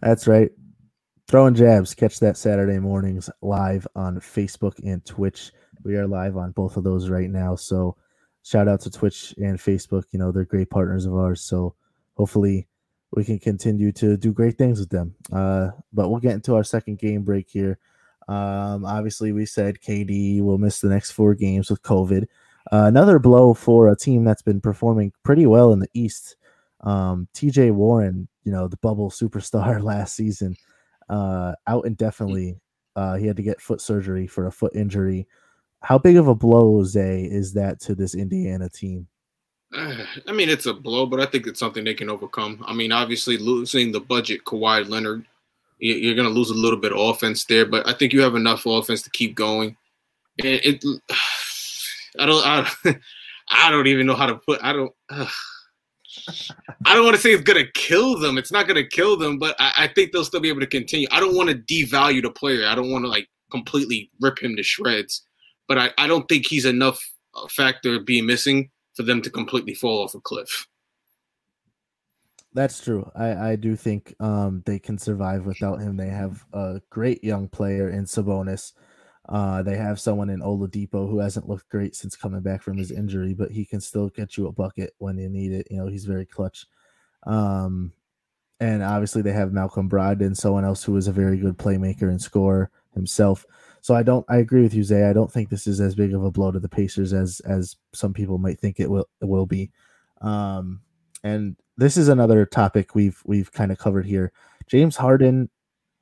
That's 0.00 0.26
right. 0.26 0.50
Throwing 1.26 1.54
jabs. 1.54 1.94
Catch 1.94 2.20
that 2.20 2.36
Saturday 2.36 2.78
mornings 2.78 3.28
live 3.42 3.86
on 3.94 4.18
Facebook 4.20 4.78
and 4.84 5.04
Twitch. 5.04 5.52
We 5.84 5.96
are 5.96 6.06
live 6.06 6.36
on 6.36 6.52
both 6.52 6.76
of 6.76 6.84
those 6.84 7.08
right 7.10 7.28
now. 7.28 7.54
So 7.56 7.96
shout 8.42 8.68
out 8.68 8.80
to 8.82 8.90
Twitch 8.90 9.34
and 9.36 9.58
Facebook. 9.58 10.04
You 10.10 10.18
know, 10.18 10.32
they're 10.32 10.44
great 10.44 10.70
partners 10.70 11.04
of 11.04 11.14
ours. 11.14 11.42
So 11.42 11.74
hopefully 12.14 12.66
we 13.12 13.24
can 13.24 13.38
continue 13.38 13.92
to 13.92 14.16
do 14.16 14.32
great 14.32 14.56
things 14.56 14.80
with 14.80 14.90
them. 14.90 15.14
Uh, 15.32 15.70
but 15.92 16.08
we'll 16.08 16.20
get 16.20 16.34
into 16.34 16.54
our 16.54 16.64
second 16.64 16.98
game 16.98 17.22
break 17.22 17.48
here. 17.48 17.78
Um, 18.28 18.84
obviously, 18.84 19.32
we 19.32 19.46
said 19.46 19.80
KD 19.80 20.42
will 20.42 20.58
miss 20.58 20.80
the 20.80 20.88
next 20.88 21.12
four 21.12 21.34
games 21.34 21.70
with 21.70 21.82
COVID. 21.82 22.24
Uh, 22.70 22.84
another 22.84 23.18
blow 23.18 23.54
for 23.54 23.88
a 23.88 23.96
team 23.96 24.24
that's 24.24 24.42
been 24.42 24.60
performing 24.60 25.12
pretty 25.22 25.46
well 25.46 25.72
in 25.72 25.78
the 25.78 25.88
East. 25.94 26.36
Um, 26.80 27.28
TJ 27.34 27.72
Warren, 27.72 28.28
you 28.44 28.52
know, 28.52 28.68
the 28.68 28.76
bubble 28.78 29.10
superstar 29.10 29.82
last 29.82 30.14
season, 30.16 30.56
uh, 31.08 31.54
out 31.66 31.86
indefinitely. 31.86 32.60
Uh, 32.96 33.14
he 33.14 33.26
had 33.26 33.36
to 33.36 33.42
get 33.42 33.60
foot 33.60 33.80
surgery 33.80 34.26
for 34.26 34.46
a 34.46 34.52
foot 34.52 34.74
injury. 34.74 35.26
How 35.82 35.98
big 35.98 36.16
of 36.16 36.26
a 36.26 36.34
blow, 36.34 36.82
Zay, 36.82 37.22
is 37.22 37.52
that 37.54 37.80
to 37.82 37.94
this 37.94 38.14
Indiana 38.14 38.68
team? 38.68 39.06
I 39.72 40.32
mean, 40.32 40.48
it's 40.48 40.66
a 40.66 40.74
blow, 40.74 41.06
but 41.06 41.20
I 41.20 41.26
think 41.26 41.46
it's 41.46 41.60
something 41.60 41.84
they 41.84 41.94
can 41.94 42.10
overcome. 42.10 42.64
I 42.66 42.74
mean, 42.74 42.92
obviously, 42.92 43.38
losing 43.38 43.92
the 43.92 44.00
budget, 44.00 44.44
Kawhi 44.44 44.88
Leonard, 44.88 45.24
you're 45.78 46.16
going 46.16 46.26
to 46.26 46.34
lose 46.34 46.50
a 46.50 46.54
little 46.54 46.78
bit 46.78 46.92
of 46.92 46.98
offense 46.98 47.44
there, 47.44 47.64
but 47.64 47.86
I 47.88 47.92
think 47.92 48.12
you 48.12 48.20
have 48.22 48.34
enough 48.34 48.66
offense 48.66 49.02
to 49.02 49.10
keep 49.10 49.36
going. 49.36 49.76
It, 50.38 50.82
it 50.82 50.84
I 52.18 52.26
don't, 52.26 52.44
I, 52.44 52.68
I 53.50 53.70
don't 53.70 53.86
even 53.86 54.06
know 54.06 54.16
how 54.16 54.26
to 54.26 54.36
put. 54.36 54.62
I 54.62 54.72
don't. 54.72 54.92
Uh, 55.10 55.26
I 56.84 56.94
don't 56.94 57.04
want 57.04 57.16
to 57.16 57.22
say 57.22 57.30
it's 57.30 57.42
gonna 57.42 57.70
kill 57.74 58.18
them. 58.18 58.38
It's 58.38 58.52
not 58.52 58.66
gonna 58.66 58.86
kill 58.86 59.16
them, 59.16 59.38
but 59.38 59.56
I, 59.58 59.72
I 59.76 59.88
think 59.88 60.12
they'll 60.12 60.24
still 60.24 60.40
be 60.40 60.48
able 60.48 60.60
to 60.60 60.66
continue. 60.66 61.08
I 61.10 61.20
don't 61.20 61.36
want 61.36 61.50
to 61.50 61.56
devalue 61.56 62.22
the 62.22 62.30
player. 62.30 62.66
I 62.66 62.74
don't 62.74 62.90
want 62.90 63.04
to 63.04 63.08
like 63.08 63.28
completely 63.50 64.10
rip 64.20 64.42
him 64.42 64.56
to 64.56 64.62
shreds. 64.62 65.24
But 65.66 65.78
I, 65.78 65.90
I 65.98 66.06
don't 66.06 66.28
think 66.28 66.46
he's 66.46 66.64
enough 66.64 67.00
uh, 67.34 67.46
factor 67.48 68.00
being 68.00 68.26
missing 68.26 68.70
for 68.94 69.02
them 69.02 69.22
to 69.22 69.30
completely 69.30 69.74
fall 69.74 70.02
off 70.02 70.14
a 70.14 70.20
cliff. 70.20 70.66
That's 72.54 72.82
true. 72.82 73.10
I, 73.14 73.50
I 73.50 73.56
do 73.56 73.76
think 73.76 74.14
um, 74.20 74.62
they 74.64 74.78
can 74.78 74.98
survive 74.98 75.44
without 75.44 75.80
him. 75.80 75.96
They 75.96 76.08
have 76.08 76.44
a 76.52 76.80
great 76.90 77.22
young 77.22 77.48
player 77.48 77.90
in 77.90 78.04
Sabonis. 78.04 78.72
Uh, 79.28 79.62
they 79.62 79.76
have 79.76 80.00
someone 80.00 80.30
in 80.30 80.40
Oladipo 80.40 81.08
who 81.08 81.18
hasn't 81.18 81.48
looked 81.48 81.68
great 81.68 81.94
since 81.94 82.16
coming 82.16 82.40
back 82.40 82.62
from 82.62 82.78
his 82.78 82.90
injury, 82.90 83.34
but 83.34 83.50
he 83.50 83.64
can 83.64 83.80
still 83.80 84.08
get 84.08 84.36
you 84.36 84.46
a 84.46 84.52
bucket 84.52 84.94
when 84.98 85.18
you 85.18 85.28
need 85.28 85.52
it. 85.52 85.66
You 85.70 85.76
know, 85.76 85.86
he's 85.86 86.06
very 86.06 86.24
clutch. 86.24 86.66
Um, 87.24 87.92
and 88.60 88.82
obviously 88.82 89.22
they 89.22 89.32
have 89.32 89.52
Malcolm 89.52 89.88
Brogdon, 89.88 90.26
and 90.26 90.38
someone 90.38 90.64
else 90.64 90.82
who 90.82 90.96
is 90.96 91.08
a 91.08 91.12
very 91.12 91.36
good 91.36 91.58
playmaker 91.58 92.08
and 92.08 92.20
scorer 92.20 92.70
himself. 92.94 93.44
So 93.80 93.94
I 93.94 94.02
don't. 94.02 94.24
I 94.28 94.38
agree 94.38 94.62
with 94.62 94.74
you, 94.74 94.82
Zay. 94.82 95.04
I 95.04 95.12
don't 95.12 95.30
think 95.30 95.48
this 95.48 95.66
is 95.66 95.80
as 95.80 95.94
big 95.94 96.14
of 96.14 96.24
a 96.24 96.30
blow 96.30 96.50
to 96.50 96.58
the 96.58 96.68
Pacers 96.68 97.12
as 97.12 97.40
as 97.40 97.76
some 97.92 98.12
people 98.12 98.38
might 98.38 98.58
think 98.58 98.80
it 98.80 98.90
will 98.90 99.08
it 99.20 99.26
will 99.26 99.46
be. 99.46 99.70
Um, 100.20 100.80
and 101.22 101.56
this 101.76 101.96
is 101.96 102.08
another 102.08 102.44
topic 102.44 102.94
we've 102.94 103.22
we've 103.24 103.52
kind 103.52 103.70
of 103.70 103.78
covered 103.78 104.06
here. 104.06 104.32
James 104.66 104.96
Harden, 104.96 105.48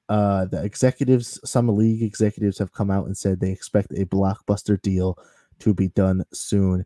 uh, 0.08 0.44
the 0.44 0.62
executives, 0.62 1.40
some 1.44 1.68
league 1.68 2.02
executives 2.02 2.58
have 2.58 2.72
come 2.72 2.90
out 2.90 3.06
and 3.06 3.16
said 3.16 3.40
they 3.40 3.50
expect 3.50 3.92
a 3.92 4.06
blockbuster 4.06 4.80
deal 4.80 5.18
to 5.58 5.74
be 5.74 5.88
done 5.88 6.24
soon. 6.32 6.84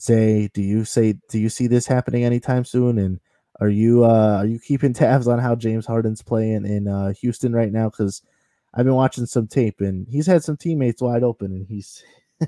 Zay, 0.00 0.48
do 0.52 0.62
you 0.62 0.84
say 0.84 1.14
do 1.28 1.38
you 1.38 1.48
see 1.48 1.66
this 1.66 1.86
happening 1.86 2.24
anytime 2.24 2.64
soon? 2.64 2.98
And 2.98 3.20
are 3.60 3.68
you 3.68 4.04
uh 4.04 4.36
are 4.38 4.46
you 4.46 4.58
keeping 4.58 4.92
tabs 4.94 5.28
on 5.28 5.38
how 5.38 5.54
James 5.54 5.86
Harden's 5.86 6.22
playing 6.22 6.66
in 6.66 6.88
uh 6.88 7.12
Houston 7.20 7.52
right 7.52 7.72
now? 7.72 7.88
Because 7.88 8.22
I've 8.74 8.84
been 8.84 8.94
watching 8.94 9.26
some 9.26 9.46
tape 9.46 9.80
and 9.80 10.06
he's 10.08 10.26
had 10.26 10.44
some 10.44 10.56
teammates 10.56 11.02
wide 11.02 11.22
open 11.22 11.52
and 11.52 11.66
he's 11.66 12.04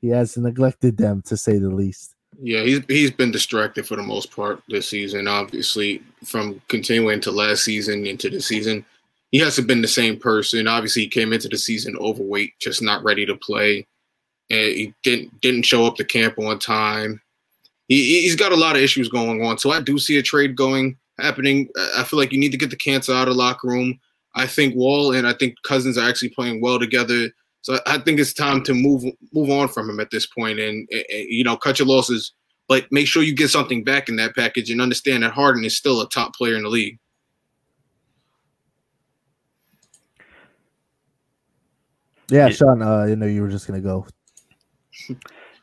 he 0.00 0.08
has 0.08 0.36
neglected 0.36 0.96
them 0.96 1.22
to 1.22 1.36
say 1.36 1.58
the 1.58 1.70
least. 1.70 2.14
Yeah, 2.40 2.62
he's 2.62 2.80
he's 2.86 3.10
been 3.10 3.32
distracted 3.32 3.86
for 3.86 3.96
the 3.96 4.02
most 4.02 4.30
part 4.30 4.62
this 4.68 4.88
season. 4.88 5.26
Obviously, 5.26 6.02
from 6.24 6.60
continuing 6.68 7.20
to 7.22 7.32
last 7.32 7.64
season 7.64 8.06
into 8.06 8.28
the 8.28 8.40
season, 8.40 8.84
he 9.30 9.38
hasn't 9.38 9.68
been 9.68 9.82
the 9.82 9.88
same 9.88 10.18
person. 10.18 10.66
Obviously, 10.66 11.02
he 11.02 11.08
came 11.08 11.32
into 11.32 11.48
the 11.48 11.58
season 11.58 11.96
overweight, 11.98 12.54
just 12.58 12.82
not 12.82 13.04
ready 13.04 13.26
to 13.26 13.36
play, 13.36 13.86
and 14.50 14.60
he 14.60 14.94
didn't 15.02 15.40
didn't 15.40 15.64
show 15.64 15.86
up 15.86 15.96
to 15.96 16.04
camp 16.04 16.38
on 16.38 16.58
time. 16.58 17.20
He 17.88 18.22
he's 18.22 18.36
got 18.36 18.52
a 18.52 18.56
lot 18.56 18.76
of 18.76 18.82
issues 18.82 19.08
going 19.08 19.44
on. 19.44 19.58
So 19.58 19.70
I 19.70 19.80
do 19.80 19.98
see 19.98 20.18
a 20.18 20.22
trade 20.22 20.56
going 20.56 20.96
happening. 21.18 21.68
I 21.96 22.04
feel 22.04 22.18
like 22.18 22.32
you 22.32 22.38
need 22.38 22.52
to 22.52 22.58
get 22.58 22.70
the 22.70 22.76
cancer 22.76 23.12
out 23.12 23.28
of 23.28 23.34
the 23.34 23.38
locker 23.38 23.68
room. 23.68 23.98
I 24.34 24.46
think 24.46 24.74
Wall 24.74 25.14
and 25.14 25.26
I 25.26 25.32
think 25.32 25.56
Cousins 25.62 25.98
are 25.98 26.08
actually 26.08 26.30
playing 26.30 26.60
well 26.60 26.78
together. 26.78 27.30
So 27.62 27.78
I 27.86 27.98
think 27.98 28.20
it's 28.20 28.32
time 28.32 28.62
to 28.64 28.74
move 28.74 29.04
move 29.32 29.50
on 29.50 29.68
from 29.68 29.90
him 29.90 30.00
at 30.00 30.10
this 30.10 30.26
point 30.26 30.58
and, 30.58 30.88
and, 30.90 31.04
you 31.10 31.44
know 31.44 31.56
cut 31.56 31.78
your 31.78 31.88
losses, 31.88 32.32
but 32.68 32.90
make 32.90 33.06
sure 33.06 33.22
you 33.22 33.34
get 33.34 33.50
something 33.50 33.84
back 33.84 34.08
in 34.08 34.16
that 34.16 34.34
package 34.34 34.70
and 34.70 34.80
understand 34.80 35.22
that 35.22 35.32
Harden 35.32 35.64
is 35.64 35.76
still 35.76 36.00
a 36.00 36.08
top 36.08 36.34
player 36.34 36.56
in 36.56 36.62
the 36.62 36.68
league. 36.68 36.98
Yeah, 42.30 42.48
Sean, 42.50 42.82
uh, 42.82 43.06
I 43.08 43.14
know 43.14 43.26
you 43.26 43.42
were 43.42 43.48
just 43.48 43.66
gonna 43.66 43.80
go. 43.80 44.06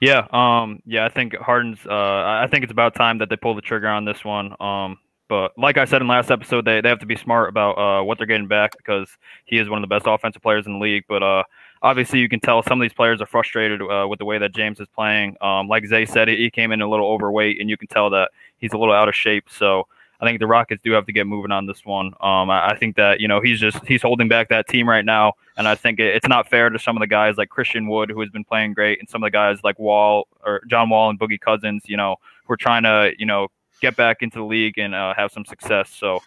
Yeah, 0.02 0.28
um, 0.32 0.82
yeah, 0.86 1.06
I 1.06 1.10
think 1.10 1.36
Harden's. 1.36 1.80
Uh, 1.86 1.94
I 1.94 2.48
think 2.52 2.64
it's 2.64 2.72
about 2.72 2.96
time 2.96 3.18
that 3.20 3.30
they 3.30 3.38
pull 3.38 3.56
the 3.56 3.62
trigger 3.62 3.88
on 3.88 4.06
this 4.06 4.26
one. 4.26 4.56
Um, 4.60 4.98
but 5.28 5.54
like 5.58 5.78
I 5.78 5.86
said 5.86 6.02
in 6.02 6.08
last 6.08 6.30
episode, 6.30 6.66
they, 6.66 6.82
they 6.82 6.90
have 6.90 7.00
to 7.00 7.06
be 7.06 7.16
smart 7.16 7.50
about 7.50 7.78
uh, 7.78 8.04
what 8.04 8.18
they're 8.18 8.28
getting 8.28 8.48
back 8.48 8.78
because 8.78 9.10
he 9.46 9.58
is 9.58 9.70
one 9.70 9.82
of 9.82 9.88
the 9.88 9.94
best 9.94 10.06
offensive 10.08 10.42
players 10.42 10.68
in 10.68 10.74
the 10.74 10.80
league. 10.80 11.06
But 11.08 11.24
uh, 11.24 11.44
obviously, 11.82 12.20
you 12.20 12.30
can 12.30 12.40
tell 12.40 12.62
some 12.62 12.80
of 12.80 12.86
these 12.86 12.94
players 12.94 13.22
are 13.22 13.26
frustrated 13.26 13.82
uh, 13.82 14.06
with 14.08 14.20
the 14.20 14.26
way 14.26 14.38
that 14.38 14.54
James 14.54 14.80
is 14.80 14.88
playing. 14.94 15.38
Um, 15.42 15.68
like 15.68 15.86
Zay 15.86 16.06
said, 16.06 16.28
he 16.28 16.52
came 16.52 16.72
in 16.72 16.82
a 16.82 16.90
little 16.90 17.08
overweight, 17.08 17.60
and 17.60 17.70
you 17.70 17.78
can 17.78 17.88
tell 17.88 18.10
that 18.12 18.32
he's 18.58 18.74
a 18.74 18.78
little 18.78 18.94
out 18.94 19.10
of 19.10 19.16
shape. 19.16 19.46
So 19.50 19.88
I 20.20 20.26
think 20.26 20.40
the 20.40 20.48
Rockets 20.48 20.82
do 20.84 20.92
have 20.92 21.06
to 21.08 21.12
get 21.12 21.28
moving 21.28 21.52
on 21.52 21.66
this 21.66 21.86
one. 21.86 22.08
Um, 22.22 22.50
I, 22.50 22.70
I, 22.70 22.78
think 22.78 22.96
that 22.96 23.20
you 23.20 23.28
know 23.28 23.42
he's 23.42 23.60
just 23.60 23.86
he's 23.86 24.02
holding 24.02 24.28
back 24.28 24.50
that 24.50 24.68
team 24.68 24.88
right 24.88 25.04
now, 25.04 25.34
and 25.58 25.68
I 25.68 25.76
think 25.76 26.00
it, 26.00 26.16
it's 26.16 26.28
not 26.28 26.50
fair 26.50 26.70
to 26.70 26.80
some 26.80 26.96
of 26.96 27.02
the 27.02 27.08
guys 27.08 27.36
like 27.38 27.50
Christian 27.50 27.88
Wood, 27.88 28.10
who 28.10 28.20
has 28.22 28.30
been 28.30 28.46
playing 28.46 28.74
great, 28.74 29.00
and 29.00 29.10
some 29.10 29.24
of 29.24 29.28
the 29.28 29.32
guys 29.32 29.60
like 29.64 29.78
Wall 29.78 30.28
or 30.46 30.62
John 30.68 30.90
Wall 30.90 31.10
and 31.10 31.20
Boogie 31.20 31.40
Cousins, 31.40 31.84
you 31.86 31.98
know, 31.98 32.16
who 32.46 32.54
are 32.54 32.58
trying 32.58 32.84
to 32.84 33.12
you 33.18 33.26
know 33.26 33.50
get 33.82 33.96
back 33.96 34.22
into 34.22 34.38
the 34.38 34.46
league 34.46 34.78
and 34.78 34.96
uh, 34.96 35.14
have 35.16 35.32
some 35.32 35.46
success. 35.46 35.90
So 35.90 36.18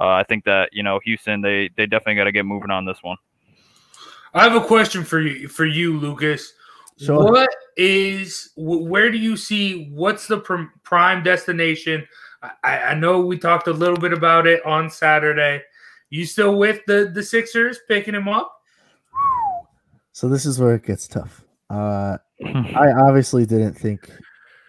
uh, 0.00 0.08
I 0.08 0.22
think 0.24 0.44
that 0.44 0.70
you 0.72 0.82
know 0.82 1.00
Houston 1.04 1.40
they 1.40 1.70
they 1.76 1.86
definitely 1.86 2.16
got 2.16 2.24
to 2.24 2.32
get 2.32 2.46
moving 2.46 2.70
on 2.70 2.84
this 2.84 3.02
one. 3.02 3.16
I 4.32 4.42
have 4.42 4.54
a 4.54 4.66
question 4.66 5.04
for 5.04 5.20
you 5.20 5.48
for 5.48 5.66
you, 5.66 5.98
Lucas. 5.98 6.52
Sure. 6.98 7.24
What 7.24 7.50
is 7.76 8.50
where 8.56 9.10
do 9.10 9.18
you 9.18 9.36
see 9.36 9.90
what's 9.90 10.26
the 10.26 10.38
prime 10.38 11.22
destination? 11.22 12.06
I, 12.62 12.78
I 12.78 12.94
know 12.94 13.20
we 13.20 13.38
talked 13.38 13.66
a 13.66 13.72
little 13.72 13.96
bit 13.96 14.12
about 14.12 14.46
it 14.46 14.64
on 14.64 14.90
Saturday. 14.90 15.62
You 16.10 16.26
still 16.26 16.56
with 16.56 16.80
the 16.86 17.10
the 17.12 17.22
Sixers 17.22 17.78
picking 17.88 18.14
him 18.14 18.28
up? 18.28 18.52
So 20.12 20.28
this 20.28 20.46
is 20.46 20.60
where 20.60 20.74
it 20.74 20.84
gets 20.84 21.08
tough. 21.08 21.44
Uh, 21.70 22.18
I 22.44 22.92
obviously 22.92 23.46
didn't 23.46 23.74
think 23.74 24.10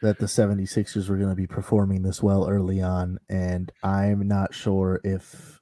that 0.01 0.19
the 0.19 0.25
76ers 0.25 1.09
were 1.09 1.17
going 1.17 1.29
to 1.29 1.35
be 1.35 1.47
performing 1.47 2.01
this 2.01 2.21
well 2.21 2.47
early 2.47 2.81
on. 2.81 3.17
And 3.29 3.71
I'm 3.83 4.27
not 4.27 4.53
sure 4.53 5.01
if 5.03 5.59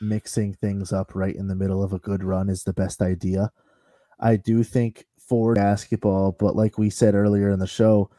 mixing 0.00 0.54
things 0.54 0.92
up 0.92 1.14
right 1.14 1.34
in 1.34 1.48
the 1.48 1.54
middle 1.54 1.82
of 1.82 1.92
a 1.92 1.98
good 1.98 2.22
run 2.22 2.48
is 2.48 2.62
the 2.62 2.72
best 2.72 3.02
idea. 3.02 3.50
I 4.20 4.36
do 4.36 4.62
think 4.62 5.06
for 5.18 5.54
basketball, 5.54 6.32
but 6.32 6.56
like 6.56 6.78
we 6.78 6.90
said 6.90 7.14
earlier 7.14 7.50
in 7.50 7.58
the 7.58 7.66
show, 7.66 8.10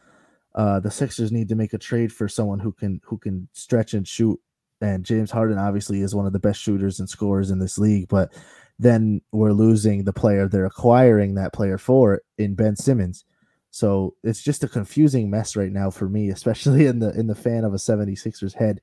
uh, 0.54 0.80
the 0.80 0.90
Sixers 0.90 1.32
need 1.32 1.48
to 1.48 1.54
make 1.54 1.72
a 1.72 1.78
trade 1.78 2.12
for 2.12 2.28
someone 2.28 2.58
who 2.58 2.72
can 2.72 3.00
who 3.04 3.18
can 3.18 3.48
stretch 3.52 3.94
and 3.94 4.06
shoot. 4.06 4.40
And 4.80 5.04
James 5.04 5.30
Harden 5.30 5.58
obviously 5.58 6.00
is 6.00 6.14
one 6.14 6.26
of 6.26 6.32
the 6.32 6.38
best 6.38 6.60
shooters 6.60 7.00
and 7.00 7.08
scorers 7.08 7.50
in 7.50 7.58
this 7.58 7.78
league, 7.78 8.08
but 8.08 8.32
then 8.78 9.20
we're 9.30 9.52
losing 9.52 10.04
the 10.04 10.12
player 10.12 10.48
they're 10.48 10.64
acquiring 10.64 11.34
that 11.34 11.52
player 11.52 11.76
for 11.76 12.22
in 12.38 12.54
Ben 12.54 12.76
Simmons. 12.76 13.24
So 13.70 14.16
it's 14.24 14.42
just 14.42 14.64
a 14.64 14.68
confusing 14.68 15.28
mess 15.30 15.54
right 15.54 15.70
now 15.70 15.90
for 15.90 16.08
me, 16.08 16.30
especially 16.30 16.86
in 16.86 16.98
the 16.98 17.10
in 17.18 17.26
the 17.26 17.34
fan 17.34 17.64
of 17.64 17.74
a 17.74 17.78
76ers 17.78 18.54
head 18.54 18.80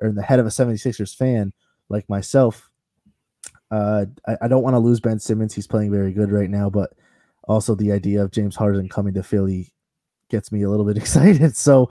or 0.00 0.08
in 0.08 0.14
the 0.14 0.22
head 0.22 0.38
of 0.38 0.46
a 0.46 0.50
76ers 0.50 1.14
fan 1.14 1.52
like 1.88 2.08
myself. 2.08 2.70
Uh, 3.70 4.06
I, 4.26 4.36
I 4.42 4.48
don't 4.48 4.62
want 4.62 4.74
to 4.74 4.80
lose 4.80 5.00
Ben 5.00 5.18
Simmons. 5.18 5.54
He's 5.54 5.66
playing 5.66 5.92
very 5.92 6.12
good 6.12 6.32
right 6.32 6.50
now, 6.50 6.70
but 6.70 6.92
also 7.44 7.74
the 7.74 7.92
idea 7.92 8.22
of 8.22 8.30
James 8.30 8.56
Harden 8.56 8.88
coming 8.88 9.14
to 9.14 9.22
Philly 9.22 9.72
gets 10.30 10.50
me 10.50 10.62
a 10.62 10.70
little 10.70 10.86
bit 10.86 10.96
excited. 11.02 11.56
So 11.56 11.90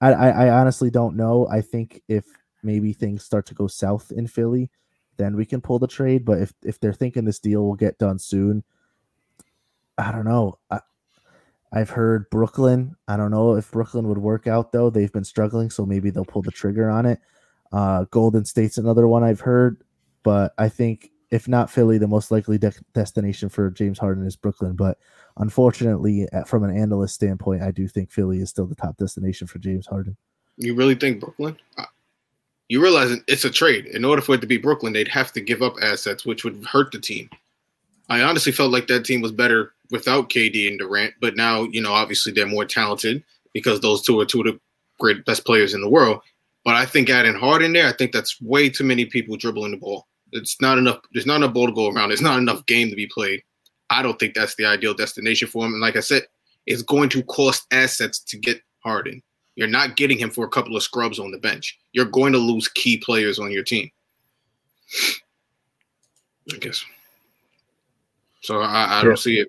I, 0.00 0.12
I, 0.12 0.28
I 0.28 0.48
honestly 0.50 0.90
don't 0.90 1.16
know. 1.16 1.46
I 1.48 1.60
think 1.60 2.02
if 2.08 2.24
maybe 2.62 2.92
things 2.92 3.24
start 3.24 3.46
to 3.46 3.54
go 3.54 3.66
south 3.66 4.12
in 4.12 4.26
Philly, 4.26 4.70
then 5.16 5.36
we 5.36 5.44
can 5.44 5.60
pull 5.60 5.78
the 5.78 5.86
trade. 5.86 6.24
But 6.24 6.40
if 6.40 6.54
if 6.62 6.80
they're 6.80 6.92
thinking 6.92 7.24
this 7.24 7.38
deal 7.38 7.64
will 7.64 7.74
get 7.74 7.98
done 7.98 8.18
soon, 8.18 8.64
I 9.98 10.12
don't 10.12 10.24
know. 10.24 10.58
I, 10.70 10.80
I've 11.72 11.90
heard 11.90 12.28
Brooklyn. 12.30 12.96
I 13.06 13.16
don't 13.16 13.30
know 13.30 13.54
if 13.54 13.70
Brooklyn 13.70 14.08
would 14.08 14.18
work 14.18 14.46
out 14.46 14.72
though. 14.72 14.90
They've 14.90 15.12
been 15.12 15.24
struggling, 15.24 15.70
so 15.70 15.86
maybe 15.86 16.10
they'll 16.10 16.24
pull 16.24 16.42
the 16.42 16.50
trigger 16.50 16.88
on 16.88 17.06
it. 17.06 17.20
Uh, 17.72 18.04
Golden 18.10 18.44
State's 18.44 18.78
another 18.78 19.06
one 19.06 19.22
I've 19.22 19.40
heard, 19.40 19.84
but 20.24 20.52
I 20.58 20.68
think 20.68 21.09
if 21.30 21.46
not 21.46 21.70
Philly, 21.70 21.98
the 21.98 22.08
most 22.08 22.30
likely 22.30 22.58
de- 22.58 22.72
destination 22.92 23.48
for 23.48 23.70
James 23.70 23.98
Harden 23.98 24.26
is 24.26 24.36
Brooklyn. 24.36 24.74
But 24.74 24.98
unfortunately, 25.36 26.26
from 26.46 26.64
an 26.64 26.76
analyst 26.76 27.14
standpoint, 27.14 27.62
I 27.62 27.70
do 27.70 27.86
think 27.86 28.10
Philly 28.10 28.38
is 28.40 28.50
still 28.50 28.66
the 28.66 28.74
top 28.74 28.96
destination 28.96 29.46
for 29.46 29.58
James 29.58 29.86
Harden. 29.86 30.16
You 30.56 30.74
really 30.74 30.94
think 30.94 31.20
Brooklyn? 31.20 31.56
You 32.68 32.82
realize 32.82 33.16
it's 33.26 33.44
a 33.44 33.50
trade. 33.50 33.86
In 33.86 34.04
order 34.04 34.22
for 34.22 34.34
it 34.34 34.40
to 34.40 34.46
be 34.46 34.58
Brooklyn, 34.58 34.92
they'd 34.92 35.08
have 35.08 35.32
to 35.32 35.40
give 35.40 35.62
up 35.62 35.74
assets, 35.82 36.24
which 36.24 36.44
would 36.44 36.64
hurt 36.64 36.92
the 36.92 37.00
team. 37.00 37.30
I 38.08 38.22
honestly 38.22 38.52
felt 38.52 38.72
like 38.72 38.88
that 38.88 39.04
team 39.04 39.20
was 39.20 39.32
better 39.32 39.72
without 39.90 40.30
KD 40.30 40.68
and 40.68 40.78
Durant, 40.78 41.14
but 41.20 41.36
now 41.36 41.62
you 41.62 41.80
know 41.80 41.92
obviously 41.92 42.32
they're 42.32 42.46
more 42.46 42.64
talented 42.64 43.22
because 43.54 43.80
those 43.80 44.02
two 44.02 44.18
are 44.20 44.26
two 44.26 44.40
of 44.40 44.46
the 44.46 44.60
great 44.98 45.24
best 45.24 45.44
players 45.44 45.74
in 45.74 45.80
the 45.80 45.88
world. 45.88 46.20
But 46.64 46.74
I 46.74 46.86
think 46.86 47.08
adding 47.08 47.34
Harden 47.34 47.72
there, 47.72 47.88
I 47.88 47.92
think 47.92 48.12
that's 48.12 48.40
way 48.42 48.68
too 48.68 48.84
many 48.84 49.04
people 49.06 49.36
dribbling 49.36 49.70
the 49.70 49.78
ball. 49.78 50.06
It's 50.32 50.60
not 50.60 50.78
enough. 50.78 50.98
There's 51.12 51.26
not 51.26 51.36
enough 51.36 51.54
ball 51.54 51.66
to 51.66 51.72
go 51.72 51.88
around. 51.88 52.08
There's 52.08 52.22
not 52.22 52.38
enough 52.38 52.66
game 52.66 52.90
to 52.90 52.96
be 52.96 53.06
played. 53.06 53.42
I 53.90 54.02
don't 54.02 54.18
think 54.18 54.34
that's 54.34 54.54
the 54.54 54.66
ideal 54.66 54.94
destination 54.94 55.48
for 55.48 55.66
him. 55.66 55.72
And 55.72 55.80
like 55.80 55.96
I 55.96 56.00
said, 56.00 56.22
it's 56.66 56.82
going 56.82 57.08
to 57.10 57.22
cost 57.24 57.66
assets 57.72 58.20
to 58.20 58.38
get 58.38 58.62
Harden. 58.84 59.22
You're 59.56 59.68
not 59.68 59.96
getting 59.96 60.18
him 60.18 60.30
for 60.30 60.44
a 60.44 60.48
couple 60.48 60.76
of 60.76 60.82
scrubs 60.82 61.18
on 61.18 61.32
the 61.32 61.38
bench. 61.38 61.78
You're 61.92 62.04
going 62.06 62.32
to 62.32 62.38
lose 62.38 62.68
key 62.68 62.98
players 62.98 63.38
on 63.38 63.50
your 63.50 63.64
team. 63.64 63.90
I 66.52 66.56
guess. 66.58 66.84
So 68.42 68.60
I, 68.60 69.00
I 69.00 69.04
don't 69.04 69.18
see 69.18 69.40
it. 69.40 69.48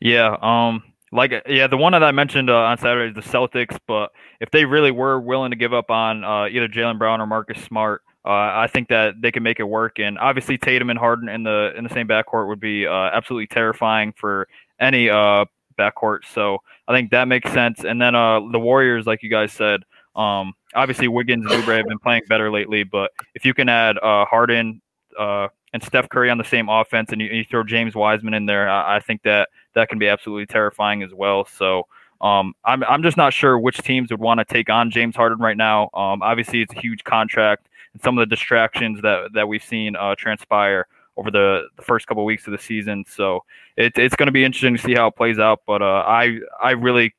Yeah, 0.00 0.36
um, 0.40 0.82
like 1.12 1.32
yeah, 1.46 1.66
the 1.66 1.76
one 1.76 1.92
that 1.92 2.02
I 2.02 2.12
mentioned 2.12 2.50
uh, 2.50 2.56
on 2.56 2.78
Saturday 2.78 3.18
is 3.18 3.24
the 3.24 3.30
Celtics. 3.30 3.78
But 3.86 4.12
if 4.40 4.50
they 4.50 4.64
really 4.64 4.90
were 4.90 5.20
willing 5.20 5.50
to 5.50 5.56
give 5.56 5.72
up 5.72 5.90
on 5.90 6.24
uh, 6.24 6.46
either 6.46 6.68
Jaylen 6.68 6.98
Brown 6.98 7.20
or 7.20 7.26
Marcus 7.26 7.62
Smart, 7.62 8.02
uh, 8.24 8.28
I 8.30 8.68
think 8.72 8.88
that 8.88 9.20
they 9.20 9.32
can 9.32 9.42
make 9.42 9.58
it 9.60 9.64
work. 9.64 9.98
And 9.98 10.18
obviously 10.18 10.56
Tatum 10.58 10.90
and 10.90 10.98
Harden 10.98 11.28
in 11.28 11.42
the 11.42 11.72
in 11.76 11.84
the 11.84 11.90
same 11.90 12.06
backcourt 12.06 12.48
would 12.48 12.60
be 12.60 12.86
uh, 12.86 13.10
absolutely 13.12 13.48
terrifying 13.48 14.12
for 14.16 14.48
any 14.78 15.10
uh, 15.10 15.44
backcourt. 15.78 16.20
So 16.32 16.58
I 16.86 16.94
think 16.94 17.10
that 17.10 17.26
makes 17.26 17.50
sense. 17.52 17.84
And 17.84 18.00
then 18.00 18.14
uh, 18.14 18.40
the 18.50 18.58
Warriors, 18.58 19.06
like 19.06 19.22
you 19.22 19.30
guys 19.30 19.52
said, 19.52 19.82
um, 20.14 20.54
obviously 20.74 21.08
Wiggins 21.08 21.46
and 21.46 21.62
Oubre 21.62 21.76
have 21.78 21.86
been 21.86 21.98
playing 21.98 22.22
better 22.28 22.50
lately. 22.50 22.84
But 22.84 23.10
if 23.34 23.44
you 23.44 23.54
can 23.54 23.68
add 23.68 23.98
uh, 23.98 24.24
Harden 24.24 24.80
uh, 25.18 25.48
and 25.72 25.82
Steph 25.82 26.08
Curry 26.08 26.30
on 26.30 26.38
the 26.38 26.44
same 26.44 26.68
offense, 26.68 27.10
and 27.12 27.20
you, 27.20 27.28
you 27.28 27.44
throw 27.44 27.64
James 27.64 27.94
Wiseman 27.94 28.34
in 28.34 28.46
there, 28.46 28.68
I, 28.68 28.96
I, 28.96 29.00
think 29.00 29.22
that 29.22 29.48
that 29.74 29.88
can 29.88 29.98
be 29.98 30.08
absolutely 30.08 30.46
terrifying 30.46 31.02
as 31.02 31.12
well. 31.12 31.44
So. 31.46 31.86
Um, 32.20 32.54
I'm 32.64 32.84
I'm 32.84 33.02
just 33.02 33.16
not 33.16 33.32
sure 33.32 33.58
which 33.58 33.78
teams 33.78 34.12
would 34.12 34.20
want 34.20 34.38
to 34.38 34.44
take 34.44 34.70
on 34.70 34.92
James 34.92 35.16
Harden 35.16 35.38
right 35.40 35.56
now. 35.56 35.90
Um, 35.92 36.22
obviously, 36.22 36.62
it's 36.62 36.72
a 36.72 36.78
huge 36.78 37.02
contract, 37.02 37.66
and 37.92 38.02
some 38.02 38.18
of 38.18 38.22
the 38.22 38.34
distractions 38.34 39.00
that 39.02 39.32
that 39.34 39.48
we've 39.48 39.64
seen 39.64 39.96
uh, 39.96 40.14
transpire 40.16 40.86
over 41.16 41.30
the, 41.30 41.64
the 41.76 41.82
first 41.82 42.06
couple 42.06 42.22
of 42.22 42.26
weeks 42.26 42.46
of 42.46 42.52
the 42.52 42.58
season. 42.58 43.04
So 43.06 43.44
it, 43.76 43.92
it's 43.96 44.16
going 44.16 44.28
to 44.28 44.32
be 44.32 44.44
interesting 44.44 44.76
to 44.76 44.82
see 44.82 44.94
how 44.94 45.08
it 45.08 45.16
plays 45.16 45.38
out. 45.38 45.60
But 45.66 45.82
uh, 45.82 46.04
I 46.06 46.38
I 46.60 46.72
really 46.72 47.14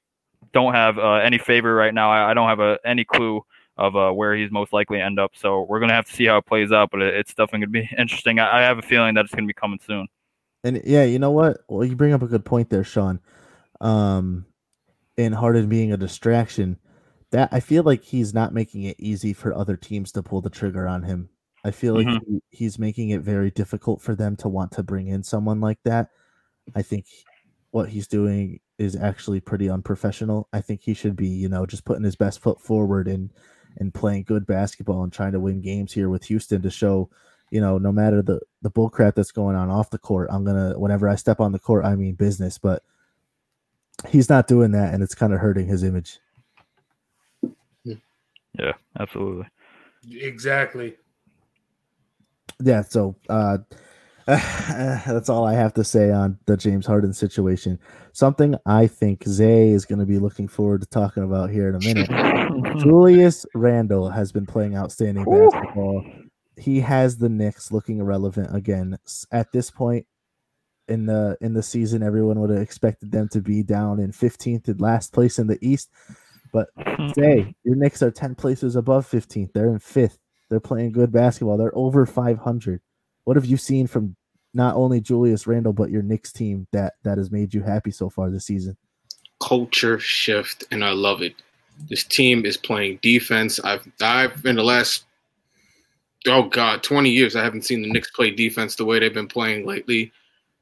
don't 0.52 0.74
have 0.74 0.98
uh, 0.98 1.14
any 1.16 1.38
favor 1.38 1.74
right 1.74 1.94
now. 1.94 2.12
I, 2.12 2.32
I 2.32 2.34
don't 2.34 2.48
have 2.48 2.60
a, 2.60 2.80
any 2.86 3.04
clue 3.04 3.42
of 3.78 3.96
uh, 3.96 4.12
where 4.12 4.36
he's 4.36 4.52
most 4.52 4.72
likely 4.72 5.00
to 5.00 5.04
end 5.04 5.20
up. 5.20 5.32
So 5.36 5.64
we're 5.64 5.80
gonna 5.80 5.94
have 5.94 6.06
to 6.06 6.14
see 6.14 6.26
how 6.26 6.38
it 6.38 6.46
plays 6.46 6.72
out. 6.72 6.90
But 6.92 7.02
it, 7.02 7.16
it's 7.16 7.34
definitely 7.34 7.68
gonna 7.68 7.88
be 7.88 7.90
interesting. 7.98 8.40
I, 8.40 8.60
I 8.60 8.62
have 8.62 8.78
a 8.78 8.84
feeling 8.84 9.16
that 9.16 9.26
it's 9.26 9.34
gonna 9.34 9.48
be 9.48 9.54
coming 9.54 9.80
soon. 9.86 10.08
And 10.64 10.82
yeah, 10.86 11.04
you 11.04 11.20
know 11.20 11.32
what? 11.32 11.58
Well, 11.68 11.86
you 11.86 11.96
bring 11.96 12.14
up 12.14 12.22
a 12.22 12.28
good 12.28 12.46
point 12.46 12.70
there, 12.70 12.84
Sean. 12.84 13.20
Um, 13.82 14.46
and 15.18 15.36
Harden 15.36 15.68
being 15.68 15.92
a 15.92 15.98
distraction, 15.98 16.80
that 17.34 17.50
I 17.52 17.60
feel 17.60 17.84
like 17.84 18.04
he's 18.04 18.34
not 18.34 18.54
making 18.54 18.84
it 18.84 18.96
easy 19.00 19.34
for 19.34 19.54
other 19.54 19.76
teams 19.76 20.12
to 20.14 20.24
pull 20.24 20.40
the 20.40 20.52
trigger 20.52 20.88
on 20.88 21.02
him. 21.02 21.30
I 21.66 21.72
feel 21.72 21.96
like 21.96 22.06
mm-hmm. 22.06 22.36
he, 22.36 22.42
he's 22.52 22.78
making 22.78 23.10
it 23.10 23.22
very 23.22 23.50
difficult 23.50 24.02
for 24.02 24.16
them 24.16 24.36
to 24.38 24.50
want 24.50 24.72
to 24.74 24.84
bring 24.84 25.08
in 25.08 25.24
someone 25.24 25.60
like 25.60 25.80
that. 25.84 26.10
I 26.76 26.84
think 26.84 27.06
what 27.72 27.90
he's 27.90 28.08
doing 28.08 28.60
is 28.78 28.96
actually 28.96 29.40
pretty 29.40 29.68
unprofessional. 29.68 30.48
I 30.54 30.62
think 30.62 30.82
he 30.84 30.94
should 30.94 31.16
be, 31.16 31.28
you 31.28 31.50
know, 31.50 31.66
just 31.66 31.86
putting 31.86 32.04
his 32.04 32.16
best 32.16 32.40
foot 32.40 32.62
forward 32.62 33.08
and 33.08 33.32
and 33.78 33.92
playing 33.92 34.24
good 34.24 34.46
basketball 34.46 35.04
and 35.04 35.12
trying 35.12 35.32
to 35.32 35.40
win 35.40 35.60
games 35.60 35.92
here 35.92 36.10
with 36.10 36.26
Houston 36.26 36.62
to 36.62 36.70
show, 36.70 37.10
you 37.50 37.60
know, 37.60 37.80
no 37.80 37.92
matter 37.92 38.22
the 38.22 38.42
the 38.62 38.70
bullcrap 38.70 39.16
that's 39.16 39.32
going 39.32 39.56
on 39.56 39.72
off 39.72 39.90
the 39.90 39.98
court, 39.98 40.30
I'm 40.32 40.44
gonna 40.44 40.78
whenever 40.78 41.10
I 41.10 41.16
step 41.16 41.40
on 41.40 41.52
the 41.52 41.60
court, 41.60 41.84
I 41.84 41.96
mean 41.96 42.14
business. 42.14 42.60
But 42.60 42.84
he's 44.08 44.30
not 44.30 44.48
doing 44.48 44.72
that, 44.74 44.94
and 44.94 45.02
it's 45.02 45.16
kind 45.16 45.34
of 45.34 45.40
hurting 45.40 45.66
his 45.66 45.84
image. 45.84 46.20
Yeah, 48.58 48.74
absolutely. 49.00 49.48
Exactly. 50.10 50.96
Yeah. 52.62 52.82
So 52.82 53.16
uh, 53.30 53.58
that's 54.26 55.30
all 55.30 55.46
I 55.46 55.54
have 55.54 55.74
to 55.76 55.84
say 55.84 56.12
on 56.12 56.38
the 56.46 56.56
James 56.56 56.86
Harden 56.86 57.14
situation. 57.14 57.80
Something 58.14 58.56
I 58.66 58.88
think 58.88 59.24
Zay 59.28 59.70
is 59.70 59.86
going 59.86 60.00
to 60.00 60.06
be 60.06 60.20
looking 60.20 60.48
forward 60.48 60.82
to 60.82 60.88
talking 60.88 61.24
about 61.24 61.50
here 61.50 61.68
in 61.70 61.76
a 61.76 61.80
minute. 61.80 62.10
Julius 62.80 63.46
Randle 63.54 64.10
has 64.10 64.32
been 64.32 64.46
playing 64.46 64.78
outstanding 64.78 65.26
basketball. 65.26 66.06
He 66.58 66.80
has 66.80 67.18
the 67.18 67.30
Knicks 67.30 67.72
looking 67.72 68.00
irrelevant 68.00 68.56
again. 68.56 68.98
At 69.32 69.52
this 69.52 69.72
point 69.72 70.06
in 70.88 71.06
the 71.06 71.38
in 71.42 71.54
the 71.54 71.64
season, 71.64 72.04
everyone 72.04 72.40
would 72.40 72.50
have 72.50 72.62
expected 72.62 73.12
them 73.12 73.28
to 73.30 73.42
be 73.42 73.64
down 73.64 74.00
in 74.00 74.12
15th 74.12 74.68
and 74.68 74.80
last 74.80 75.12
place 75.12 75.40
in 75.40 75.48
the 75.48 75.58
East. 75.62 75.90
But 76.54 76.70
Zay, 77.16 77.54
your 77.66 77.76
Knicks 77.76 78.02
are 78.02 78.12
10 78.12 78.36
places 78.36 78.78
above 78.78 79.10
15th. 79.10 79.52
They're 79.52 79.70
in 79.70 79.80
fifth. 79.80 80.20
They're 80.50 80.62
playing 80.62 80.94
good 80.94 81.12
basketball. 81.12 81.58
They're 81.58 81.78
over 81.78 82.06
500. 82.06 82.80
What 83.26 83.36
have 83.36 83.46
you 83.46 83.58
seen 83.58 83.88
from 83.88 84.16
not 84.54 84.76
only 84.76 85.02
Julius 85.02 85.48
Randle 85.48 85.74
but 85.74 85.90
your 85.90 86.04
Knicks 86.04 86.32
team 86.32 86.68
that 86.72 86.94
that 87.04 87.18
has 87.18 87.32
made 87.32 87.54
you 87.54 87.64
happy 87.64 87.92
so 87.92 88.10
far 88.10 88.30
this 88.30 88.46
season? 88.46 88.78
Culture 89.42 90.00
shift, 90.00 90.64
and 90.72 90.86
I 90.86 90.92
love 90.92 91.22
it. 91.22 91.34
This 91.90 92.04
team 92.04 92.46
is 92.46 92.56
playing 92.56 93.00
defense. 93.02 93.60
I've 93.62 93.86
I've 94.00 94.46
in 94.46 94.58
the 94.58 94.64
last 94.64 95.06
oh 96.28 96.44
god, 96.44 96.84
20 96.84 97.10
years 97.10 97.36
I 97.36 97.44
haven't 97.44 97.66
seen 97.66 97.82
the 97.82 97.92
Knicks 97.92 98.12
play 98.12 98.30
defense 98.30 98.76
the 98.76 98.86
way 98.86 99.00
they've 99.00 99.14
been 99.14 99.28
playing 99.28 99.66
lately. 99.66 100.12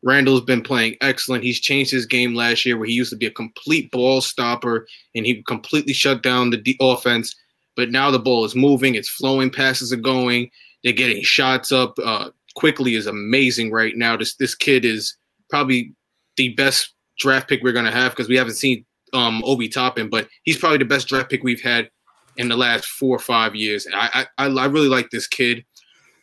Randle's 0.04 0.42
been 0.42 0.62
playing 0.62 0.96
excellent. 1.02 1.44
He's 1.44 1.60
changed 1.60 1.92
his 1.92 2.06
game 2.06 2.34
last 2.34 2.66
year 2.66 2.78
where 2.78 2.88
he 2.88 2.94
used 2.94 3.12
to 3.12 3.18
be 3.18 3.28
a 3.28 3.32
complete 3.32 3.92
ball 3.92 4.22
stopper 4.22 4.88
and 5.16 5.26
he 5.26 5.44
completely 5.44 5.94
shut 5.94 6.24
down 6.24 6.50
the 6.50 6.58
de- 6.58 6.78
offense. 6.82 7.36
But 7.76 7.92
now 7.92 8.12
the 8.12 8.20
ball 8.20 8.44
is 8.44 8.56
moving, 8.56 8.96
it's 8.96 9.10
flowing, 9.10 9.50
passes 9.50 9.94
are 9.94 9.98
going, 9.98 10.50
they're 10.84 10.94
getting 10.94 11.24
shots 11.24 11.72
up. 11.72 11.98
Uh, 12.04 12.30
Quickley 12.56 12.96
is 12.96 13.08
amazing 13.08 13.72
right 13.72 13.96
now. 13.96 14.18
This 14.18 14.36
this 14.36 14.56
kid 14.56 14.84
is 14.84 15.16
probably 15.50 15.94
the 16.36 16.54
best 16.56 16.94
draft 17.18 17.48
pick 17.48 17.64
we're 17.64 17.72
gonna 17.72 17.92
have 17.92 18.12
because 18.12 18.28
we 18.28 18.36
haven't 18.36 18.56
seen 18.56 18.86
um 19.14 19.42
Obi 19.46 19.70
Toppin, 19.70 20.10
but 20.10 20.28
he's 20.44 20.58
probably 20.58 20.80
the 20.80 20.86
best 20.86 21.08
draft 21.08 21.30
pick 21.30 21.44
we've 21.44 21.62
had 21.62 21.90
in 22.38 22.50
the 22.50 22.58
last 22.58 22.86
four 22.86 23.16
or 23.16 23.20
five 23.20 23.56
years. 23.56 23.88
I 23.94 24.26
I, 24.38 24.48
I 24.48 24.66
really 24.66 24.90
like 24.90 25.10
this 25.12 25.28
kid. 25.28 25.64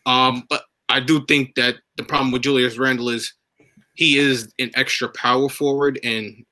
Um, 0.04 0.44
but 0.48 0.64
I 0.88 1.00
do 1.00 1.24
think 1.26 1.54
that 1.56 1.76
the 1.96 2.02
problem 2.02 2.32
with 2.32 2.42
Julius 2.42 2.78
Randle 2.78 3.10
is 3.10 3.32
he 3.98 4.18
is 4.18 4.52
an 4.58 4.70
extra 4.74 5.08
power 5.08 5.48
forward, 5.48 6.00
and 6.02 6.44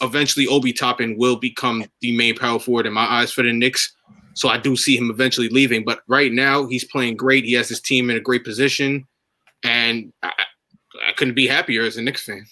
eventually 0.00 0.46
Obi 0.46 0.72
Toppin 0.72 1.18
will 1.18 1.36
become 1.36 1.84
the 2.00 2.16
main 2.16 2.36
power 2.36 2.58
forward 2.58 2.86
in 2.86 2.92
my 2.92 3.04
eyes 3.04 3.32
for 3.32 3.42
the 3.42 3.52
Knicks. 3.52 3.94
So 4.34 4.48
I 4.48 4.56
do 4.56 4.76
see 4.76 4.96
him 4.96 5.10
eventually 5.10 5.48
leaving. 5.50 5.84
But 5.84 6.00
right 6.06 6.32
now, 6.32 6.66
he's 6.66 6.84
playing 6.84 7.16
great. 7.16 7.44
He 7.44 7.52
has 7.52 7.68
his 7.68 7.80
team 7.80 8.08
in 8.08 8.16
a 8.16 8.20
great 8.20 8.44
position 8.44 9.06
and 9.62 10.12
I, 10.22 10.32
I 11.08 11.12
couldn't 11.12 11.34
be 11.34 11.46
happier 11.46 11.82
as 11.82 11.96
a 11.96 12.02
Knicks 12.02 12.24
fan. 12.24 12.46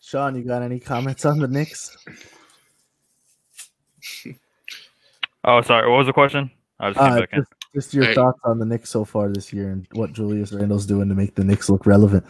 Sean, 0.00 0.36
you 0.36 0.42
got 0.42 0.62
any 0.62 0.80
comments 0.80 1.24
on 1.24 1.38
the 1.38 1.48
Knicks? 1.48 1.96
oh, 5.44 5.60
sorry. 5.62 5.88
What 5.90 5.98
was 5.98 6.06
the 6.06 6.12
question? 6.12 6.50
I 6.80 6.90
just 6.90 7.00
came 7.00 7.12
uh, 7.12 7.20
back 7.20 7.30
just, 7.32 7.50
in. 7.50 7.57
Just 7.74 7.92
your 7.92 8.04
hey. 8.04 8.14
thoughts 8.14 8.40
on 8.44 8.58
the 8.58 8.64
Knicks 8.64 8.90
so 8.90 9.04
far 9.04 9.28
this 9.28 9.52
year 9.52 9.70
and 9.70 9.86
what 9.92 10.12
Julius 10.12 10.52
Randle's 10.52 10.86
doing 10.86 11.08
to 11.08 11.14
make 11.14 11.34
the 11.34 11.44
Knicks 11.44 11.68
look 11.68 11.86
relevant. 11.86 12.24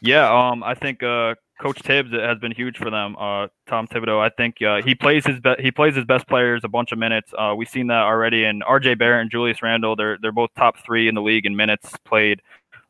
Yeah, 0.00 0.30
um, 0.32 0.62
I 0.62 0.74
think 0.74 1.02
uh, 1.02 1.34
Coach 1.60 1.82
Thibs 1.82 2.10
has 2.12 2.38
been 2.38 2.52
huge 2.52 2.78
for 2.78 2.88
them. 2.90 3.16
Uh, 3.18 3.48
Tom 3.68 3.86
Thibodeau, 3.86 4.18
I 4.18 4.30
think 4.30 4.62
uh, 4.62 4.80
he 4.82 4.94
plays 4.94 5.26
his 5.26 5.40
be- 5.40 5.56
he 5.58 5.70
plays 5.70 5.94
his 5.94 6.06
best 6.06 6.26
players 6.26 6.62
a 6.64 6.68
bunch 6.68 6.90
of 6.90 6.98
minutes. 6.98 7.32
Uh, 7.36 7.54
we've 7.56 7.68
seen 7.68 7.88
that 7.88 8.02
already. 8.02 8.44
And 8.44 8.64
R.J. 8.64 8.94
Barrett 8.94 9.22
and 9.22 9.30
Julius 9.30 9.62
Randle, 9.62 9.94
they're 9.94 10.16
they're 10.22 10.32
both 10.32 10.50
top 10.56 10.78
three 10.78 11.06
in 11.06 11.14
the 11.14 11.22
league 11.22 11.44
in 11.44 11.54
minutes 11.54 11.92
played. 12.04 12.40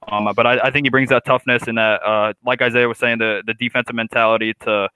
Um, 0.09 0.29
but 0.35 0.47
I, 0.47 0.59
I, 0.61 0.71
think 0.71 0.87
he 0.87 0.91
brings 0.91 1.11
that 1.11 1.27
toughness 1.27 1.65
and 1.69 1.77
that, 1.77 2.03
uh, 2.03 2.33
like 2.45 2.63
Isaiah 2.63 2.89
was 2.89 2.97
saying, 2.97 3.19
the 3.19 3.43
the 3.47 3.55
defensive 3.55 3.95
mentality 3.95 4.55
to 4.61 4.89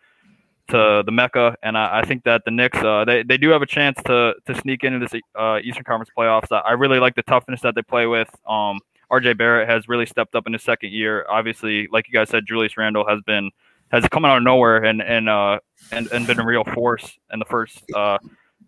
to 0.68 1.02
the 1.04 1.12
Mecca. 1.12 1.56
And 1.62 1.76
I, 1.76 2.00
I 2.00 2.04
think 2.04 2.24
that 2.24 2.42
the 2.44 2.50
Knicks 2.50 2.78
uh, 2.78 3.04
they 3.04 3.22
they 3.22 3.36
do 3.36 3.50
have 3.50 3.62
a 3.62 3.66
chance 3.66 3.98
to 4.06 4.34
to 4.46 4.54
sneak 4.54 4.84
into 4.84 4.98
this 4.98 5.20
uh, 5.38 5.58
Eastern 5.62 5.84
Conference 5.84 6.10
playoffs. 6.16 6.50
I, 6.50 6.58
I 6.58 6.72
really 6.72 6.98
like 6.98 7.14
the 7.14 7.22
toughness 7.22 7.60
that 7.62 7.74
they 7.74 7.82
play 7.82 8.06
with. 8.06 8.28
Um, 8.48 8.80
RJ 9.10 9.38
Barrett 9.38 9.68
has 9.68 9.88
really 9.88 10.06
stepped 10.06 10.34
up 10.34 10.46
in 10.46 10.52
his 10.52 10.62
second 10.62 10.92
year. 10.92 11.26
Obviously, 11.28 11.88
like 11.92 12.08
you 12.08 12.14
guys 12.14 12.30
said, 12.30 12.44
Julius 12.46 12.76
Randle 12.76 13.06
has 13.06 13.20
been 13.26 13.50
has 13.92 14.06
come 14.08 14.24
out 14.24 14.36
of 14.38 14.42
nowhere 14.42 14.84
and 14.84 15.02
and 15.02 15.28
uh 15.28 15.58
and, 15.92 16.08
and 16.12 16.26
been 16.26 16.40
a 16.40 16.44
real 16.44 16.64
force 16.64 17.18
in 17.32 17.38
the 17.38 17.44
first 17.44 17.84
uh 17.94 18.18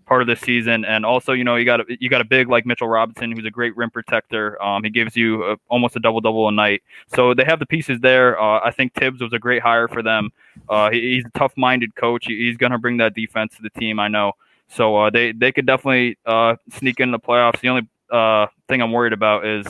part 0.07 0.23
of 0.23 0.29
this 0.29 0.41
season. 0.41 0.85
And 0.85 1.05
also, 1.05 1.33
you 1.33 1.45
know, 1.45 1.57
you 1.57 1.65
got 1.65 1.81
a, 1.81 1.85
you 2.01 2.09
got 2.09 2.21
a 2.21 2.25
big 2.25 2.49
like 2.49 2.65
Mitchell 2.65 2.89
Robinson, 2.89 3.33
who's 3.33 3.45
a 3.45 3.51
great 3.51 3.77
rim 3.77 3.91
protector. 3.91 4.61
Um, 4.63 4.85
he 4.85 4.91
gives 4.91 5.17
you 5.17 5.45
a, 5.45 5.57
almost 5.69 5.97
a 5.97 6.01
double 6.01 6.21
double 6.21 6.49
a 6.49 6.53
night. 6.53 6.83
So 7.15 7.35
they 7.35 7.45
have 7.45 7.59
the 7.59 7.67
pieces 7.67 8.01
there. 8.01 8.41
Uh, 8.41 8.61
I 8.65 8.71
think 8.71 8.95
Thibs 8.95 9.21
was 9.21 9.33
a 9.33 9.39
great 9.39 9.63
hire 9.63 9.89
for 9.89 10.03
them. 10.03 10.31
Uh, 10.69 10.91
he, 10.91 11.17
he's 11.17 11.25
a 11.25 11.39
tough 11.39 11.53
minded 11.57 11.95
coach. 11.97 12.27
He, 12.27 12.47
he's 12.47 12.57
gonna 12.57 12.79
bring 12.79 12.97
that 12.99 13.15
defense 13.15 13.57
to 13.57 13.63
the 13.63 13.71
team. 13.71 13.99
I 13.99 14.09
know. 14.09 14.33
So 14.69 14.97
uh, 14.97 15.11
they 15.11 15.33
they 15.33 15.53
could 15.53 15.67
definitely 15.67 16.19
uh, 16.25 16.57
sneak 16.71 17.01
in 17.01 17.11
the 17.11 17.21
playoffs. 17.21 17.61
The 17.61 17.69
only 17.69 17.89
uh, 18.11 18.47
thing 18.69 18.81
I'm 18.81 18.93
worried 18.93 19.13
about 19.13 19.47
is 19.47 19.67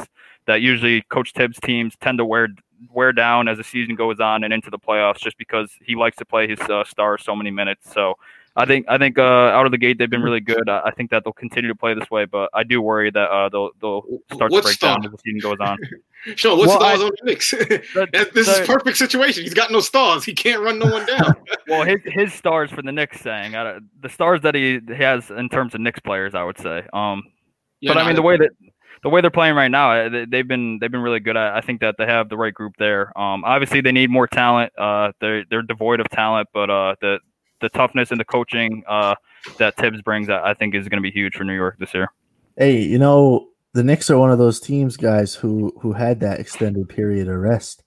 that 0.47 0.61
usually 0.61 1.03
Coach 1.03 1.32
Thibs 1.32 1.59
teams 1.61 1.95
tend 2.01 2.18
to 2.18 2.24
wear 2.24 2.49
wear 2.93 3.12
down 3.12 3.49
as 3.49 3.59
the 3.59 3.64
season 3.64 3.95
goes 3.95 4.20
on 4.20 4.45
and 4.45 4.53
into 4.53 4.70
the 4.70 4.78
playoffs, 4.78 5.18
just 5.18 5.39
because 5.39 5.70
he 5.82 5.95
likes 5.95 6.16
to 6.18 6.24
play 6.24 6.47
his 6.47 6.61
uh, 6.61 6.84
stars 6.84 7.22
so 7.24 7.34
many 7.34 7.51
minutes. 7.51 7.93
So 7.93 8.16
I 8.57 8.65
think 8.65 8.87
I 8.89 8.97
think 8.97 9.19
uh, 9.19 9.23
out 9.23 9.67
of 9.67 9.73
the 9.73 9.79
gate 9.79 9.99
they've 9.99 10.09
been 10.09 10.23
really 10.23 10.41
good. 10.41 10.69
I 10.69 10.91
think 10.91 11.11
that 11.11 11.25
they'll 11.25 11.33
continue 11.35 11.69
to 11.69 11.75
play 11.75 11.93
this 11.93 12.11
way, 12.11 12.25
but 12.25 12.49
I 12.55 12.65
do 12.65 12.81
worry 12.81 13.11
that 13.11 13.31
uh, 13.31 13.49
they'll 13.51 13.71
they'll 13.81 14.03
start 14.33 14.51
to 14.51 14.63
break 14.63 14.75
star? 14.75 14.97
down 14.97 15.05
as 15.05 15.13
the 15.13 15.19
season 15.19 15.41
goes 15.41 15.59
on. 15.61 15.79
Sean, 16.37 16.59
what 16.59 16.69
well, 16.69 16.81
stars 16.81 17.01
I, 17.01 17.05
on 17.05 17.11
the 17.21 17.31
Knicks? 17.31 17.51
this 17.53 18.47
the, 18.47 18.61
is 18.63 18.67
perfect 18.67 18.97
situation. 18.97 19.43
He's 19.43 19.55
got 19.55 19.71
no 19.71 19.81
stars. 19.81 20.25
He 20.25 20.33
can't 20.33 20.63
run 20.63 20.79
no 20.79 20.87
one 20.87 21.07
down. 21.07 21.35
well, 21.69 21.85
his 21.85 22.01
his 22.05 22.33
stars 22.33 22.71
for 22.71 22.81
the 22.83 22.93
Knicks, 22.93 23.21
saying 23.21 23.55
uh, 23.55 23.81
the 24.01 24.09
stars 24.09 24.41
that 24.41 24.55
he 24.55 24.81
has 24.97 25.31
in 25.31 25.51
terms 25.51 25.75
of 25.75 25.83
Knicks 25.83 26.01
players, 26.01 26.35
I 26.35 26.43
would 26.43 26.59
say. 26.59 26.83
Um, 26.95 27.25
yeah, 27.81 27.91
but 27.91 27.95
no, 27.95 28.01
I 28.01 28.07
mean 28.07 28.17
the 28.17 28.23
way 28.23 28.39
that 28.39 28.51
the 29.03 29.11
way 29.11 29.21
they're 29.21 29.31
playing 29.31 29.55
right 29.55 29.71
now, 29.71 30.09
they've 30.09 30.49
been 30.49 30.79
they've 30.81 30.91
been 30.91 31.03
really 31.03 31.21
good. 31.21 31.37
I, 31.37 31.59
I 31.59 31.61
think 31.61 31.81
that 31.83 31.97
they 31.99 32.07
have 32.07 32.31
the 32.31 32.37
right 32.37 32.55
group 32.55 32.73
there. 32.79 33.17
Um, 33.19 33.45
obviously, 33.45 33.83
they 33.83 33.93
need 33.93 34.11
more 34.11 34.27
talent. 34.27 34.73
Uh, 34.79 35.13
they're 35.21 35.45
they're 35.51 35.63
devoid 35.63 36.01
of 36.01 36.09
talent, 36.09 36.49
but 36.55 36.71
uh, 36.71 36.95
the 37.01 37.19
the 37.61 37.69
toughness 37.69 38.11
and 38.11 38.21
the 38.21 38.25
coaching 38.25 38.83
uh, 38.89 39.15
that 39.59 39.77
Thibs 39.77 40.03
brings, 40.03 40.29
I 40.29 40.55
think, 40.55 40.75
is 40.75 40.89
going 40.89 41.03
to 41.03 41.03
be 41.03 41.11
huge 41.11 41.35
for 41.35 41.45
New 41.45 41.55
York 41.55 41.77
this 41.79 41.95
year. 41.95 42.09
Hey, 42.57 42.83
you 42.83 42.99
know 42.99 43.49
the 43.77 43.85
Knicks 43.85 44.11
are 44.11 44.19
one 44.19 44.31
of 44.31 44.39
those 44.39 44.59
teams, 44.59 44.97
guys, 44.97 45.35
who 45.35 45.73
who 45.83 45.93
had 45.93 46.21
that 46.21 46.41
extended 46.41 46.89
period 46.89 47.29
of 47.29 47.37
rest. 47.37 47.85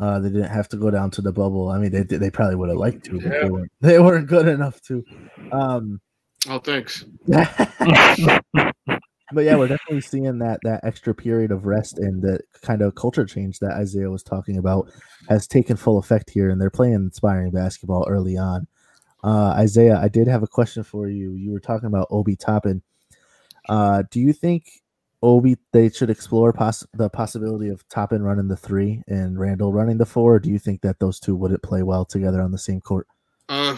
Uh, 0.00 0.18
they 0.18 0.28
didn't 0.28 0.50
have 0.50 0.68
to 0.70 0.76
go 0.76 0.90
down 0.90 1.12
to 1.12 1.22
the 1.22 1.32
bubble. 1.32 1.68
I 1.68 1.78
mean, 1.78 1.92
they 1.92 2.02
they 2.02 2.30
probably 2.30 2.56
would 2.56 2.70
have 2.70 2.78
liked 2.78 3.04
to, 3.04 3.20
but 3.20 3.32
yeah. 3.32 3.42
they, 3.42 3.50
weren't, 3.50 3.72
they 3.80 3.98
weren't 4.00 4.26
good 4.26 4.48
enough 4.48 4.80
to. 4.82 5.04
Um, 5.52 6.00
oh, 6.48 6.58
thanks. 6.58 7.04
but 7.28 7.48
yeah, 9.36 9.54
we're 9.54 9.68
definitely 9.68 10.00
seeing 10.00 10.38
that 10.38 10.58
that 10.64 10.80
extra 10.82 11.14
period 11.14 11.52
of 11.52 11.66
rest 11.66 11.98
and 11.98 12.20
the 12.20 12.40
kind 12.62 12.82
of 12.82 12.96
culture 12.96 13.24
change 13.24 13.60
that 13.60 13.76
Isaiah 13.76 14.10
was 14.10 14.24
talking 14.24 14.58
about 14.58 14.90
has 15.28 15.46
taken 15.46 15.76
full 15.76 15.98
effect 15.98 16.30
here, 16.30 16.50
and 16.50 16.60
they're 16.60 16.68
playing 16.68 16.94
inspiring 16.94 17.52
basketball 17.52 18.06
early 18.08 18.36
on. 18.36 18.66
Uh, 19.22 19.54
Isaiah, 19.56 19.98
I 20.00 20.08
did 20.08 20.26
have 20.26 20.42
a 20.42 20.48
question 20.48 20.82
for 20.82 21.08
you. 21.08 21.32
You 21.32 21.52
were 21.52 21.60
talking 21.60 21.86
about 21.86 22.08
Obi 22.10 22.36
Toppin. 22.36 22.82
Uh, 23.68 24.02
do 24.10 24.20
you 24.20 24.32
think 24.32 24.82
Obi 25.22 25.56
they 25.72 25.88
should 25.88 26.10
explore 26.10 26.52
poss- 26.52 26.86
the 26.94 27.08
possibility 27.08 27.68
of 27.68 27.88
Toppin 27.88 28.22
running 28.22 28.48
the 28.48 28.56
three 28.56 29.02
and 29.06 29.38
Randle 29.38 29.72
running 29.72 29.98
the 29.98 30.06
four? 30.06 30.40
do 30.40 30.50
you 30.50 30.58
think 30.58 30.80
that 30.82 30.98
those 30.98 31.20
two 31.20 31.36
wouldn't 31.36 31.62
play 31.62 31.82
well 31.82 32.04
together 32.04 32.42
on 32.42 32.50
the 32.50 32.58
same 32.58 32.80
court? 32.80 33.06
Uh, 33.48 33.76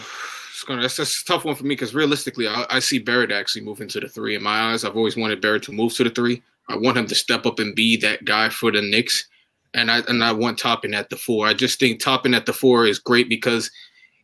gonna 0.65 0.81
that's, 0.81 0.97
that's 0.97 1.21
a 1.21 1.25
tough 1.25 1.45
one 1.45 1.55
for 1.55 1.63
me 1.63 1.69
because 1.69 1.93
realistically, 1.93 2.47
I, 2.47 2.65
I, 2.69 2.79
see 2.79 2.99
Barrett 2.99 3.31
actually 3.31 3.63
moving 3.63 3.87
to 3.89 3.99
the 3.99 4.07
three. 4.07 4.35
In 4.35 4.43
my 4.43 4.71
eyes, 4.71 4.83
I've 4.83 4.97
always 4.97 5.15
wanted 5.15 5.41
Barrett 5.41 5.63
to 5.63 5.71
move 5.71 5.93
to 5.95 6.03
the 6.03 6.09
three. 6.09 6.41
I 6.69 6.77
want 6.77 6.97
him 6.97 7.07
to 7.07 7.15
step 7.15 7.45
up 7.45 7.59
and 7.59 7.75
be 7.75 7.97
that 7.97 8.25
guy 8.25 8.49
for 8.49 8.71
the 8.71 8.81
Knicks, 8.81 9.27
and 9.73 9.91
I 9.91 9.99
and 10.07 10.23
I 10.23 10.31
want 10.31 10.57
Toppin 10.57 10.93
at 10.93 11.09
the 11.09 11.17
four. 11.17 11.47
I 11.47 11.53
just 11.53 11.79
think 11.79 11.99
Toppin 11.99 12.33
at 12.33 12.45
the 12.45 12.53
four 12.53 12.85
is 12.85 12.99
great 12.99 13.29
because 13.29 13.69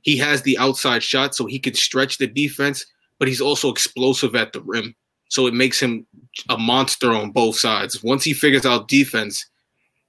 he 0.02 0.18
has 0.18 0.41
the 0.41 0.58
outside 0.58 1.04
shot, 1.04 1.36
so 1.36 1.45
he 1.45 1.60
can 1.60 1.74
stretch 1.74 2.18
the 2.18 2.28
defense, 2.28 2.86
but 3.20 3.28
he's 3.28 3.41
also 3.41 3.70
explosive 3.70 4.36
at 4.36 4.54
the 4.54 4.62
rim. 4.62 4.95
So 5.30 5.47
it 5.47 5.54
makes 5.54 5.80
him 5.80 6.06
a 6.49 6.58
monster 6.58 7.12
on 7.12 7.32
both 7.32 7.58
sides. 7.58 8.04
Once 8.04 8.24
he 8.24 8.34
figures 8.34 8.66
out 8.66 8.88
defense, 8.88 9.45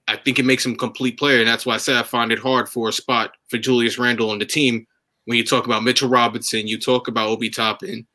I 0.07 0.17
think 0.17 0.37
it 0.37 0.45
makes 0.45 0.65
him 0.65 0.73
a 0.73 0.77
complete 0.77 1.17
player, 1.17 1.39
and 1.39 1.47
that's 1.47 1.65
why 1.65 1.75
I 1.75 1.77
said 1.77 1.95
I 1.95 2.03
find 2.03 2.31
it 2.31 2.39
hard 2.39 2.67
for 2.67 2.89
a 2.89 2.93
spot 2.93 3.31
for 3.47 3.57
Julius 3.57 3.97
Randle 3.97 4.31
on 4.31 4.39
the 4.39 4.45
team 4.45 4.85
when 5.25 5.37
you 5.37 5.45
talk 5.45 5.65
about 5.65 5.83
Mitchell 5.83 6.09
Robinson, 6.09 6.67
you 6.67 6.77
talk 6.77 7.07
about 7.07 7.29
Obi 7.29 7.49
Toppin. 7.49 8.05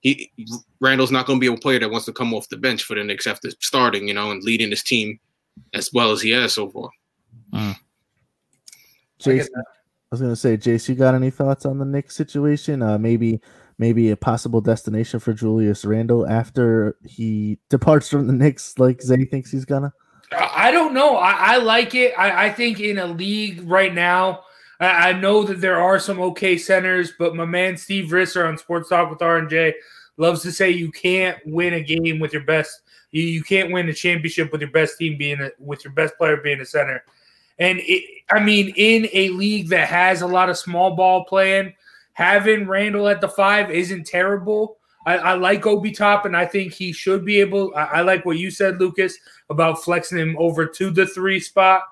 He 0.00 0.30
Randle's 0.80 1.10
not 1.10 1.26
going 1.26 1.40
to 1.40 1.40
be 1.40 1.52
a 1.52 1.56
player 1.56 1.78
that 1.80 1.90
wants 1.90 2.06
to 2.06 2.12
come 2.12 2.34
off 2.34 2.48
the 2.48 2.56
bench 2.56 2.82
for 2.82 2.94
the 2.94 3.04
Knicks 3.04 3.26
after 3.26 3.50
starting, 3.60 4.08
you 4.08 4.14
know, 4.14 4.30
and 4.30 4.42
leading 4.42 4.70
this 4.70 4.82
team 4.82 5.18
as 5.74 5.90
well 5.92 6.10
as 6.10 6.20
he 6.20 6.30
has 6.30 6.54
so 6.54 6.68
far. 6.70 6.90
Mm. 7.52 7.76
Jason, 9.18 9.54
I 9.56 9.62
was 10.20 10.28
to 10.28 10.36
say, 10.36 10.56
Jace, 10.56 10.88
you 10.88 10.94
got 10.94 11.14
any 11.14 11.30
thoughts 11.30 11.66
on 11.66 11.78
the 11.78 11.84
Knicks 11.84 12.16
situation? 12.16 12.82
Uh, 12.82 12.98
maybe, 12.98 13.40
maybe 13.78 14.10
a 14.10 14.16
possible 14.16 14.60
destination 14.60 15.20
for 15.20 15.32
Julius 15.32 15.84
Randle 15.84 16.26
after 16.28 16.96
he 17.04 17.58
departs 17.68 18.08
from 18.08 18.26
the 18.26 18.32
Knicks, 18.32 18.78
like 18.78 19.02
Zay 19.02 19.24
thinks 19.24 19.50
he's 19.50 19.64
gonna. 19.64 19.92
I 20.32 20.70
don't 20.72 20.94
know. 20.94 21.16
I, 21.16 21.32
I 21.32 21.56
like 21.58 21.94
it. 21.94 22.12
I, 22.18 22.46
I 22.46 22.50
think 22.50 22.80
in 22.80 22.98
a 22.98 23.06
league 23.06 23.62
right 23.68 23.94
now 23.94 24.42
I, 24.80 25.10
I 25.10 25.12
know 25.12 25.42
that 25.44 25.60
there 25.60 25.80
are 25.80 25.98
some 25.98 26.20
okay 26.20 26.58
centers, 26.58 27.12
but 27.18 27.34
my 27.34 27.44
man 27.44 27.76
Steve 27.76 28.10
Risser 28.10 28.48
on 28.48 28.58
Sports 28.58 28.88
Talk 28.88 29.10
with 29.10 29.22
R 29.22 29.38
and 29.38 29.50
J 29.50 29.74
loves 30.16 30.42
to 30.42 30.52
say 30.52 30.70
you 30.70 30.90
can't 30.90 31.38
win 31.46 31.74
a 31.74 31.82
game 31.82 32.18
with 32.18 32.32
your 32.32 32.44
best. 32.44 32.82
You, 33.12 33.22
you 33.22 33.42
can't 33.42 33.72
win 33.72 33.88
a 33.88 33.94
championship 33.94 34.52
with 34.52 34.60
your 34.60 34.70
best 34.70 34.98
team 34.98 35.16
being 35.16 35.40
a, 35.40 35.50
with 35.58 35.84
your 35.84 35.92
best 35.92 36.16
player 36.16 36.38
being 36.38 36.60
a 36.60 36.66
center. 36.66 37.04
And 37.58 37.80
it, 37.82 38.04
I 38.30 38.40
mean, 38.40 38.72
in 38.76 39.08
a 39.12 39.30
league 39.30 39.68
that 39.68 39.88
has 39.88 40.22
a 40.22 40.26
lot 40.26 40.50
of 40.50 40.58
small 40.58 40.94
ball 40.96 41.24
playing, 41.24 41.74
having 42.12 42.66
Randle 42.66 43.08
at 43.08 43.20
the 43.20 43.28
five 43.28 43.70
isn't 43.70 44.06
terrible. 44.06 44.78
I, 45.06 45.18
I 45.18 45.34
like 45.34 45.66
Obi 45.66 45.92
Top, 45.92 46.24
and 46.24 46.36
I 46.36 46.46
think 46.46 46.72
he 46.72 46.92
should 46.92 47.24
be 47.24 47.40
able. 47.40 47.72
I, 47.76 47.84
I, 47.84 48.00
like 48.00 48.24
what 48.24 48.38
you 48.38 48.50
said, 48.50 48.80
Lucas, 48.80 49.16
about 49.48 49.82
flexing 49.82 50.18
him 50.18 50.36
over 50.38 50.66
to 50.66 50.90
the 50.90 51.06
three 51.06 51.38
spot. 51.38 51.82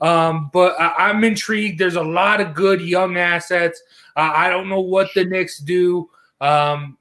Um, 0.00 0.50
but 0.52 0.78
I, 0.78 1.10
am 1.10 1.22
intrigued. 1.24 1.78
There's 1.78 1.94
a 1.94 2.02
lot 2.02 2.40
of 2.40 2.54
good 2.54 2.80
young 2.80 3.16
assets. 3.16 3.80
Uh, 4.16 4.32
I 4.34 4.50
don't 4.50 4.68
know 4.68 4.80
what 4.80 5.08
the 5.14 5.24
Knicks 5.24 5.58
do. 5.58 6.10
Um, 6.40 6.98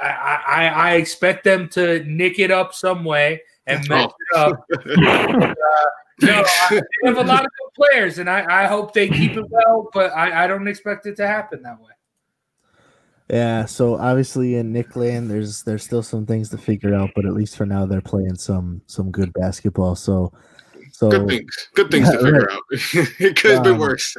I, 0.00 0.08
I, 0.46 0.66
I, 0.68 0.92
expect 0.94 1.44
them 1.44 1.68
to 1.70 2.04
nick 2.04 2.38
it 2.38 2.50
up 2.50 2.74
some 2.74 3.04
way 3.04 3.42
and 3.66 3.86
mess 3.88 4.10
oh. 4.34 4.38
it 4.38 4.38
up. 4.38 4.66
uh, 5.48 5.54
no, 6.22 6.44
they 6.70 6.80
have 7.04 7.18
a 7.18 7.24
lot 7.24 7.44
of 7.44 7.50
good 7.58 7.90
players, 7.90 8.18
and 8.18 8.28
I, 8.28 8.64
I 8.64 8.66
hope 8.66 8.94
they 8.94 9.08
keep 9.08 9.32
it 9.36 9.44
well, 9.50 9.90
but 9.92 10.12
I, 10.12 10.44
I 10.44 10.46
don't 10.46 10.68
expect 10.68 11.06
it 11.06 11.16
to 11.16 11.26
happen 11.26 11.62
that 11.62 11.80
way. 11.80 11.90
Yeah, 13.28 13.64
so 13.64 13.96
obviously 13.96 14.54
in 14.54 14.72
Nickland, 14.72 15.28
there's 15.28 15.64
there's 15.64 15.82
still 15.82 16.02
some 16.02 16.26
things 16.26 16.48
to 16.50 16.58
figure 16.58 16.94
out, 16.94 17.10
but 17.16 17.26
at 17.26 17.32
least 17.32 17.56
for 17.56 17.66
now 17.66 17.84
they're 17.84 18.00
playing 18.00 18.36
some 18.36 18.82
some 18.86 19.10
good 19.10 19.32
basketball. 19.32 19.96
So 19.96 20.32
so 20.92 21.10
good 21.10 21.28
things, 21.28 21.68
good 21.74 21.90
things 21.90 22.08
to 22.10 22.18
figure 22.22 22.40
right. 22.40 22.56
out. 22.56 22.62
it 23.20 23.36
could 23.36 23.50
have 23.50 23.58
um, 23.58 23.72
been 23.72 23.78
worse. 23.78 24.16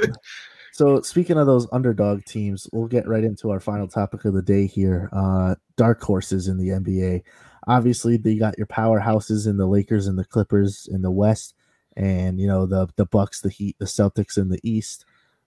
so 0.74 1.02
speaking 1.02 1.38
of 1.38 1.48
those 1.48 1.68
underdog 1.72 2.26
teams, 2.26 2.68
we'll 2.74 2.88
get 2.88 3.08
right 3.08 3.24
into 3.24 3.50
our 3.50 3.62
final 3.62 3.88
topic 3.88 4.26
of 4.26 4.34
the 4.34 4.42
day 4.42 4.68
here. 4.68 5.10
Uh, 5.14 5.56
dark 5.78 6.02
horses 6.02 6.50
in 6.50 6.58
the 6.58 6.70
NBA. 6.70 7.24
Obviously, 7.66 8.18
they 8.18 8.36
got 8.36 8.58
your 8.58 8.68
powerhouses 8.68 9.48
in 9.48 9.58
the 9.58 9.68
Lakers 9.68 10.08
and 10.08 10.20
the 10.20 10.26
Clippers 10.26 10.88
in 10.92 11.02
the 11.02 11.12
West, 11.12 11.54
and 11.98 12.40
you 12.40 12.48
know 12.48 12.66
the 12.66 12.88
the 12.96 13.06
Bucks, 13.06 13.42
the 13.42 13.50
Heat, 13.50 13.76
the 13.80 13.86
Celtics 13.86 14.38
in 14.38 14.50
the 14.50 14.60
East. 14.64 15.06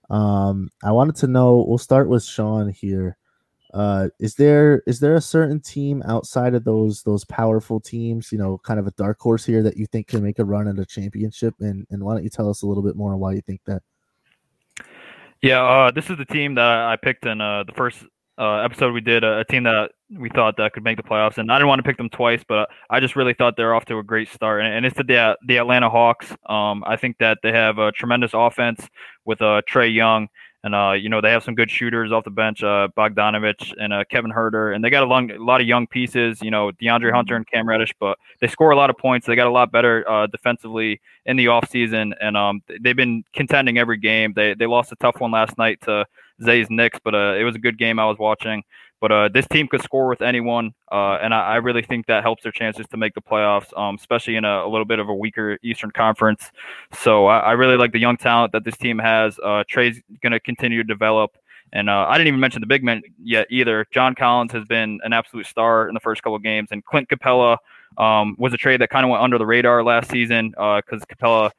Um, 0.09 0.69
I 0.83 0.91
wanted 0.91 1.15
to 1.17 1.27
know. 1.27 1.65
We'll 1.67 1.77
start 1.77 2.09
with 2.09 2.23
Sean 2.23 2.69
here. 2.69 3.17
Uh, 3.73 4.09
is 4.19 4.35
there 4.35 4.83
is 4.85 4.99
there 4.99 5.15
a 5.15 5.21
certain 5.21 5.61
team 5.61 6.03
outside 6.05 6.53
of 6.53 6.65
those 6.65 7.03
those 7.03 7.23
powerful 7.23 7.79
teams, 7.79 8.31
you 8.31 8.37
know, 8.37 8.57
kind 8.59 8.79
of 8.79 8.85
a 8.85 8.91
dark 8.91 9.17
horse 9.19 9.45
here 9.45 9.63
that 9.63 9.77
you 9.77 9.85
think 9.85 10.07
can 10.07 10.21
make 10.21 10.39
a 10.39 10.45
run 10.45 10.67
at 10.67 10.77
a 10.77 10.85
championship? 10.85 11.55
And 11.61 11.87
and 11.89 12.03
why 12.03 12.13
don't 12.13 12.23
you 12.23 12.29
tell 12.29 12.49
us 12.49 12.61
a 12.61 12.67
little 12.67 12.83
bit 12.83 12.97
more 12.97 13.13
on 13.13 13.19
why 13.19 13.31
you 13.31 13.41
think 13.41 13.61
that? 13.65 13.81
Yeah, 15.41 15.63
uh, 15.63 15.91
this 15.91 16.09
is 16.09 16.17
the 16.17 16.25
team 16.25 16.55
that 16.55 16.67
I 16.67 16.97
picked 16.97 17.25
in 17.25 17.39
uh, 17.39 17.63
the 17.63 17.71
first 17.71 18.03
uh, 18.37 18.57
episode 18.57 18.93
we 18.93 19.01
did. 19.01 19.23
A, 19.23 19.43
team 19.45 19.63
that 19.63 19.91
we 20.09 20.29
thought 20.29 20.57
that 20.57 20.73
could 20.73 20.83
make 20.83 20.97
the 20.97 21.03
playoffs, 21.03 21.37
and 21.37 21.51
I 21.51 21.57
didn't 21.57 21.67
want 21.67 21.79
to 21.79 21.83
pick 21.83 21.97
them 21.97 22.09
twice, 22.09 22.43
but 22.47 22.69
I 22.89 22.99
just 22.99 23.15
really 23.15 23.33
thought 23.33 23.55
they're 23.57 23.73
off 23.73 23.85
to 23.85 23.97
a 23.97 24.03
great 24.03 24.29
start. 24.29 24.61
And, 24.61 24.73
and 24.73 24.85
it's 24.85 24.95
the 24.97 25.37
the 25.45 25.57
Atlanta 25.57 25.89
Hawks. 25.89 26.31
Um, 26.47 26.83
I 26.85 26.95
think 26.95 27.17
that 27.19 27.39
they 27.43 27.51
have 27.51 27.77
a 27.77 27.91
tremendous 27.91 28.31
offense 28.33 28.87
with 29.25 29.41
uh, 29.41 29.61
Trae 29.69 29.93
Young 29.93 30.27
and 30.63 30.75
uh, 30.75 30.91
you 30.91 31.09
know 31.09 31.21
they 31.21 31.31
have 31.31 31.43
some 31.43 31.55
good 31.55 31.71
shooters 31.71 32.11
off 32.11 32.23
the 32.23 32.29
bench, 32.31 32.63
uh, 32.63 32.87
Bogdanovich 32.95 33.73
and 33.79 33.93
uh, 33.93 34.03
Kevin 34.09 34.31
Huerter, 34.31 34.75
and 34.75 34.83
they 34.83 34.89
got 34.89 35.03
a, 35.03 35.07
long, 35.07 35.31
a 35.31 35.43
lot 35.43 35.61
of 35.61 35.67
young 35.67 35.87
pieces. 35.87 36.41
You 36.41 36.51
know 36.51 36.71
DeAndre 36.71 37.11
Hunter 37.11 37.35
and 37.35 37.47
Cam 37.47 37.67
Reddish, 37.67 37.93
but 37.99 38.17
they 38.39 38.47
score 38.47 38.71
a 38.71 38.75
lot 38.75 38.89
of 38.89 38.97
points. 38.97 39.25
They 39.25 39.35
got 39.35 39.47
a 39.47 39.51
lot 39.51 39.71
better 39.71 40.07
uh, 40.09 40.27
defensively 40.27 41.01
in 41.25 41.35
the 41.37 41.45
offseason, 41.45 42.13
and 42.21 42.37
um, 42.37 42.61
they've 42.81 42.95
been 42.95 43.23
contending 43.33 43.77
every 43.77 43.97
game. 43.97 44.33
They 44.35 44.53
they 44.53 44.67
lost 44.67 44.91
a 44.91 44.95
tough 44.97 45.19
one 45.19 45.31
last 45.31 45.57
night 45.57 45.81
to 45.81 46.05
Zay's 46.43 46.67
Knicks, 46.69 46.99
but 47.03 47.15
uh, 47.15 47.35
it 47.35 47.43
was 47.43 47.55
a 47.55 47.59
good 47.59 47.77
game 47.77 47.99
I 47.99 48.05
was 48.05 48.17
watching. 48.17 48.63
But 48.99 49.11
uh, 49.11 49.29
this 49.29 49.47
team 49.47 49.67
could 49.67 49.81
score 49.81 50.07
with 50.07 50.21
anyone, 50.21 50.73
uh, 50.91 51.17
and 51.21 51.33
I, 51.33 51.53
I, 51.53 51.55
really 51.55 51.81
think 51.81 52.05
that 52.05 52.21
helps 52.21 52.43
their 52.43 52.51
chances 52.51 52.85
to 52.91 52.97
make 52.97 53.15
the 53.15 53.21
playoffs, 53.21 53.75
um, 53.75 53.95
especially 53.95 54.35
in 54.35 54.45
a, 54.45 54.63
a, 54.63 54.69
little 54.69 54.85
bit 54.85 54.99
of 54.99 55.09
a 55.09 55.15
weaker 55.15 55.57
Eastern 55.63 55.89
Conference. 55.89 56.51
So 56.93 57.25
I, 57.25 57.39
I, 57.39 57.51
really 57.53 57.77
like 57.77 57.93
the 57.93 57.99
young 57.99 58.15
talent 58.15 58.51
that 58.51 58.63
this 58.63 58.77
team 58.77 58.99
has. 58.99 59.39
Uh, 59.43 59.63
Trae's 59.67 59.99
going 60.21 60.33
to 60.33 60.39
continue 60.39 60.77
to 60.77 60.83
develop. 60.83 61.35
And 61.73 61.89
uh, 61.89 62.05
I 62.07 62.17
didn't 62.17 62.27
even 62.27 62.39
mention 62.39 62.59
the 62.59 62.67
big 62.67 62.83
men 62.83 63.01
yet 63.23 63.47
either. 63.49 63.87
John 63.91 64.13
Collins 64.13 64.51
has 64.51 64.65
been 64.65 64.99
an 65.03 65.13
absolute 65.13 65.47
star 65.47 65.87
in 65.87 65.95
the 65.95 65.99
first 65.99 66.21
couple 66.21 66.35
of 66.35 66.43
games, 66.43 66.67
and 66.71 66.85
Clint 66.85 67.09
Capela 67.09 67.57
um, 67.97 68.35
was 68.37 68.53
a 68.53 68.57
trade 68.57 68.81
that 68.81 68.91
kind 68.91 69.03
of 69.03 69.09
went 69.09 69.23
under 69.23 69.39
the 69.39 69.45
radar 69.47 69.83
last 69.83 70.11
season 70.11 70.49
because 70.49 71.01
uh, 71.01 71.05
Capela 71.09 71.51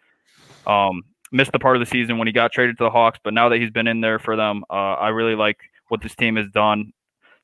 um, 0.66 1.03
missed 1.33 1.53
the 1.53 1.59
part 1.59 1.76
of 1.76 1.80
the 1.80 1.87
season 1.87 2.18
when 2.18 2.26
he 2.26 2.33
got 2.33 2.53
traded 2.53 2.78
to 2.78 2.85
the 2.85 2.91
Hawks. 2.91 3.18
But 3.22 3.35
now 3.35 3.49
that 3.49 3.59
he's 3.59 3.70
been 3.70 3.87
in 3.87 4.01
there 4.01 4.18
for 4.18 4.37
them, 4.37 4.64
uh, 4.70 4.95
I 4.95 5.09
really 5.09 5.35
like 5.35 5.59
what 5.89 6.03
this 6.03 6.14
team 6.14 6.37
has 6.37 6.49
done. 6.51 6.93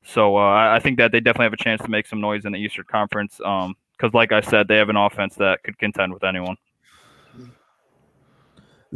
So 0.03 0.37
uh, 0.37 0.71
I 0.71 0.79
think 0.79 0.97
that 0.97 1.11
they 1.11 1.19
definitely 1.19 1.45
have 1.45 1.53
a 1.53 1.57
chance 1.57 1.81
to 1.81 1.89
make 1.89 2.07
some 2.07 2.21
noise 2.21 2.45
in 2.45 2.53
the 2.53 2.59
Eastern 2.59 2.85
Conference. 2.89 3.37
Because, 3.37 3.65
um, 4.03 4.11
like 4.13 4.31
I 4.31 4.41
said, 4.41 4.67
they 4.67 4.77
have 4.77 4.89
an 4.89 4.95
offense 4.95 5.35
that 5.35 5.63
could 5.63 5.77
contend 5.77 6.13
with 6.13 6.23
anyone. 6.23 6.55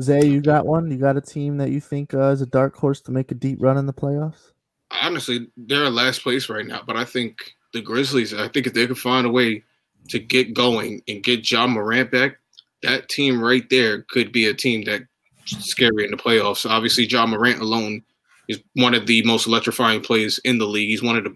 Zay, 0.01 0.25
you 0.25 0.41
got 0.41 0.65
one? 0.65 0.89
You 0.89 0.97
got 0.97 1.17
a 1.17 1.21
team 1.21 1.57
that 1.57 1.69
you 1.69 1.79
think 1.79 2.13
uh, 2.13 2.31
is 2.31 2.41
a 2.41 2.47
dark 2.47 2.75
horse 2.75 3.01
to 3.01 3.11
make 3.11 3.31
a 3.31 3.35
deep 3.35 3.61
run 3.61 3.77
in 3.77 3.85
the 3.85 3.93
playoffs? 3.93 4.51
Honestly, 4.89 5.47
they're 5.55 5.85
in 5.85 5.93
last 5.93 6.23
place 6.23 6.49
right 6.49 6.65
now, 6.65 6.81
but 6.85 6.95
I 6.95 7.03
think 7.03 7.55
the 7.73 7.81
Grizzlies. 7.81 8.33
I 8.33 8.47
think 8.47 8.65
if 8.65 8.73
they 8.73 8.87
could 8.87 8.97
find 8.97 9.27
a 9.27 9.29
way 9.29 9.63
to 10.09 10.19
get 10.19 10.53
going 10.53 11.01
and 11.07 11.23
get 11.23 11.43
John 11.43 11.71
Morant 11.71 12.11
back, 12.11 12.37
that 12.83 13.09
team 13.09 13.41
right 13.41 13.67
there 13.69 14.03
could 14.09 14.31
be 14.31 14.47
a 14.47 14.53
team 14.53 14.83
that 14.85 15.01
scary 15.45 16.05
in 16.05 16.11
the 16.11 16.17
playoffs. 16.17 16.69
Obviously, 16.69 17.05
John 17.05 17.31
Morant 17.31 17.61
alone 17.61 18.03
is 18.47 18.61
one 18.75 18.93
of 18.93 19.07
the 19.07 19.23
most 19.23 19.47
electrifying 19.47 20.01
players 20.01 20.39
in 20.39 20.57
the 20.57 20.67
league. 20.67 20.89
He's 20.89 21.03
one 21.03 21.17
of 21.17 21.23
the 21.23 21.35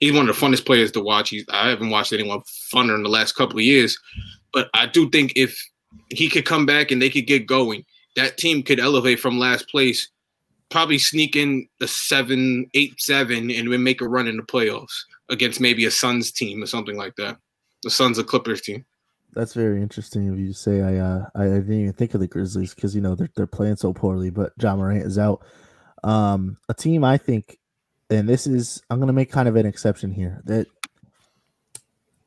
he's 0.00 0.12
one 0.12 0.28
of 0.28 0.34
the 0.34 0.46
funnest 0.46 0.66
players 0.66 0.92
to 0.92 1.00
watch. 1.00 1.30
He's, 1.30 1.44
I 1.50 1.68
haven't 1.68 1.90
watched 1.90 2.12
anyone 2.12 2.40
funner 2.74 2.94
in 2.94 3.02
the 3.02 3.08
last 3.08 3.32
couple 3.32 3.58
of 3.58 3.64
years, 3.64 3.98
but 4.52 4.68
I 4.74 4.86
do 4.86 5.10
think 5.10 5.32
if 5.36 5.58
he 6.10 6.28
could 6.28 6.44
come 6.44 6.66
back 6.66 6.90
and 6.90 7.00
they 7.00 7.10
could 7.10 7.26
get 7.26 7.46
going, 7.46 7.84
that 8.16 8.38
team 8.38 8.62
could 8.62 8.80
elevate 8.80 9.20
from 9.20 9.38
last 9.38 9.68
place, 9.68 10.08
probably 10.70 10.98
sneak 10.98 11.36
in 11.36 11.68
the 11.80 11.88
seven, 11.88 12.66
eight, 12.74 12.94
seven, 12.98 13.50
and 13.50 13.72
then 13.72 13.82
make 13.82 14.00
a 14.00 14.08
run 14.08 14.28
in 14.28 14.36
the 14.36 14.42
playoffs 14.42 14.94
against 15.28 15.60
maybe 15.60 15.84
a 15.84 15.90
Suns 15.90 16.32
team 16.32 16.62
or 16.62 16.66
something 16.66 16.96
like 16.96 17.14
that. 17.16 17.36
The 17.82 17.90
Suns 17.90 18.18
or 18.18 18.24
Clippers 18.24 18.62
team. 18.62 18.84
That's 19.36 19.52
very 19.52 19.82
interesting 19.82 20.30
of 20.30 20.38
you 20.38 20.48
to 20.48 20.54
say. 20.54 20.80
I 20.80 20.96
uh, 20.96 21.26
I 21.34 21.44
didn't 21.44 21.72
even 21.74 21.92
think 21.92 22.14
of 22.14 22.20
the 22.20 22.26
Grizzlies 22.26 22.74
because 22.74 22.94
you 22.94 23.02
know 23.02 23.14
they're 23.14 23.28
they're 23.36 23.46
playing 23.46 23.76
so 23.76 23.92
poorly, 23.92 24.30
but 24.30 24.56
John 24.56 24.78
Morant 24.78 25.04
is 25.04 25.18
out. 25.18 25.44
Um, 26.02 26.56
a 26.70 26.74
team 26.74 27.04
I 27.04 27.18
think, 27.18 27.58
and 28.08 28.26
this 28.26 28.46
is 28.46 28.82
I'm 28.88 28.98
gonna 28.98 29.12
make 29.12 29.30
kind 29.30 29.46
of 29.46 29.54
an 29.56 29.66
exception 29.66 30.10
here. 30.10 30.40
That 30.46 30.68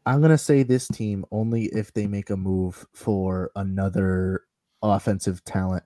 I'm 0.05 0.21
gonna 0.21 0.37
say 0.37 0.61
this 0.61 0.87
team 0.87 1.25
only 1.31 1.65
if 1.65 1.91
they 1.93 2.05
make 2.05 2.29
a 2.29 2.37
move 2.37 2.85
for 2.93 3.49
another 3.55 4.43
offensive 4.83 5.43
talent, 5.43 5.85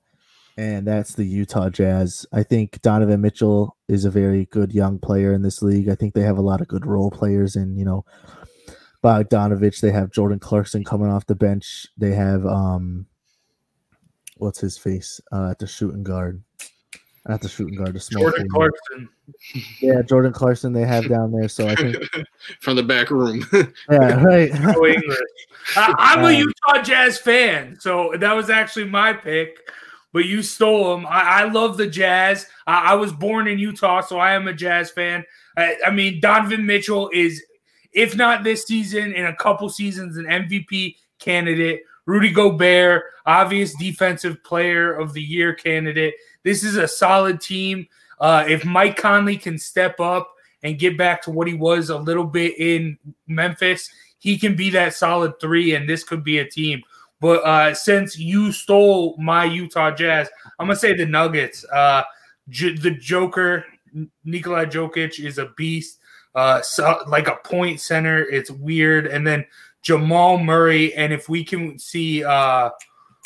and 0.57 0.85
that's 0.85 1.15
the 1.15 1.25
Utah 1.25 1.69
Jazz. 1.69 2.25
I 2.33 2.43
think 2.43 2.81
Donovan 2.81 3.21
Mitchell 3.21 3.77
is 3.87 4.03
a 4.03 4.11
very 4.11 4.45
good 4.47 4.73
young 4.73 4.99
player 4.99 5.31
in 5.31 5.41
this 5.41 5.61
league. 5.61 5.87
I 5.87 5.95
think 5.95 6.15
they 6.15 6.23
have 6.23 6.37
a 6.37 6.41
lot 6.41 6.59
of 6.59 6.67
good 6.67 6.85
role 6.85 7.11
players, 7.11 7.55
and 7.55 7.79
you 7.79 7.85
know 7.85 8.03
Bogdanovich. 9.03 9.81
They 9.81 9.91
have 9.91 10.11
Jordan 10.11 10.39
Clarkson 10.39 10.83
coming 10.83 11.09
off 11.09 11.25
the 11.25 11.35
bench. 11.35 11.87
They 11.97 12.13
have 12.13 12.45
um, 12.45 13.05
what's 14.37 14.59
his 14.59 14.77
face 14.77 15.19
uh, 15.31 15.49
at 15.51 15.59
the 15.59 15.67
shooting 15.67 16.03
guard. 16.03 16.41
Not 17.27 17.41
the 17.41 17.47
shooting 17.47 17.75
guard, 17.75 17.93
the 17.93 18.01
small 18.01 18.23
Jordan 18.23 18.49
Clarkson. 18.49 19.09
Yeah, 19.79 20.01
Jordan 20.01 20.33
Clarkson. 20.33 20.73
They 20.73 20.85
have 20.85 21.07
down 21.07 21.31
there. 21.31 21.47
So 21.47 21.69
I 21.69 21.75
think 21.75 21.95
from 22.59 22.75
the 22.75 22.83
back 22.83 23.09
room. 23.11 23.45
yeah, 23.89 24.21
right. 24.21 24.51
No 24.59 24.85
English. 24.85 25.17
I, 25.77 25.95
I'm 25.97 26.25
a 26.25 26.31
Utah 26.31 26.81
Jazz 26.81 27.17
fan, 27.17 27.77
so 27.79 28.13
that 28.19 28.33
was 28.35 28.49
actually 28.49 28.85
my 28.85 29.13
pick. 29.13 29.57
But 30.11 30.25
you 30.25 30.43
stole 30.43 30.93
him. 30.93 31.05
I, 31.07 31.21
I 31.21 31.43
love 31.45 31.77
the 31.77 31.87
Jazz. 31.87 32.45
I, 32.67 32.91
I, 32.91 32.93
was 32.95 33.11
born 33.11 33.47
in 33.47 33.57
Utah, 33.57 34.01
so 34.01 34.19
I 34.19 34.33
am 34.33 34.47
a 34.47 34.53
Jazz 34.53 34.91
fan. 34.91 35.23
I, 35.57 35.77
I 35.87 35.89
mean, 35.89 36.19
Donovan 36.19 36.65
Mitchell 36.67 37.09
is 37.13 37.41
if 37.93 38.15
not 38.15 38.43
this 38.43 38.63
season, 38.63 39.13
in 39.13 39.25
a 39.25 39.35
couple 39.35 39.69
seasons, 39.69 40.17
an 40.17 40.25
MVP 40.25 40.95
candidate. 41.19 41.83
Rudy 42.05 42.31
Gobert, 42.31 43.03
obvious 43.25 43.73
defensive 43.75 44.43
player 44.43 44.93
of 44.93 45.13
the 45.13 45.21
year 45.21 45.53
candidate. 45.53 46.15
This 46.43 46.63
is 46.63 46.75
a 46.75 46.87
solid 46.87 47.39
team. 47.39 47.87
Uh, 48.19 48.43
if 48.47 48.65
Mike 48.65 48.97
Conley 48.97 49.37
can 49.37 49.57
step 49.57 49.99
up 49.99 50.33
and 50.63 50.79
get 50.79 50.97
back 50.97 51.21
to 51.23 51.31
what 51.31 51.47
he 51.47 51.53
was 51.53 51.89
a 51.89 51.97
little 51.97 52.25
bit 52.25 52.57
in 52.59 52.97
Memphis, 53.27 53.89
he 54.19 54.37
can 54.37 54.55
be 54.55 54.69
that 54.71 54.93
solid 54.93 55.39
three, 55.39 55.75
and 55.75 55.87
this 55.87 56.03
could 56.03 56.23
be 56.23 56.39
a 56.39 56.49
team. 56.49 56.81
But 57.19 57.43
uh, 57.45 57.73
since 57.73 58.17
you 58.17 58.51
stole 58.51 59.15
my 59.17 59.45
Utah 59.45 59.91
Jazz, 59.91 60.29
I'm 60.59 60.67
gonna 60.67 60.75
say 60.75 60.93
the 60.93 61.05
Nuggets. 61.05 61.65
Uh, 61.65 62.03
J- 62.49 62.75
the 62.75 62.91
Joker, 62.91 63.65
Nikola 64.25 64.65
Jokic, 64.65 65.23
is 65.23 65.37
a 65.37 65.47
beast 65.57 65.99
uh, 66.35 66.61
so, 66.61 67.03
like 67.07 67.27
a 67.27 67.37
point 67.43 67.79
center. 67.79 68.23
It's 68.23 68.51
weird. 68.51 69.07
And 69.07 69.25
then 69.25 69.45
Jamal 69.81 70.39
Murray, 70.39 70.93
and 70.95 71.13
if 71.13 71.29
we 71.29 71.43
can 71.43 71.77
see 71.77 72.23
uh, 72.23 72.69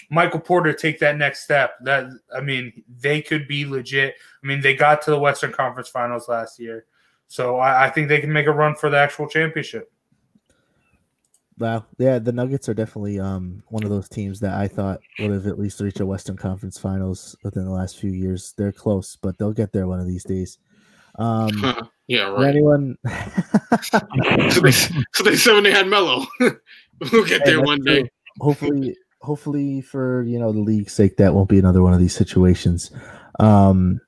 Michael 0.10 0.40
Porter 0.40 0.74
take 0.74 1.00
that 1.00 1.18
next 1.18 1.44
step, 1.44 1.76
that 1.84 2.08
I 2.36 2.42
mean, 2.42 2.84
they 3.00 3.22
could 3.22 3.48
be 3.48 3.66
legit. 3.66 4.16
I 4.44 4.48
mean, 4.48 4.62
they 4.62 4.76
got 4.76 5.02
to 5.04 5.12
the 5.12 5.20
Western 5.20 5.54
Conference 5.54 5.88
Finals 5.88 6.28
last 6.28 6.60
year, 6.60 6.86
so 7.28 7.58
I, 7.58 7.86
I 7.86 7.90
think 7.90 8.10
they 8.10 8.20
can 8.20 8.34
make 8.34 8.48
a 8.48 8.52
run 8.52 8.76
for 8.76 8.90
the 8.90 8.98
actual 8.98 9.28
championship. 9.28 9.92
Wow, 11.60 11.86
yeah, 11.98 12.20
the 12.20 12.32
Nuggets 12.32 12.70
are 12.70 12.76
definitely 12.76 13.20
um, 13.20 13.64
one 13.70 13.84
of 13.84 13.90
those 13.90 14.08
teams 14.08 14.40
that 14.42 14.54
I 14.54 14.68
thought 14.68 15.00
would 15.20 15.32
have 15.32 15.48
at 15.48 15.58
least 15.58 15.82
reached 15.82 16.00
a 16.00 16.06
Western 16.06 16.38
Conference 16.38 16.78
Finals 16.78 17.36
within 17.44 17.66
the 17.66 17.72
last 17.72 17.98
few 17.98 18.12
years. 18.12 18.54
They're 18.58 18.72
close, 18.72 19.16
but 19.16 19.38
they'll 19.38 19.54
get 19.54 19.74
there 19.74 19.88
one 19.88 20.00
of 20.00 20.06
these 20.08 20.24
days. 20.24 20.60
Um, 21.18 21.90
yeah, 22.08 22.30
right. 22.30 22.50
Anyone? 22.56 22.98
so, 23.84 24.00
they, 24.62 24.72
so 25.14 25.24
they 25.24 25.36
said 25.36 25.54
when 25.54 25.64
they 25.64 25.72
had 25.72 25.88
Melo, 25.88 26.26
we'll 26.40 27.26
get 27.26 27.44
there 27.46 27.62
one 27.62 27.82
day. 27.84 28.02
True. 28.02 28.10
Hopefully, 28.40 28.98
hopefully 29.22 29.82
for 29.82 30.24
you 30.24 30.40
know 30.40 30.52
the 30.52 30.60
league's 30.60 30.94
sake, 30.94 31.18
that 31.18 31.34
won't 31.34 31.50
be 31.50 31.60
another 31.60 31.82
one 31.82 31.94
of 31.94 32.00
these 32.00 32.16
situations. 32.16 32.92
Um, 33.40 34.00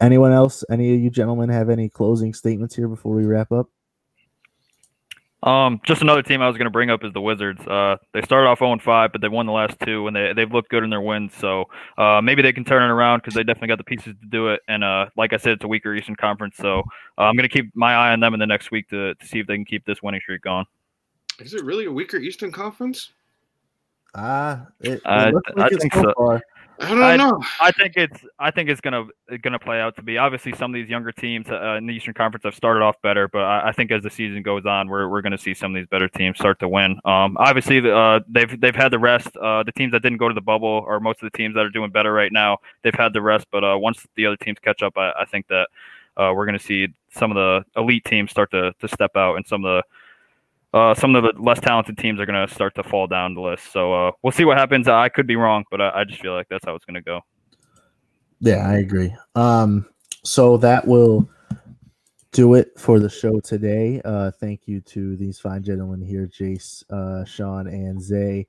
anyone 0.00 0.32
else? 0.32 0.64
Any 0.70 0.94
of 0.94 1.00
you 1.00 1.10
gentlemen 1.10 1.50
have 1.50 1.68
any 1.68 1.88
closing 1.88 2.32
statements 2.32 2.74
here 2.74 2.88
before 2.88 3.14
we 3.14 3.26
wrap 3.26 3.52
up? 3.52 3.68
Um, 5.42 5.80
just 5.84 6.02
another 6.02 6.22
team 6.22 6.42
I 6.42 6.48
was 6.48 6.58
going 6.58 6.66
to 6.66 6.70
bring 6.70 6.90
up 6.90 7.02
is 7.02 7.12
the 7.14 7.20
Wizards. 7.20 7.66
Uh, 7.66 7.96
they 8.12 8.20
started 8.20 8.48
off 8.48 8.58
0 8.58 8.78
5, 8.78 9.12
but 9.12 9.20
they 9.22 9.28
won 9.28 9.46
the 9.46 9.52
last 9.52 9.78
two, 9.80 10.06
and 10.06 10.14
they 10.14 10.32
they've 10.34 10.52
looked 10.52 10.68
good 10.68 10.84
in 10.84 10.90
their 10.90 11.00
wins. 11.00 11.32
So 11.34 11.64
uh, 11.96 12.20
maybe 12.22 12.42
they 12.42 12.52
can 12.52 12.64
turn 12.64 12.82
it 12.82 12.92
around 12.92 13.20
because 13.20 13.34
they 13.34 13.42
definitely 13.42 13.68
got 13.68 13.78
the 13.78 13.84
pieces 13.84 14.14
to 14.20 14.26
do 14.26 14.48
it. 14.48 14.60
And 14.68 14.84
uh, 14.84 15.06
like 15.16 15.32
I 15.32 15.38
said, 15.38 15.52
it's 15.52 15.64
a 15.64 15.68
weaker 15.68 15.94
Eastern 15.94 16.16
Conference, 16.16 16.56
so 16.56 16.80
uh, 17.16 17.22
I'm 17.22 17.36
going 17.36 17.48
to 17.48 17.52
keep 17.52 17.74
my 17.74 17.94
eye 17.94 18.12
on 18.12 18.20
them 18.20 18.34
in 18.34 18.40
the 18.40 18.46
next 18.46 18.70
week 18.70 18.88
to, 18.90 19.14
to 19.14 19.26
see 19.26 19.38
if 19.38 19.46
they 19.46 19.56
can 19.56 19.64
keep 19.64 19.86
this 19.86 20.02
winning 20.02 20.20
streak 20.20 20.42
going. 20.42 20.66
Is 21.38 21.54
it 21.54 21.64
really 21.64 21.86
a 21.86 21.92
weaker 21.92 22.18
Eastern 22.18 22.52
Conference? 22.52 23.12
Ah, 24.14 24.66
uh, 24.84 24.96
I, 25.06 25.32
I 25.56 25.68
think 25.70 25.94
so. 25.94 26.12
Far. 26.16 26.42
I 26.80 26.88
don't 26.88 27.02
I, 27.02 27.16
know. 27.16 27.42
I 27.60 27.72
think 27.72 27.94
it's 27.96 28.24
I 28.38 28.50
think 28.50 28.70
it's 28.70 28.80
gonna 28.80 29.04
gonna 29.42 29.58
play 29.58 29.80
out 29.80 29.96
to 29.96 30.02
be 30.02 30.16
obviously 30.16 30.52
some 30.52 30.70
of 30.70 30.74
these 30.74 30.88
younger 30.88 31.12
teams 31.12 31.48
uh, 31.50 31.74
in 31.74 31.86
the 31.86 31.92
Eastern 31.92 32.14
Conference 32.14 32.44
have 32.44 32.54
started 32.54 32.82
off 32.82 32.96
better, 33.02 33.28
but 33.28 33.42
I, 33.42 33.68
I, 33.68 33.72
think 33.72 33.90
as 33.90 34.02
the 34.02 34.08
season 34.08 34.42
goes 34.42 34.64
on, 34.64 34.88
we're, 34.88 35.08
we're 35.08 35.20
gonna 35.20 35.38
see 35.38 35.52
some 35.52 35.74
of 35.74 35.80
these 35.80 35.88
better 35.88 36.08
teams 36.08 36.38
start 36.38 36.58
to 36.60 36.68
win. 36.68 36.98
Um, 37.04 37.36
obviously 37.38 37.90
uh, 37.90 38.20
they've 38.28 38.58
they've 38.60 38.74
had 38.74 38.92
the 38.92 38.98
rest. 38.98 39.36
Uh, 39.36 39.62
the 39.62 39.72
teams 39.72 39.92
that 39.92 40.02
didn't 40.02 40.18
go 40.18 40.28
to 40.28 40.34
the 40.34 40.40
bubble, 40.40 40.84
or 40.86 41.00
most 41.00 41.22
of 41.22 41.30
the 41.30 41.36
teams 41.36 41.54
that 41.54 41.64
are 41.64 41.70
doing 41.70 41.90
better 41.90 42.12
right 42.12 42.32
now, 42.32 42.58
they've 42.82 42.94
had 42.94 43.12
the 43.12 43.22
rest. 43.22 43.46
But 43.52 43.62
uh, 43.62 43.76
once 43.78 44.06
the 44.16 44.24
other 44.24 44.38
teams 44.38 44.58
catch 44.58 44.82
up, 44.82 44.96
I, 44.96 45.12
I 45.20 45.24
think 45.26 45.48
that 45.48 45.68
uh, 46.16 46.32
we're 46.34 46.46
gonna 46.46 46.58
see 46.58 46.88
some 47.10 47.30
of 47.30 47.34
the 47.34 47.80
elite 47.80 48.04
teams 48.04 48.30
start 48.30 48.50
to 48.52 48.72
to 48.80 48.88
step 48.88 49.16
out, 49.16 49.36
and 49.36 49.46
some 49.46 49.64
of 49.66 49.82
the 49.82 49.82
uh, 50.72 50.94
some 50.94 51.16
of 51.16 51.22
the 51.22 51.32
less 51.40 51.60
talented 51.60 51.98
teams 51.98 52.20
are 52.20 52.26
going 52.26 52.46
to 52.46 52.52
start 52.52 52.74
to 52.76 52.82
fall 52.82 53.06
down 53.06 53.34
the 53.34 53.40
list. 53.40 53.72
So 53.72 53.92
uh, 53.92 54.12
we'll 54.22 54.32
see 54.32 54.44
what 54.44 54.56
happens. 54.56 54.88
I 54.88 55.08
could 55.08 55.26
be 55.26 55.36
wrong, 55.36 55.64
but 55.70 55.80
I, 55.80 55.90
I 56.00 56.04
just 56.04 56.20
feel 56.20 56.34
like 56.34 56.48
that's 56.48 56.64
how 56.64 56.74
it's 56.74 56.84
going 56.84 56.94
to 56.94 57.02
go. 57.02 57.20
Yeah, 58.40 58.68
I 58.68 58.78
agree. 58.78 59.14
Um, 59.34 59.86
so 60.24 60.56
that 60.58 60.86
will 60.86 61.28
do 62.32 62.54
it 62.54 62.78
for 62.78 63.00
the 63.00 63.10
show 63.10 63.40
today. 63.40 64.00
Uh, 64.04 64.30
thank 64.30 64.66
you 64.66 64.80
to 64.82 65.16
these 65.16 65.38
fine 65.38 65.62
gentlemen 65.62 66.00
here, 66.00 66.28
Jace, 66.28 66.84
uh, 66.90 67.24
Sean, 67.24 67.66
and 67.66 68.00
Zay, 68.00 68.46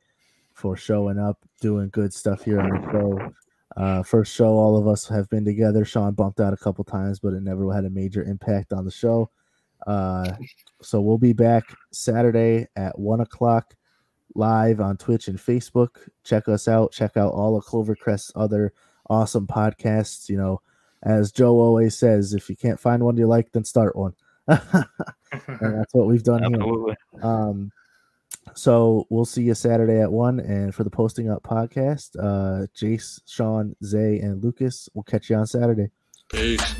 for 0.54 0.78
showing 0.78 1.18
up, 1.18 1.40
doing 1.60 1.90
good 1.90 2.14
stuff 2.14 2.44
here 2.44 2.60
on 2.60 2.70
the 2.70 2.92
show. 2.92 3.34
Uh, 3.78 4.04
first 4.04 4.36
show, 4.36 4.50
all 4.50 4.78
of 4.78 4.88
us 4.88 5.08
have 5.08 5.30
been 5.30 5.46
together. 5.46 5.84
Sean 5.86 6.14
bumped 6.14 6.40
out 6.40 6.54
a 6.54 6.58
couple 6.58 6.84
times, 6.84 7.20
but 7.20 7.34
it 7.34 7.42
never 7.42 7.74
had 7.74 7.86
a 7.86 7.90
major 7.90 8.24
impact 8.24 8.74
on 8.74 8.86
the 8.86 8.92
show. 8.92 9.30
Uh, 9.88 10.34
so 10.82 11.02
we'll 11.02 11.18
be 11.18 11.34
back 11.34 11.64
Saturday 11.92 12.68
at 12.76 12.98
one 12.98 13.22
o'clock 13.22 13.76
live 14.36 14.80
on 14.80 14.98
Twitch 14.98 15.28
and 15.28 15.38
Facebook. 15.38 16.08
Check 16.24 16.48
us 16.48 16.68
out. 16.68 16.92
Check 16.92 17.18
out 17.18 17.34
all 17.34 17.58
of 17.58 17.66
Clovercrest's 17.66 18.32
other 18.36 18.74
awesome 19.10 19.48
podcasts. 19.48 20.30
You 20.30 20.38
know, 20.38 20.62
as 21.04 21.32
Joe 21.32 21.60
always 21.60 21.98
says, 21.98 22.34
if 22.34 22.50
you 22.50 22.56
can't 22.56 22.80
find 22.80 23.04
one 23.04 23.18
you 23.18 23.28
like, 23.28 23.52
then 23.52 23.64
start 23.64 23.96
one. 23.96 24.14
and 24.48 24.60
that's 25.60 25.94
what 25.94 26.08
we've 26.08 26.24
done 26.24 26.44
Absolutely. 26.44 26.96
here. 27.14 27.22
Um, 27.24 27.72
so 28.56 29.06
we'll 29.10 29.26
see 29.26 29.44
you 29.44 29.54
Saturday 29.54 30.02
at 30.02 30.12
one. 30.12 30.40
And 30.40 30.74
for 30.74 30.84
the 30.84 30.90
Posting 30.90 31.30
Up 31.30 31.44
podcast, 31.44 32.16
uh, 32.20 32.68
Jace, 32.76 33.22
Sean, 33.26 33.76
Zay, 33.84 34.20
and 34.20 34.44
Lucas, 34.44 34.90
we'll 34.94 35.04
catch 35.04 35.30
you 35.30 35.36
on 35.36 35.48
Saturday. 35.48 35.90
Peace. 36.30 36.76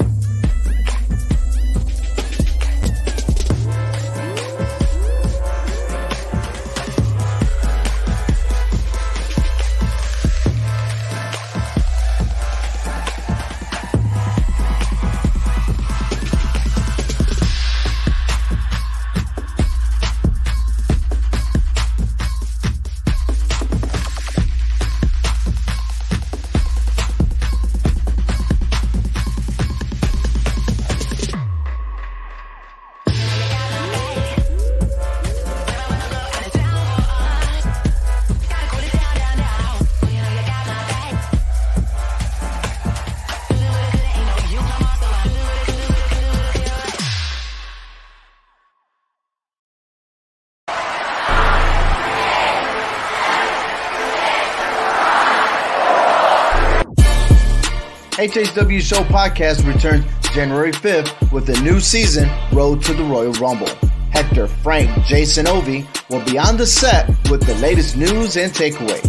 HHW 58.22 58.80
Show 58.82 59.02
podcast 59.06 59.66
returns 59.66 60.06
January 60.32 60.72
5th 60.72 61.32
with 61.32 61.50
a 61.50 61.60
new 61.62 61.80
season, 61.80 62.30
Road 62.54 62.84
to 62.84 62.94
the 62.94 63.04
Royal 63.04 63.34
Rumble. 63.34 63.68
Hector, 64.12 64.48
Frank, 64.48 64.92
Jason 65.06 65.48
Ovi 65.48 65.88
will 66.08 66.24
be 66.24 66.38
on 66.38 66.56
the 66.56 66.68
set 66.68 67.08
with 67.32 67.44
the 67.48 67.56
latest 67.56 67.98
news 67.98 68.38
and 68.38 68.54
takeaway. 68.54 69.02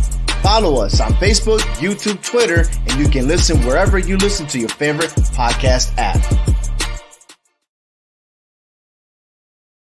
Follow 0.42 0.82
us 0.82 0.98
on 0.98 1.12
Facebook, 1.16 1.60
YouTube, 1.76 2.24
Twitter, 2.24 2.64
and 2.88 2.98
you 2.98 3.06
can 3.06 3.28
listen 3.28 3.60
wherever 3.66 3.98
you 3.98 4.16
listen 4.16 4.46
to 4.46 4.58
your 4.58 4.70
favorite 4.70 5.10
podcast 5.10 5.92
app. 5.98 6.41